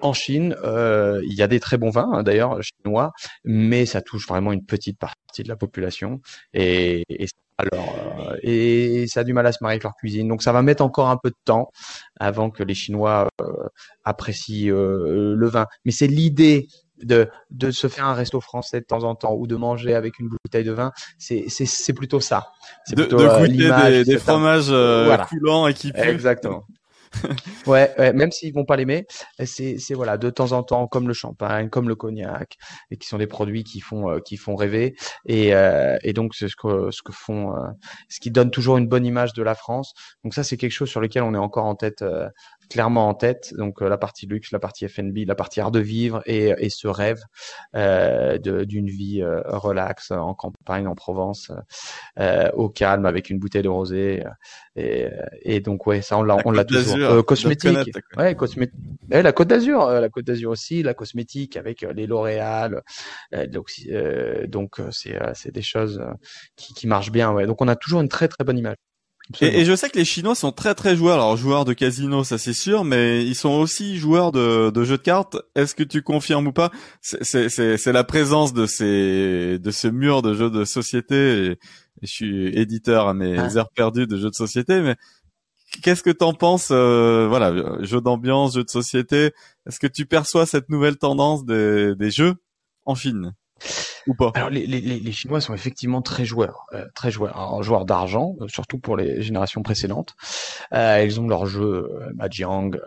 en 0.00 0.12
Chine, 0.12 0.54
euh, 0.62 1.20
il 1.24 1.34
y 1.34 1.42
a 1.42 1.48
des 1.48 1.58
très 1.58 1.76
bons 1.76 1.90
vins, 1.90 2.08
hein, 2.12 2.22
d'ailleurs 2.22 2.60
chinois, 2.62 3.12
mais 3.44 3.84
ça 3.86 4.00
touche 4.00 4.28
vraiment 4.28 4.52
une 4.52 4.64
petite 4.64 4.98
partie 4.98 5.42
de 5.42 5.48
la 5.48 5.56
population 5.56 6.20
et, 6.54 7.02
et 7.08 7.26
alors 7.58 7.94
euh, 8.18 8.36
et 8.42 9.06
ça 9.06 9.20
a 9.20 9.24
du 9.24 9.32
mal 9.32 9.46
à 9.46 9.52
se 9.52 9.58
marier 9.60 9.74
avec 9.74 9.84
leur 9.84 9.94
cuisine. 9.94 10.28
Donc 10.28 10.42
ça 10.42 10.52
va 10.52 10.62
mettre 10.62 10.82
encore 10.82 11.08
un 11.08 11.16
peu 11.16 11.30
de 11.30 11.36
temps 11.44 11.70
avant 12.18 12.50
que 12.50 12.62
les 12.62 12.74
Chinois 12.74 13.28
euh, 13.40 13.68
apprécient 14.04 14.74
euh, 14.74 15.34
le 15.36 15.48
vin. 15.48 15.66
Mais 15.84 15.92
c'est 15.92 16.06
l'idée 16.06 16.68
de, 17.02 17.28
de 17.50 17.70
se 17.70 17.88
faire 17.88 18.06
un 18.06 18.14
resto 18.14 18.40
français 18.40 18.80
de 18.80 18.86
temps 18.86 19.04
en 19.04 19.14
temps 19.14 19.34
ou 19.34 19.46
de 19.46 19.56
manger 19.56 19.94
avec 19.94 20.18
une 20.18 20.28
bouteille 20.28 20.64
de 20.64 20.72
vin, 20.72 20.92
c'est 21.18 21.46
c'est 21.48 21.92
plutôt 21.92 22.20
ça. 22.20 22.52
De, 22.90 22.94
plutôt, 22.94 23.16
de 23.18 23.26
goûter 23.26 23.90
des, 23.90 24.04
des 24.04 24.18
fromages 24.18 24.68
voilà. 24.68 25.26
coulants 25.26 25.66
et 25.66 25.74
qui 25.74 25.92
puent. 25.92 26.00
Exactement. 26.00 26.64
ouais, 27.66 27.92
ouais, 27.98 28.12
même 28.12 28.32
s'ils 28.32 28.52
vont 28.54 28.64
pas 28.64 28.76
l'aimer, 28.76 29.06
c'est 29.44 29.76
voilà 29.94 30.16
de 30.18 30.30
temps 30.30 30.52
en 30.52 30.62
temps 30.62 30.86
comme 30.86 31.08
le 31.08 31.14
champagne, 31.14 31.68
comme 31.68 31.88
le 31.88 31.94
cognac, 31.94 32.56
et 32.90 32.96
qui 32.96 33.06
sont 33.06 33.18
des 33.18 33.26
produits 33.26 33.64
qui 33.64 33.80
font 33.80 34.10
euh, 34.10 34.20
qui 34.20 34.36
font 34.36 34.56
rêver 34.56 34.94
et 35.26 35.54
euh, 35.54 35.96
et 36.02 36.12
donc 36.12 36.34
c'est 36.34 36.48
ce 36.48 36.56
que 36.56 36.90
ce 36.90 37.02
que 37.02 37.12
font 37.12 37.54
euh, 37.56 37.68
ce 38.08 38.20
qui 38.20 38.30
donne 38.30 38.50
toujours 38.50 38.78
une 38.78 38.88
bonne 38.88 39.06
image 39.06 39.32
de 39.32 39.42
la 39.42 39.54
France. 39.54 39.94
Donc 40.24 40.34
ça 40.34 40.44
c'est 40.44 40.56
quelque 40.56 40.72
chose 40.72 40.88
sur 40.88 41.00
lequel 41.00 41.22
on 41.22 41.34
est 41.34 41.38
encore 41.38 41.66
en 41.66 41.74
tête 41.74 42.04
clairement 42.68 43.08
en 43.08 43.14
tête. 43.14 43.54
Donc 43.56 43.82
euh, 43.82 43.88
la 43.88 43.98
partie 43.98 44.26
luxe, 44.26 44.50
la 44.52 44.58
partie 44.58 44.88
FNB, 44.88 45.18
la 45.26 45.34
partie 45.34 45.60
art 45.60 45.70
de 45.70 45.80
vivre 45.80 46.22
et, 46.26 46.52
et 46.58 46.70
ce 46.70 46.88
rêve 46.88 47.22
euh, 47.74 48.38
d'une 48.38 48.88
vie 48.88 49.22
euh, 49.22 49.40
relaxe 49.46 50.10
en 50.10 50.34
campagne, 50.34 50.86
en 50.86 50.94
Provence, 50.94 51.52
euh, 52.18 52.50
au 52.54 52.68
calme 52.68 53.06
avec 53.06 53.30
une 53.30 53.38
bouteille 53.38 53.62
de 53.62 53.68
rosé. 53.68 54.24
Et, 54.76 55.08
et 55.42 55.60
donc 55.60 55.86
ouais, 55.86 56.00
ça 56.02 56.18
on 56.18 56.22
l'a 56.22 56.36
on 56.44 56.50
l'a 56.50 56.64
toujours. 56.64 57.24
cosmétique, 57.26 57.94
ouais, 58.16 58.34
cosmétique. 58.34 58.74
la 59.08 59.32
Côte 59.32 59.48
d'Azur, 59.48 59.86
la 59.86 60.08
Côte 60.08 60.24
d'Azur 60.24 60.50
aussi, 60.50 60.82
la 60.82 60.94
cosmétique 60.94 61.56
avec 61.56 61.82
les 61.82 62.06
L'Oréal. 62.06 62.82
donc 63.48 63.70
c'est 64.90 65.18
c'est 65.34 65.52
des 65.52 65.62
choses 65.62 66.02
qui, 66.56 66.74
qui 66.74 66.86
marchent 66.86 67.12
bien. 67.12 67.32
Ouais. 67.32 67.46
Donc 67.46 67.60
on 67.60 67.68
a 67.68 67.76
toujours 67.76 68.00
une 68.00 68.08
très 68.08 68.28
très 68.28 68.44
bonne 68.44 68.58
image. 68.58 68.76
Et, 69.40 69.60
et, 69.60 69.64
je 69.64 69.74
sais 69.74 69.88
que 69.88 69.98
les 69.98 70.04
Chinois 70.04 70.34
sont 70.34 70.52
très 70.52 70.74
très 70.74 70.96
joueurs. 70.96 71.14
Alors 71.14 71.36
joueurs 71.36 71.64
de 71.64 71.72
casino, 71.72 72.24
ça 72.24 72.38
c'est 72.38 72.52
sûr, 72.52 72.84
mais 72.84 73.24
ils 73.24 73.34
sont 73.34 73.50
aussi 73.50 73.96
joueurs 73.96 74.32
de, 74.32 74.70
de 74.70 74.84
jeux 74.84 74.98
de 74.98 75.02
cartes. 75.02 75.36
Est-ce 75.54 75.74
que 75.74 75.82
tu 75.82 76.02
confirmes 76.02 76.48
ou 76.48 76.52
pas 76.52 76.70
C'est 77.00 77.92
la 77.92 78.04
présence 78.04 78.52
de 78.52 78.66
ces 78.66 79.58
de 79.58 79.70
ce 79.70 79.88
mur 79.88 80.22
de 80.22 80.34
jeux 80.34 80.50
de 80.50 80.64
société. 80.64 81.46
Et, 81.46 81.58
je 82.02 82.08
suis 82.08 82.48
éditeur 82.58 83.06
à 83.06 83.14
mes 83.14 83.38
ah. 83.38 83.56
heures 83.56 83.70
perdues 83.70 84.08
de 84.08 84.16
jeux 84.16 84.30
de 84.30 84.34
société, 84.34 84.80
mais 84.80 84.96
qu'est-ce 85.82 86.02
que 86.02 86.10
t'en 86.10 86.34
penses 86.34 86.70
euh, 86.72 87.28
Voilà, 87.28 87.78
jeux 87.84 88.00
d'ambiance, 88.00 88.54
jeux 88.54 88.64
de 88.64 88.70
société? 88.70 89.30
Est-ce 89.66 89.78
que 89.78 89.86
tu 89.86 90.04
perçois 90.04 90.44
cette 90.46 90.68
nouvelle 90.68 90.96
tendance 90.96 91.44
des, 91.44 91.94
des 91.94 92.10
jeux 92.10 92.34
en 92.86 92.96
Chine? 92.96 93.34
Ou 94.06 94.14
pas? 94.14 94.30
Alors 94.34 94.50
les, 94.50 94.66
les, 94.66 94.80
les, 94.80 95.12
Chinois 95.12 95.40
sont 95.40 95.54
effectivement 95.54 96.02
très 96.02 96.24
joueurs, 96.24 96.66
euh, 96.72 96.86
très 96.94 97.10
joueurs, 97.10 97.36
Alors, 97.36 97.62
joueurs 97.62 97.84
d'argent, 97.84 98.34
euh, 98.40 98.48
surtout 98.48 98.78
pour 98.78 98.96
les 98.96 99.22
générations 99.22 99.62
précédentes. 99.62 100.14
Euh, 100.72 101.02
ils 101.04 101.20
ont 101.20 101.28
leurs 101.28 101.46
jeux 101.46 101.88
euh, 101.90 102.12
Mahjong, 102.14 102.78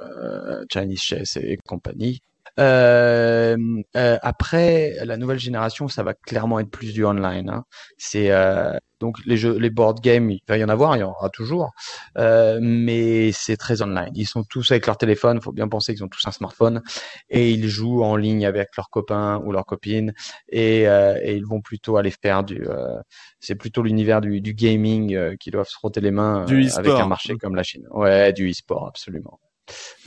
Chinese 0.72 1.00
Chess 1.00 1.38
et 1.38 1.58
compagnie. 1.66 2.22
Euh, 2.60 3.58
euh, 3.98 4.18
après, 4.22 4.96
la 5.04 5.18
nouvelle 5.18 5.40
génération, 5.40 5.88
ça 5.88 6.04
va 6.04 6.14
clairement 6.14 6.60
être 6.60 6.70
plus 6.70 6.94
du 6.94 7.06
online. 7.06 7.50
Hein. 7.50 7.66
C'est 7.98 8.32
euh, 8.32 8.78
donc 9.00 9.18
les 9.26 9.38
jeux, 9.38 9.58
les 9.58 9.70
board 9.70 10.00
games, 10.02 10.32
il 10.32 10.40
va 10.48 10.58
y 10.58 10.64
en 10.64 10.70
avoir, 10.70 10.96
il 10.96 11.02
y 11.02 11.04
en 11.04 11.10
aura 11.10 11.30
toujours, 11.30 11.72
euh, 12.18 12.60
mais 12.62 13.32
c'est 13.34 13.58
très 13.58 13.82
online. 13.82 14.12
Ils 14.16 14.26
sont 14.26 14.44
tous 14.44 14.72
avec 14.72 14.88
leur 14.88 14.98
téléphone. 14.98 15.38
Il 15.38 15.44
faut 15.44 15.52
bien 15.52 15.68
penser 15.68 15.94
qu'ils 15.94 16.04
ont 16.04 16.08
tous 16.08 16.26
un 16.28 16.32
smartphone 16.32 16.82
et 17.30 17.52
ils 17.52 17.68
jouent 17.68 18.04
en 18.04 18.16
ligne 18.16 18.46
avec 18.46 18.70
leurs 18.78 18.90
copains 18.90 19.42
ou 19.46 19.52
leurs 19.52 19.66
copines 19.66 20.14
et, 20.50 20.88
euh, 20.88 21.20
et 21.22 21.36
ils 21.36 21.46
vont 21.46 21.62
plutôt 21.62 21.98
aller 21.98 22.12
faire 22.12 22.44
du. 22.44 22.66
Euh, 22.68 22.98
c'est 23.40 23.56
plutôt 23.56 23.84
l'univers 23.84 24.22
du, 24.22 24.42
du 24.42 24.54
gaming 24.54 25.36
qui 25.38 25.52
doivent 25.52 25.68
se 25.68 25.76
frotter 25.76 26.02
les 26.02 26.12
mains 26.12 26.46
avec 26.48 26.92
un 26.92 27.08
marché 27.08 27.36
comme 27.36 27.56
la 27.56 27.64
Chine. 27.64 27.86
Ouais, 27.92 28.32
du 28.34 28.50
e-sport, 28.50 28.88
absolument, 28.88 29.40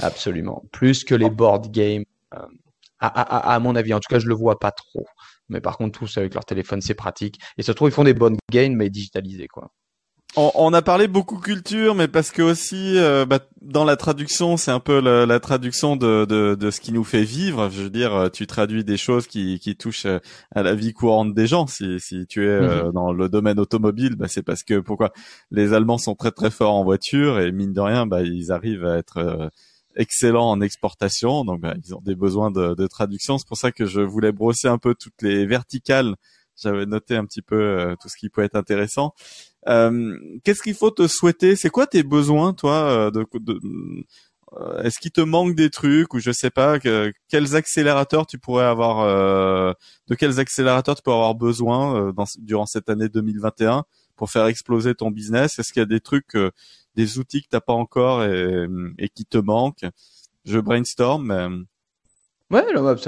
absolument. 0.00 0.64
Plus 0.72 1.04
que 1.04 1.14
les 1.14 1.30
board 1.30 1.70
games 1.70 2.04
à, 2.31 2.47
à, 3.01 3.55
à, 3.55 3.59
mon 3.59 3.77
avis, 3.77 3.95
en 3.95 4.01
tout 4.01 4.09
cas, 4.11 4.19
je 4.19 4.27
le 4.27 4.35
vois 4.35 4.59
pas 4.59 4.73
trop. 4.73 5.07
Mais 5.49 5.61
par 5.61 5.79
contre, 5.79 5.99
tous 5.99 6.19
avec 6.19 6.35
leur 6.35 6.45
téléphone, 6.45 6.81
c'est 6.81 6.95
pratique. 6.95 7.38
Et 7.57 7.62
ça 7.62 7.73
se 7.73 7.73
trouve, 7.73 7.88
ils 7.88 7.95
font 7.95 8.05
des 8.05 8.14
bonnes 8.14 8.37
gains, 8.53 8.75
mais 8.75 8.91
digitalisées, 8.91 9.49
quoi. 9.49 9.71
On, 10.37 10.53
on, 10.57 10.75
a 10.75 10.83
parlé 10.83 11.09
beaucoup 11.09 11.38
culture, 11.38 11.95
mais 11.95 12.07
parce 12.07 12.31
que 12.31 12.43
aussi 12.43 12.99
euh, 12.99 13.25
bah, 13.25 13.41
dans 13.62 13.85
la 13.85 13.97
traduction, 13.97 14.59
c'est 14.59 14.71
un 14.71 14.79
peu 14.79 15.01
la, 15.01 15.25
la 15.25 15.41
traduction 15.41 15.97
de, 15.97 16.27
de, 16.27 16.55
de, 16.55 16.71
ce 16.71 16.83
qui 16.83 16.93
nous 16.93 17.03
fait 17.03 17.23
vivre. 17.25 17.71
Je 17.71 17.85
veux 17.85 17.91
dire, 17.91 18.14
euh, 18.14 18.29
tu 18.29 18.47
traduis 18.47 18.85
des 18.85 18.99
choses 18.99 19.27
qui, 19.27 19.59
qui 19.59 19.75
touchent 19.75 20.07
à 20.55 20.62
la 20.62 20.75
vie 20.75 20.93
courante 20.93 21.35
des 21.35 21.47
gens. 21.47 21.67
Si, 21.67 21.99
si 21.99 22.27
tu 22.27 22.47
es 22.47 22.61
mhm. 22.61 22.93
dans 22.93 23.11
le 23.11 23.31
domaine 23.31 23.59
automobile, 23.59 24.17
bah, 24.17 24.29
c'est 24.29 24.43
parce 24.43 24.62
que 24.62 24.81
pourquoi? 24.81 25.12
Les 25.51 25.73
Allemands 25.73 25.97
sont 25.97 26.14
très 26.14 26.31
très 26.31 26.51
forts 26.51 26.75
en 26.75 26.85
voiture 26.85 27.41
et 27.41 27.51
mine 27.51 27.73
de 27.73 27.81
rien, 27.81 28.07
bah, 28.07 28.21
ils 28.21 28.53
arrivent 28.53 28.85
à 28.85 28.99
être 28.99 29.51
excellents 29.98 30.50
en 30.50 30.61
exportation, 30.61 31.44
donc 31.44 31.61
bah, 31.61 31.74
ils 31.84 31.94
ont 31.94 32.00
des 32.00 32.14
besoins 32.14 32.50
de, 32.50 32.74
de 32.74 32.87
traduction. 32.87 33.37
C'est 33.37 33.46
pour 33.46 33.58
ça 33.58 33.72
que 33.72 33.84
je 33.84 34.00
voulais 34.00 34.32
brosser 34.32 34.68
un 34.68 34.78
peu 34.78 34.94
toutes 34.94 35.20
les 35.20 35.44
verticales. 35.44 36.14
J'avais 36.56 36.87
noté 36.87 37.16
un 37.16 37.24
petit 37.24 37.42
peu 37.42 37.56
euh, 37.56 37.94
tout 38.00 38.08
ce 38.08 38.16
qui 38.16 38.30
peut 38.30 38.42
être 38.42 38.56
intéressant. 38.56 39.12
Euh, 39.68 40.16
Qu'est-ce 40.44 40.62
qu'il 40.62 40.74
faut 40.74 40.90
te 40.90 41.06
souhaiter? 41.06 41.56
C'est 41.56 41.70
quoi 41.70 41.87
tes 41.87 42.02
besoins, 42.02 42.52
toi 42.54 42.74
euh, 42.90 43.11
de, 43.11 43.26
de 43.34 43.61
euh, 44.58 44.82
Est-ce 44.82 44.98
qu'il 44.98 45.11
te 45.11 45.20
manque 45.20 45.54
des 45.54 45.70
trucs 45.70 46.14
ou 46.14 46.20
je 46.20 46.30
sais 46.32 46.50
pas 46.50 46.78
que, 46.78 47.12
quels 47.28 47.54
accélérateurs 47.56 48.26
tu 48.26 48.38
pourrais 48.38 48.64
avoir 48.64 49.04
De 50.08 50.14
quels 50.14 50.40
accélérateurs 50.40 50.96
tu 50.96 51.02
peux 51.02 51.12
avoir 51.12 51.34
besoin 51.34 52.12
dans, 52.12 52.24
durant 52.38 52.66
cette 52.66 52.88
année 52.88 53.08
2021 53.08 53.84
pour 54.16 54.30
faire 54.30 54.46
exploser 54.46 54.94
ton 54.94 55.11
business? 55.11 55.58
Est-ce 55.58 55.72
qu'il 55.72 55.80
y 55.80 55.82
a 55.82 55.87
des 55.87 56.00
trucs 56.00 56.37
des 56.98 57.18
outils 57.18 57.42
que 57.42 57.48
t'as 57.48 57.61
pas 57.61 57.72
encore 57.72 58.24
et, 58.24 59.08
qui 59.14 59.24
te 59.24 59.38
manquent. 59.38 59.87
Je 60.44 60.58
brainstorm. 60.58 61.66
Ouais, 62.50 62.64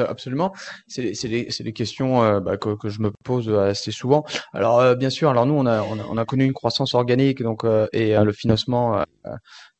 absolument. 0.07 0.53
C'est 0.87 1.13
des, 1.25 1.49
des 1.49 1.73
questions 1.73 2.23
euh, 2.23 2.41
bah, 2.41 2.59
que, 2.59 2.77
je 2.89 3.01
me 3.01 3.11
pose 3.25 3.49
assez 3.49 3.91
souvent. 3.91 4.25
Alors 4.53 4.81
euh, 4.81 4.95
bien 4.95 5.09
sûr, 5.09 5.31
alors 5.31 5.47
nous 5.47 5.55
on 5.55 5.65
a, 5.65 5.83
on 5.83 5.99
a, 5.99 6.05
on 6.05 6.17
a 6.19 6.25
connu 6.27 6.45
une 6.45 6.53
croissance 6.53 6.95
organique 6.95 7.43
donc 7.43 7.65
euh, 7.65 7.89
et 7.93 8.15
le 8.15 8.33
financement 8.33 9.03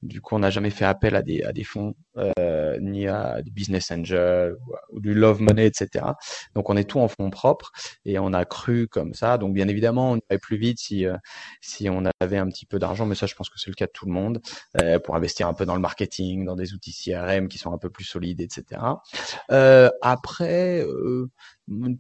du 0.03 0.21
coup, 0.21 0.35
on 0.35 0.39
n'a 0.39 0.51
jamais 0.51 0.71
fait 0.71 0.85
appel 0.85 1.15
à 1.15 1.23
des, 1.23 1.43
à 1.43 1.53
des 1.53 1.65
fonds, 1.65 1.95
euh, 2.17 2.79
ni 2.81 3.07
à 3.07 3.43
des 3.43 3.51
business 3.51 3.91
angels 3.91 4.57
ou, 4.91 5.01
du 5.01 5.15
love 5.15 5.41
money, 5.41 5.67
etc. 5.67 6.07
Donc, 6.55 6.71
on 6.71 6.77
est 6.77 6.85
tout 6.85 7.01
en 7.01 7.09
fonds 7.09 7.31
propres 7.31 7.73
et 8.05 8.19
on 8.19 8.33
a 8.33 8.45
cru 8.45 8.89
comme 8.89 9.15
ça. 9.15 9.39
Donc, 9.39 9.53
bien 9.53 9.69
évidemment, 9.69 10.13
on 10.13 10.17
irait 10.17 10.39
plus 10.39 10.57
vite 10.57 10.79
si, 10.79 11.07
euh, 11.07 11.17
si 11.61 11.89
on 11.91 12.05
avait 12.21 12.39
un 12.39 12.49
petit 12.49 12.67
peu 12.67 12.79
d'argent, 12.79 13.07
mais 13.07 13.15
ça, 13.15 13.27
je 13.27 13.35
pense 13.35 13.51
que 13.51 13.59
c'est 13.59 13.71
le 13.71 13.75
cas 13.75 13.87
de 13.87 13.93
tout 13.93 14.07
le 14.07 14.13
monde, 14.13 14.41
euh, 14.81 14.99
pour 14.99 15.17
investir 15.17 15.49
un 15.49 15.55
peu 15.55 15.67
dans 15.67 15.75
le 15.75 15.81
marketing, 15.81 16.45
dans 16.45 16.57
des 16.57 16.73
outils 16.73 16.93
CRM 16.93 17.49
qui 17.49 17.59
sont 17.59 17.73
un 17.73 17.79
peu 17.79 17.91
plus 17.91 18.05
solides, 18.05 18.41
etc. 18.41 18.81
Euh, 19.51 19.91
après, 20.01 20.81
euh, 20.81 21.31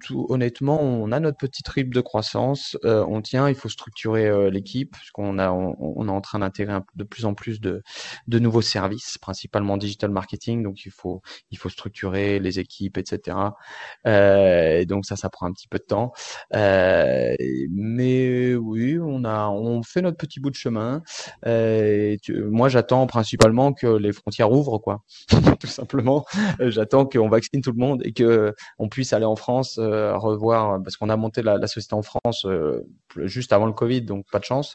tout, 0.01 0.27
honnêtement, 0.29 0.81
on 0.83 1.13
a 1.13 1.21
notre 1.21 1.39
petite 1.39 1.69
rythme 1.69 1.93
de 1.93 2.01
croissance, 2.01 2.77
euh, 2.85 3.05
on 3.09 3.23
tient, 3.23 3.49
il 3.49 3.55
faut 3.55 3.69
structurer 3.69 4.27
euh, 4.27 4.51
l'équipe, 4.51 4.91
parce 4.93 5.11
qu'on 5.11 5.39
a, 5.39 5.51
on, 5.53 6.09
est 6.09 6.11
en 6.11 6.21
train 6.21 6.41
d'intégrer 6.41 6.79
de 6.97 7.05
plus 7.05 7.25
en 7.25 7.35
plus 7.35 7.61
de, 7.61 7.83
de 8.27 8.39
nouveaux 8.39 8.63
services, 8.63 9.19
principalement 9.19 9.77
digital 9.77 10.11
marketing, 10.11 10.63
donc 10.63 10.85
il 10.85 10.91
faut, 10.91 11.23
il 11.51 11.59
faut 11.59 11.69
structurer 11.69 12.41
les 12.41 12.59
équipes, 12.59 12.99
etc. 12.99 13.37
Euh, 14.07 14.81
et 14.81 14.87
donc 14.87 15.07
ça, 15.07 15.17
ça 15.17 15.31
prend 15.31 15.47
un 15.47 15.53
petit 15.53 15.69
peu 15.69 15.79
de 15.79 15.85
temps. 15.85 16.13
Euh, 16.55 17.35
mais 17.71 18.55
oui, 18.55 18.99
on 18.99 19.25
a, 19.25 19.49
on 19.49 19.83
fait 19.83 20.03
notre 20.03 20.17
petit 20.17 20.41
bout 20.41 20.51
de 20.51 20.57
chemin. 20.57 21.03
Euh, 21.47 22.17
moi, 22.51 22.69
j'attends 22.69 23.07
principalement 23.07 23.73
que 23.73 23.87
les 23.87 24.13
frontières 24.13 24.51
ouvrent, 24.51 24.79
quoi, 24.79 25.05
tout 25.61 25.67
simplement. 25.67 26.25
J'attends 26.61 27.07
qu'on 27.07 27.29
vaccine 27.29 27.61
tout 27.63 27.73
le 27.73 27.79
monde 27.79 28.03
et 28.05 28.13
que 28.13 28.55
on 28.79 28.89
puisse 28.89 29.13
aller 29.13 29.25
en 29.25 29.37
France 29.37 29.60
euh, 29.79 30.17
revoir 30.17 30.83
parce 30.83 30.97
qu'on 30.97 31.09
a 31.09 31.17
monté 31.17 31.43
la, 31.43 31.67
société 31.67 31.95
en 31.95 32.03
France 32.03 32.45
euh, 32.45 32.83
juste 33.17 33.53
avant 33.53 33.67
le 33.67 33.73
Covid, 33.73 34.03
donc 34.03 34.27
pas 34.31 34.39
de 34.39 34.45
chance, 34.45 34.75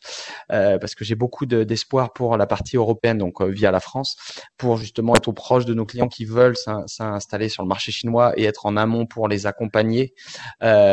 euh, 0.52 0.78
parce 0.78 0.96
que 0.96 1.04
j'ai 1.04 1.16
beaucoup 1.16 1.46
d'espoir 1.46 2.14
pour 2.14 2.38
la 2.38 2.48
partie 2.48 2.78
européenne, 2.78 3.18
donc 3.18 3.42
via 3.42 3.72
la 3.72 3.80
France, 3.80 4.18
pour 4.58 4.78
justement 4.78 5.16
être 5.16 5.28
au 5.28 5.34
proche 5.34 5.66
de 5.66 5.74
nos 5.74 5.86
clients 5.86 6.08
qui 6.08 6.26
veulent 6.26 6.56
s'installer 6.86 7.50
sur 7.50 7.64
le 7.64 7.70
marché 7.70 7.92
chinois 7.92 8.34
et 8.38 8.44
être 8.44 8.66
en 8.66 8.78
amont 8.78 9.06
pour 9.06 9.28
les 9.28 9.46
accompagner 9.48 10.14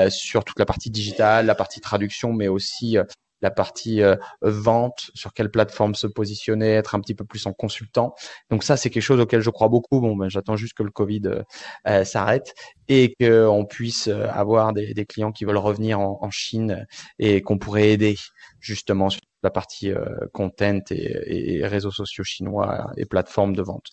sur 0.08 0.44
toute 0.44 0.58
la 0.58 0.66
partie 0.66 0.90
digitale, 0.90 1.46
la 1.46 1.54
partie 1.54 1.80
traduction, 1.80 2.32
mais 2.32 2.48
aussi 2.48 2.96
la 3.42 3.50
partie 3.50 4.02
euh, 4.02 4.16
vente, 4.40 5.10
sur 5.14 5.34
quelle 5.34 5.50
plateforme 5.50 5.94
se 5.94 6.06
positionner, 6.06 6.70
être 6.72 6.94
un 6.94 7.00
petit 7.00 7.14
peu 7.14 7.24
plus 7.24 7.44
en 7.46 7.52
consultant. 7.52 8.14
Donc 8.50 8.62
ça, 8.62 8.76
c'est 8.76 8.88
quelque 8.88 9.02
chose 9.02 9.20
auquel 9.20 9.40
je 9.40 9.50
crois 9.50 9.68
beaucoup. 9.68 10.00
Bon, 10.00 10.16
ben, 10.16 10.28
j'attends 10.28 10.56
juste 10.56 10.74
que 10.74 10.82
le 10.82 10.90
Covid 10.90 11.22
euh, 11.26 11.42
euh, 11.88 12.04
s'arrête 12.04 12.54
et 12.88 13.14
qu'on 13.20 13.64
puisse 13.64 14.08
avoir 14.08 14.72
des, 14.72 15.06
clients 15.06 15.32
qui 15.32 15.44
veulent 15.44 15.56
revenir 15.56 15.98
en, 16.00 16.30
Chine 16.30 16.86
et 17.18 17.40
qu'on 17.40 17.58
pourrait 17.58 17.90
aider 17.90 18.16
justement 18.60 19.08
sur 19.08 19.20
la 19.42 19.50
partie 19.50 19.92
content 20.32 20.80
et, 20.90 21.58
et 21.58 21.66
réseaux 21.66 21.90
sociaux 21.90 22.24
chinois 22.24 22.90
et 22.96 23.06
plateformes 23.06 23.56
de 23.56 23.62
vente. 23.62 23.88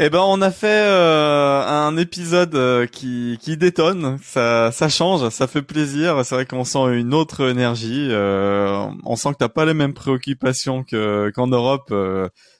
Eh 0.00 0.10
ben, 0.10 0.20
on 0.20 0.40
a 0.42 0.52
fait 0.52 0.68
euh, 0.68 1.60
un 1.66 1.96
épisode 1.96 2.54
euh, 2.54 2.86
qui, 2.86 3.36
qui 3.40 3.56
détonne. 3.56 4.16
Ça, 4.22 4.70
ça 4.70 4.88
change, 4.88 5.28
ça 5.30 5.48
fait 5.48 5.60
plaisir. 5.60 6.24
C'est 6.24 6.36
vrai 6.36 6.46
qu'on 6.46 6.62
sent 6.62 6.78
une 6.92 7.12
autre 7.12 7.50
énergie. 7.50 8.06
Euh, 8.12 8.86
on 9.04 9.16
sent 9.16 9.30
que 9.32 9.38
t'as 9.38 9.48
pas 9.48 9.64
les 9.64 9.74
mêmes 9.74 9.94
préoccupations 9.94 10.84
que 10.84 11.32
qu'en 11.34 11.48
Europe. 11.48 11.92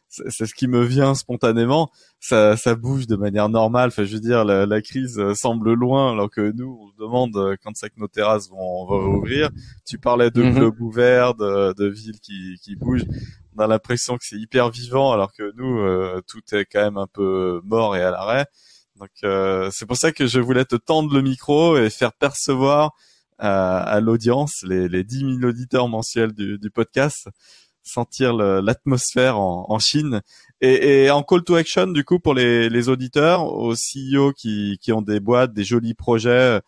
C'est 0.08 0.46
ce 0.46 0.54
qui 0.54 0.68
me 0.68 0.82
vient 0.84 1.14
spontanément. 1.14 1.90
Ça, 2.20 2.56
ça 2.56 2.74
bouge 2.74 3.06
de 3.06 3.16
manière 3.16 3.48
normale. 3.48 3.88
Enfin, 3.88 4.04
je 4.04 4.14
veux 4.14 4.20
dire, 4.20 4.44
la, 4.44 4.66
la 4.66 4.82
crise 4.82 5.20
semble 5.34 5.72
loin, 5.74 6.12
alors 6.12 6.30
que 6.30 6.52
nous, 6.52 6.78
on 6.80 6.90
se 6.90 6.96
demande 6.96 7.56
quand 7.62 7.72
c'est 7.74 7.90
que 7.90 8.00
nos 8.00 8.08
terrasses 8.08 8.48
vont, 8.48 8.86
vont 8.86 9.12
rouvrir. 9.12 9.50
Tu 9.86 9.98
parlais 9.98 10.30
de 10.30 10.42
mmh. 10.42 10.72
ouverts, 10.80 11.34
de, 11.34 11.74
de 11.74 11.86
villes 11.86 12.20
qui, 12.20 12.56
qui 12.62 12.76
bougent 12.76 13.04
on 13.58 13.64
a 13.64 13.66
l'impression 13.66 14.16
que 14.16 14.24
c'est 14.24 14.38
hyper 14.38 14.70
vivant 14.70 15.12
alors 15.12 15.32
que 15.32 15.52
nous 15.56 15.80
euh, 15.80 16.22
tout 16.26 16.42
est 16.52 16.64
quand 16.64 16.80
même 16.80 16.96
un 16.96 17.06
peu 17.06 17.60
mort 17.64 17.96
et 17.96 18.02
à 18.02 18.10
l'arrêt. 18.10 18.46
Donc 18.96 19.10
euh, 19.24 19.68
c'est 19.72 19.86
pour 19.86 19.96
ça 19.96 20.12
que 20.12 20.26
je 20.26 20.40
voulais 20.40 20.64
te 20.64 20.76
tendre 20.76 21.12
le 21.12 21.22
micro 21.22 21.76
et 21.76 21.90
faire 21.90 22.12
percevoir 22.12 22.92
à, 23.40 24.00
l'audience, 24.00 24.64
les, 24.64 24.88
les 24.88 25.04
10 25.04 25.38
000 25.38 25.44
auditeurs 25.44 25.86
mensuels 25.86 26.32
du, 26.32 26.58
du 26.58 26.70
podcast, 26.70 27.28
sentir 27.88 28.32
l'atmosphère 28.34 29.38
en, 29.38 29.66
en, 29.68 29.78
Chine. 29.78 30.20
Et, 30.60 31.04
et, 31.04 31.10
en 31.10 31.22
call 31.22 31.42
to 31.44 31.54
action, 31.54 31.86
du 31.88 32.04
coup, 32.04 32.18
pour 32.18 32.34
les, 32.34 32.68
les 32.68 32.88
auditeurs, 32.88 33.44
aux 33.44 33.74
CEO 33.74 34.32
qui, 34.32 34.78
qui 34.80 34.92
ont 34.92 35.02
des 35.02 35.20
boîtes, 35.20 35.52
des 35.52 35.64
jolis 35.64 35.94
projets, 35.94 36.60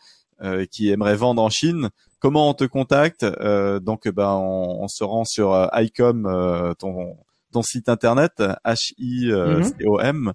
euh, 0.42 0.64
qui 0.70 0.90
aimeraient 0.90 1.16
vendre 1.16 1.42
en 1.42 1.50
Chine, 1.50 1.90
Comment 2.20 2.50
on 2.50 2.54
te 2.54 2.64
contacte? 2.64 3.24
Euh, 3.24 3.80
Donc, 3.80 4.06
ben, 4.06 4.34
on, 4.34 4.86
se 4.88 5.02
rend 5.02 5.24
sur 5.24 5.54
euh, 5.54 5.66
ICOM, 5.72 6.26
euh, 6.26 6.74
ton, 6.74 7.16
ton 7.50 7.62
site 7.62 7.88
internet, 7.88 8.42
H-I-C-O-M. 8.64 10.32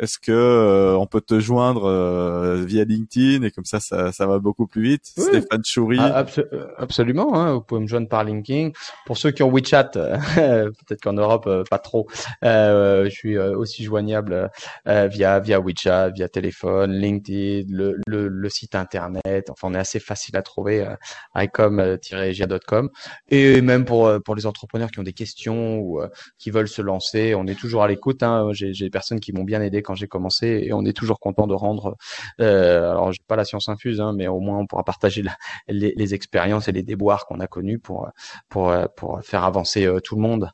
Est-ce 0.00 0.18
que 0.18 0.32
euh, 0.32 0.96
on 0.96 1.06
peut 1.06 1.20
te 1.20 1.40
joindre 1.40 1.84
euh, 1.84 2.64
via 2.64 2.84
LinkedIn 2.84 3.44
et 3.44 3.50
comme 3.50 3.66
ça, 3.66 3.80
ça, 3.80 4.12
ça 4.12 4.26
va 4.26 4.38
beaucoup 4.38 4.66
plus 4.66 4.82
vite? 4.82 5.04
Stéphane 5.04 5.60
Choury. 5.62 5.98
Ah, 6.00 6.24
euh, 6.38 6.68
absolument, 6.78 7.34
hein, 7.34 7.52
vous 7.52 7.60
pouvez 7.60 7.82
me 7.82 7.86
joindre 7.86 8.08
par 8.08 8.24
LinkedIn. 8.24 8.70
Pour 9.04 9.18
ceux 9.18 9.30
qui 9.30 9.42
ont 9.42 9.50
WeChat, 9.50 9.84
peut-être 10.34 11.02
qu'en 11.02 11.12
Europe 11.12 11.68
pas 11.68 11.78
trop, 11.78 12.08
je 12.42 13.10
suis 13.10 13.38
aussi 13.38 13.84
joignable 13.84 14.50
via 14.86 15.38
via 15.38 15.60
WeChat, 15.60 16.12
via 16.12 16.28
téléphone, 16.30 16.92
LinkedIn, 16.92 17.66
le, 17.68 17.98
le, 18.06 18.28
le, 18.28 18.48
site 18.48 18.74
internet. 18.74 19.50
Enfin, 19.50 19.68
on 19.68 19.74
est 19.74 19.78
assez 19.78 20.00
facile 20.00 20.36
à 20.38 20.42
trouver, 20.42 20.86
icom-gia.com. 21.34 22.88
Et 23.28 23.60
même 23.60 23.84
pour 23.84 24.10
pour 24.24 24.34
les 24.34 24.46
entrepreneurs 24.46 24.90
qui 24.90 24.98
ont 24.98 25.04
des 25.04 25.12
questions 25.12 25.78
ou 25.78 26.00
qui 26.38 26.50
veulent 26.50 26.68
se 26.68 26.80
lancer, 26.80 27.34
on 27.34 27.46
est 27.46 27.58
toujours 27.58 27.82
à 27.82 27.88
l'écoute. 27.88 28.22
Hein. 28.22 28.48
J'ai 28.52 28.72
des 28.72 28.90
personnes 28.90 29.20
qui 29.20 29.34
m'ont 29.34 29.44
bien 29.44 29.60
aidé 29.60 29.82
quand 29.90 29.96
j'ai 29.96 30.06
commencé 30.06 30.62
et 30.66 30.72
on 30.72 30.84
est 30.84 30.92
toujours 30.92 31.18
content 31.18 31.48
de 31.48 31.54
rendre. 31.54 31.96
Euh, 32.40 32.92
alors 32.92 33.12
j'ai 33.12 33.18
pas 33.26 33.34
la 33.34 33.44
science 33.44 33.68
infuse, 33.68 34.00
hein, 34.00 34.12
mais 34.14 34.28
au 34.28 34.38
moins 34.38 34.58
on 34.58 34.66
pourra 34.66 34.84
partager 34.84 35.24
les, 35.68 36.14
expériences 36.14 36.68
et 36.68 36.72
les 36.72 36.84
déboires 36.84 37.26
qu'on 37.26 37.40
a 37.40 37.48
connus 37.48 37.80
pour 37.80 38.08
pour 38.48 38.72
pour 38.96 39.20
faire 39.22 39.44
avancer 39.44 39.84
euh, 39.84 39.98
tout 39.98 40.14
le 40.14 40.22
monde. 40.22 40.50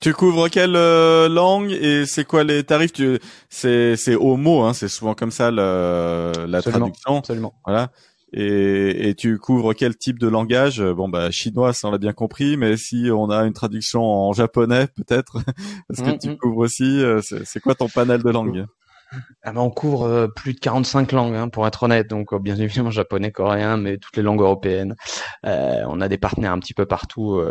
Tu 0.00 0.12
couvres 0.12 0.48
quelle 0.48 0.74
euh, 0.74 1.28
langue 1.28 1.70
et 1.70 2.04
c'est 2.06 2.24
quoi 2.24 2.42
les 2.42 2.64
tarifs? 2.64 2.92
Tu... 2.92 3.20
C'est 3.48 3.94
c'est 3.94 4.16
au 4.16 4.36
mot, 4.36 4.62
hein, 4.62 4.72
c'est 4.72 4.88
souvent 4.88 5.14
comme 5.14 5.30
ça 5.30 5.52
la 5.52 6.62
traduction. 6.62 7.18
Absolument. 7.18 7.54
Voilà. 7.64 7.90
Et, 8.34 9.10
et, 9.10 9.14
tu 9.14 9.38
couvres 9.38 9.74
quel 9.74 9.96
type 9.96 10.18
de 10.18 10.26
langage? 10.26 10.82
Bon, 10.82 11.08
bah 11.08 11.30
chinois, 11.30 11.74
ça 11.74 11.88
on 11.88 11.90
l'a 11.90 11.98
bien 11.98 12.14
compris, 12.14 12.56
mais 12.56 12.78
si 12.78 13.10
on 13.12 13.28
a 13.28 13.44
une 13.44 13.52
traduction 13.52 14.02
en 14.02 14.32
japonais, 14.32 14.86
peut-être, 14.86 15.38
est-ce 15.90 16.02
que 16.02 16.18
tu 16.18 16.28
mm, 16.28 16.32
mm. 16.32 16.36
couvres 16.38 16.58
aussi? 16.58 17.02
Euh, 17.02 17.20
C'est 17.22 17.60
quoi 17.60 17.74
ton 17.74 17.88
panel 17.88 18.22
de 18.22 18.30
langues? 18.30 18.66
Ah 19.42 19.52
ben 19.52 19.60
on 19.60 19.70
couvre 19.70 20.04
euh, 20.04 20.28
plus 20.28 20.54
de 20.54 20.60
45 20.60 21.12
langues, 21.12 21.34
hein, 21.34 21.48
pour 21.48 21.66
être 21.66 21.82
honnête. 21.82 22.08
Donc, 22.08 22.32
euh, 22.32 22.38
bien 22.38 22.56
évidemment, 22.58 22.90
japonais, 22.90 23.32
coréen, 23.32 23.76
mais 23.76 23.98
toutes 23.98 24.16
les 24.16 24.22
langues 24.22 24.40
européennes. 24.40 24.94
Euh, 25.46 25.82
on 25.88 26.00
a 26.00 26.08
des 26.08 26.18
partenaires 26.18 26.52
un 26.52 26.58
petit 26.58 26.74
peu 26.74 26.86
partout, 26.86 27.42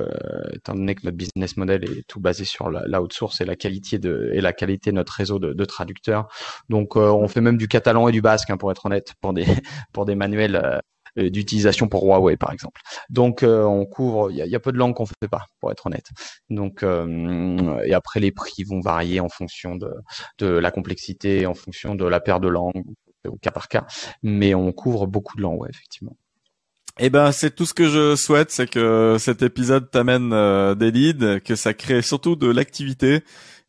étant 0.54 0.74
donné 0.74 0.96
que 0.96 1.02
notre 1.04 1.18
business 1.18 1.58
model 1.58 1.84
est 1.84 2.08
tout 2.08 2.20
basé 2.20 2.46
sur 2.46 2.70
la, 2.70 2.84
la 2.88 3.02
et 3.40 3.46
la 3.46 3.56
qualité 3.56 4.00
de 4.00 4.32
et 4.34 4.42
la 4.42 4.54
qualité 4.54 4.92
de 4.92 4.96
notre 4.96 5.14
réseau 5.14 5.40
de, 5.40 5.54
de 5.54 5.66
traducteurs. 5.66 6.28
Donc, 6.70 6.96
on 6.96 7.28
fait 7.28 7.42
même 7.42 7.58
du 7.58 7.68
catalan 7.68 8.08
et 8.08 8.12
du 8.12 8.22
basque, 8.22 8.50
hein, 8.50 8.58
pour 8.58 8.72
être 8.72 8.86
honnête, 8.86 9.14
pour 9.22 9.34
des 9.34 9.46
pour 9.94 10.06
des 10.06 10.16
manuels 10.16 10.56
euh, 10.56 10.80
d'utilisation 11.18 11.88
pour 11.88 12.04
Huawei 12.06 12.38
par 12.38 12.52
exemple. 12.52 12.82
Donc 13.10 13.44
euh, 13.44 13.64
on 13.64 13.86
couvre, 13.86 14.32
il 14.32 14.38
y 14.38 14.56
a, 14.56 14.60
peu 14.60 14.72
de 14.72 14.78
langues 14.78 14.96
qu'on 14.96 15.06
fait 15.06 15.28
pas, 15.30 15.46
pour 15.60 15.72
être 15.72 15.86
honnête. 15.88 16.08
Donc 16.50 16.84
euh, 16.84 17.82
et 17.84 17.94
après 17.94 18.20
les 18.20 18.32
prix 18.32 18.64
vont 18.64 18.80
varier 18.80 19.20
en 19.20 19.30
fonction 19.30 19.76
de, 19.76 19.92
de 20.40 20.48
la 20.48 20.72
complexité, 20.72 21.46
en 21.46 21.54
fonction 21.54 21.96
de 21.96 22.06
la 22.06 22.20
paire 22.20 22.40
de 22.40 22.48
langues 22.48 22.84
au 23.28 23.38
cas 23.38 23.52
par 23.52 23.68
cas, 23.68 23.86
mais 24.24 24.56
on 24.56 24.72
couvre 24.72 25.06
beaucoup 25.06 25.38
de 25.38 25.44
langues, 25.44 25.68
effectivement. 25.70 26.18
Eh 27.00 27.10
ben, 27.10 27.32
c'est 27.32 27.56
tout 27.56 27.66
ce 27.66 27.74
que 27.74 27.88
je 27.88 28.16
souhaite, 28.16 28.52
c'est 28.52 28.70
que 28.70 29.16
cet 29.20 29.44
épisode 29.44 29.90
t'amène 29.90 30.32
des 30.76 30.92
leads, 30.92 31.40
que 31.40 31.56
ça 31.56 31.74
crée 31.74 32.02
surtout 32.02 32.36
de 32.36 32.48
l'activité 32.48 33.24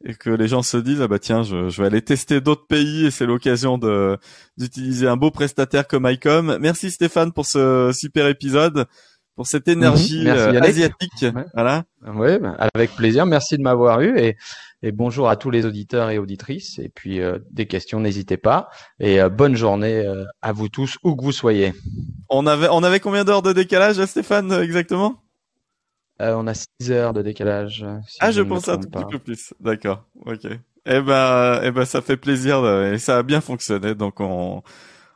et 0.05 0.15
que 0.15 0.31
les 0.31 0.49
gens 0.49 0.63
se 0.63 0.77
disent 0.77 1.01
ah 1.01 1.09
bah 1.09 1.19
tiens 1.19 1.43
je, 1.43 1.69
je 1.69 1.81
vais 1.81 1.87
aller 1.87 2.03
tester 2.03 2.41
d'autres 2.41 2.67
pays 2.67 3.07
et 3.07 3.11
c'est 3.11 3.27
l'occasion 3.27 3.79
de 3.79 4.19
d'utiliser 4.57 5.09
un 5.09 5.17
beau 5.17 5.31
prestataire 5.31 5.87
comme 5.87 6.09
ICOM. 6.09 6.59
Merci 6.61 6.91
Stéphane 6.91 7.33
pour 7.33 7.47
ce 7.47 7.91
super 7.95 8.27
épisode, 8.27 8.87
pour 9.37 9.47
cette 9.47 9.67
mhm. 9.67 9.75
énergie 9.75 10.29
euh, 10.29 10.61
asiatique. 10.61 11.27
Voilà. 11.55 11.85
Oui, 12.15 12.39
bah, 12.39 12.57
avec 12.75 12.95
plaisir. 12.95 13.27
Merci 13.27 13.57
de 13.57 13.63
m'avoir 13.63 14.01
eu 14.01 14.19
et, 14.19 14.37
et 14.83 14.93
bonjour 14.93 15.29
à 15.29 15.37
tous 15.37 15.51
les 15.51 15.65
auditeurs 15.67 16.11
et 16.11 16.19
auditrices. 16.19 16.79
Et 16.79 16.89
puis 16.89 17.21
euh, 17.21 17.39
des 17.51 17.67
questions, 17.67 18.01
n'hésitez 18.01 18.37
pas. 18.37 18.69
Et 18.99 19.21
euh, 19.21 19.29
bonne 19.29 19.57
journée 19.57 20.05
à 20.43 20.53
vous 20.53 20.69
tous 20.69 20.99
où 21.05 21.15
que 21.17 21.23
vous 21.23 21.33
soyez. 21.33 21.73
On 22.29 22.47
avait 22.47 22.69
on 22.71 22.83
avait 22.83 23.01
combien 23.01 23.25
d'heures 23.25 23.43
de 23.43 23.53
décalage 23.53 24.05
Stéphane 24.05 24.53
exactement? 24.53 25.23
Euh, 26.23 26.35
on 26.37 26.47
a 26.47 26.55
6 26.55 26.91
heures 26.91 27.13
de 27.13 27.23
décalage. 27.23 27.85
ah, 28.21 28.31
je, 28.31 28.43
pense 28.43 28.69
un 28.69 28.79
tout 28.79 28.89
petit 28.89 29.05
peu 29.11 29.19
plus. 29.19 29.55
D'accord. 29.61 30.05
Ok. 30.25 30.47
Eh 30.85 31.01
ben, 31.01 31.61
eh 31.63 31.71
ben, 31.71 31.85
ça 31.85 32.01
fait 32.01 32.17
plaisir 32.17 32.67
et 32.83 32.99
ça 32.99 33.19
a 33.19 33.23
bien 33.23 33.41
fonctionné. 33.41 33.95
Donc, 33.95 34.21
on, 34.21 34.63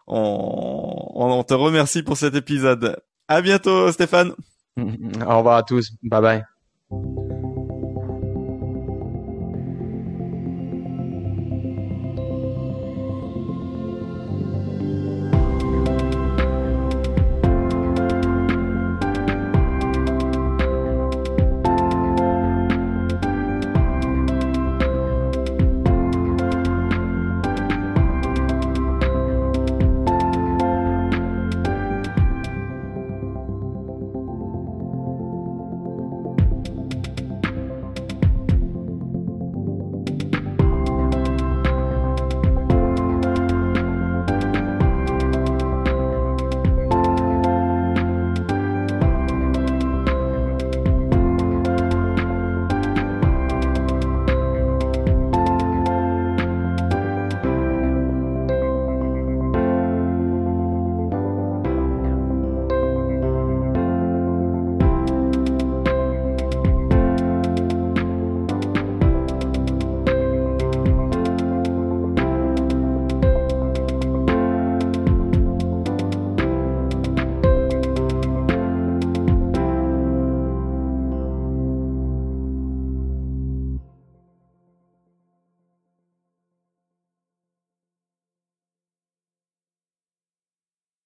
on, 0.07 1.13
on 1.15 1.43
te 1.43 1.55
remercie 1.55 2.03
pour 2.03 2.17
cet 2.17 2.35
épisode. 2.35 2.97
À 3.29 3.41
bientôt, 3.41 3.91
Stéphane. 3.93 4.33
Au 4.77 5.39
revoir 5.39 5.57
à 5.57 5.63
tous. 5.63 5.93
Bye 6.03 6.21
bye. 6.91 7.26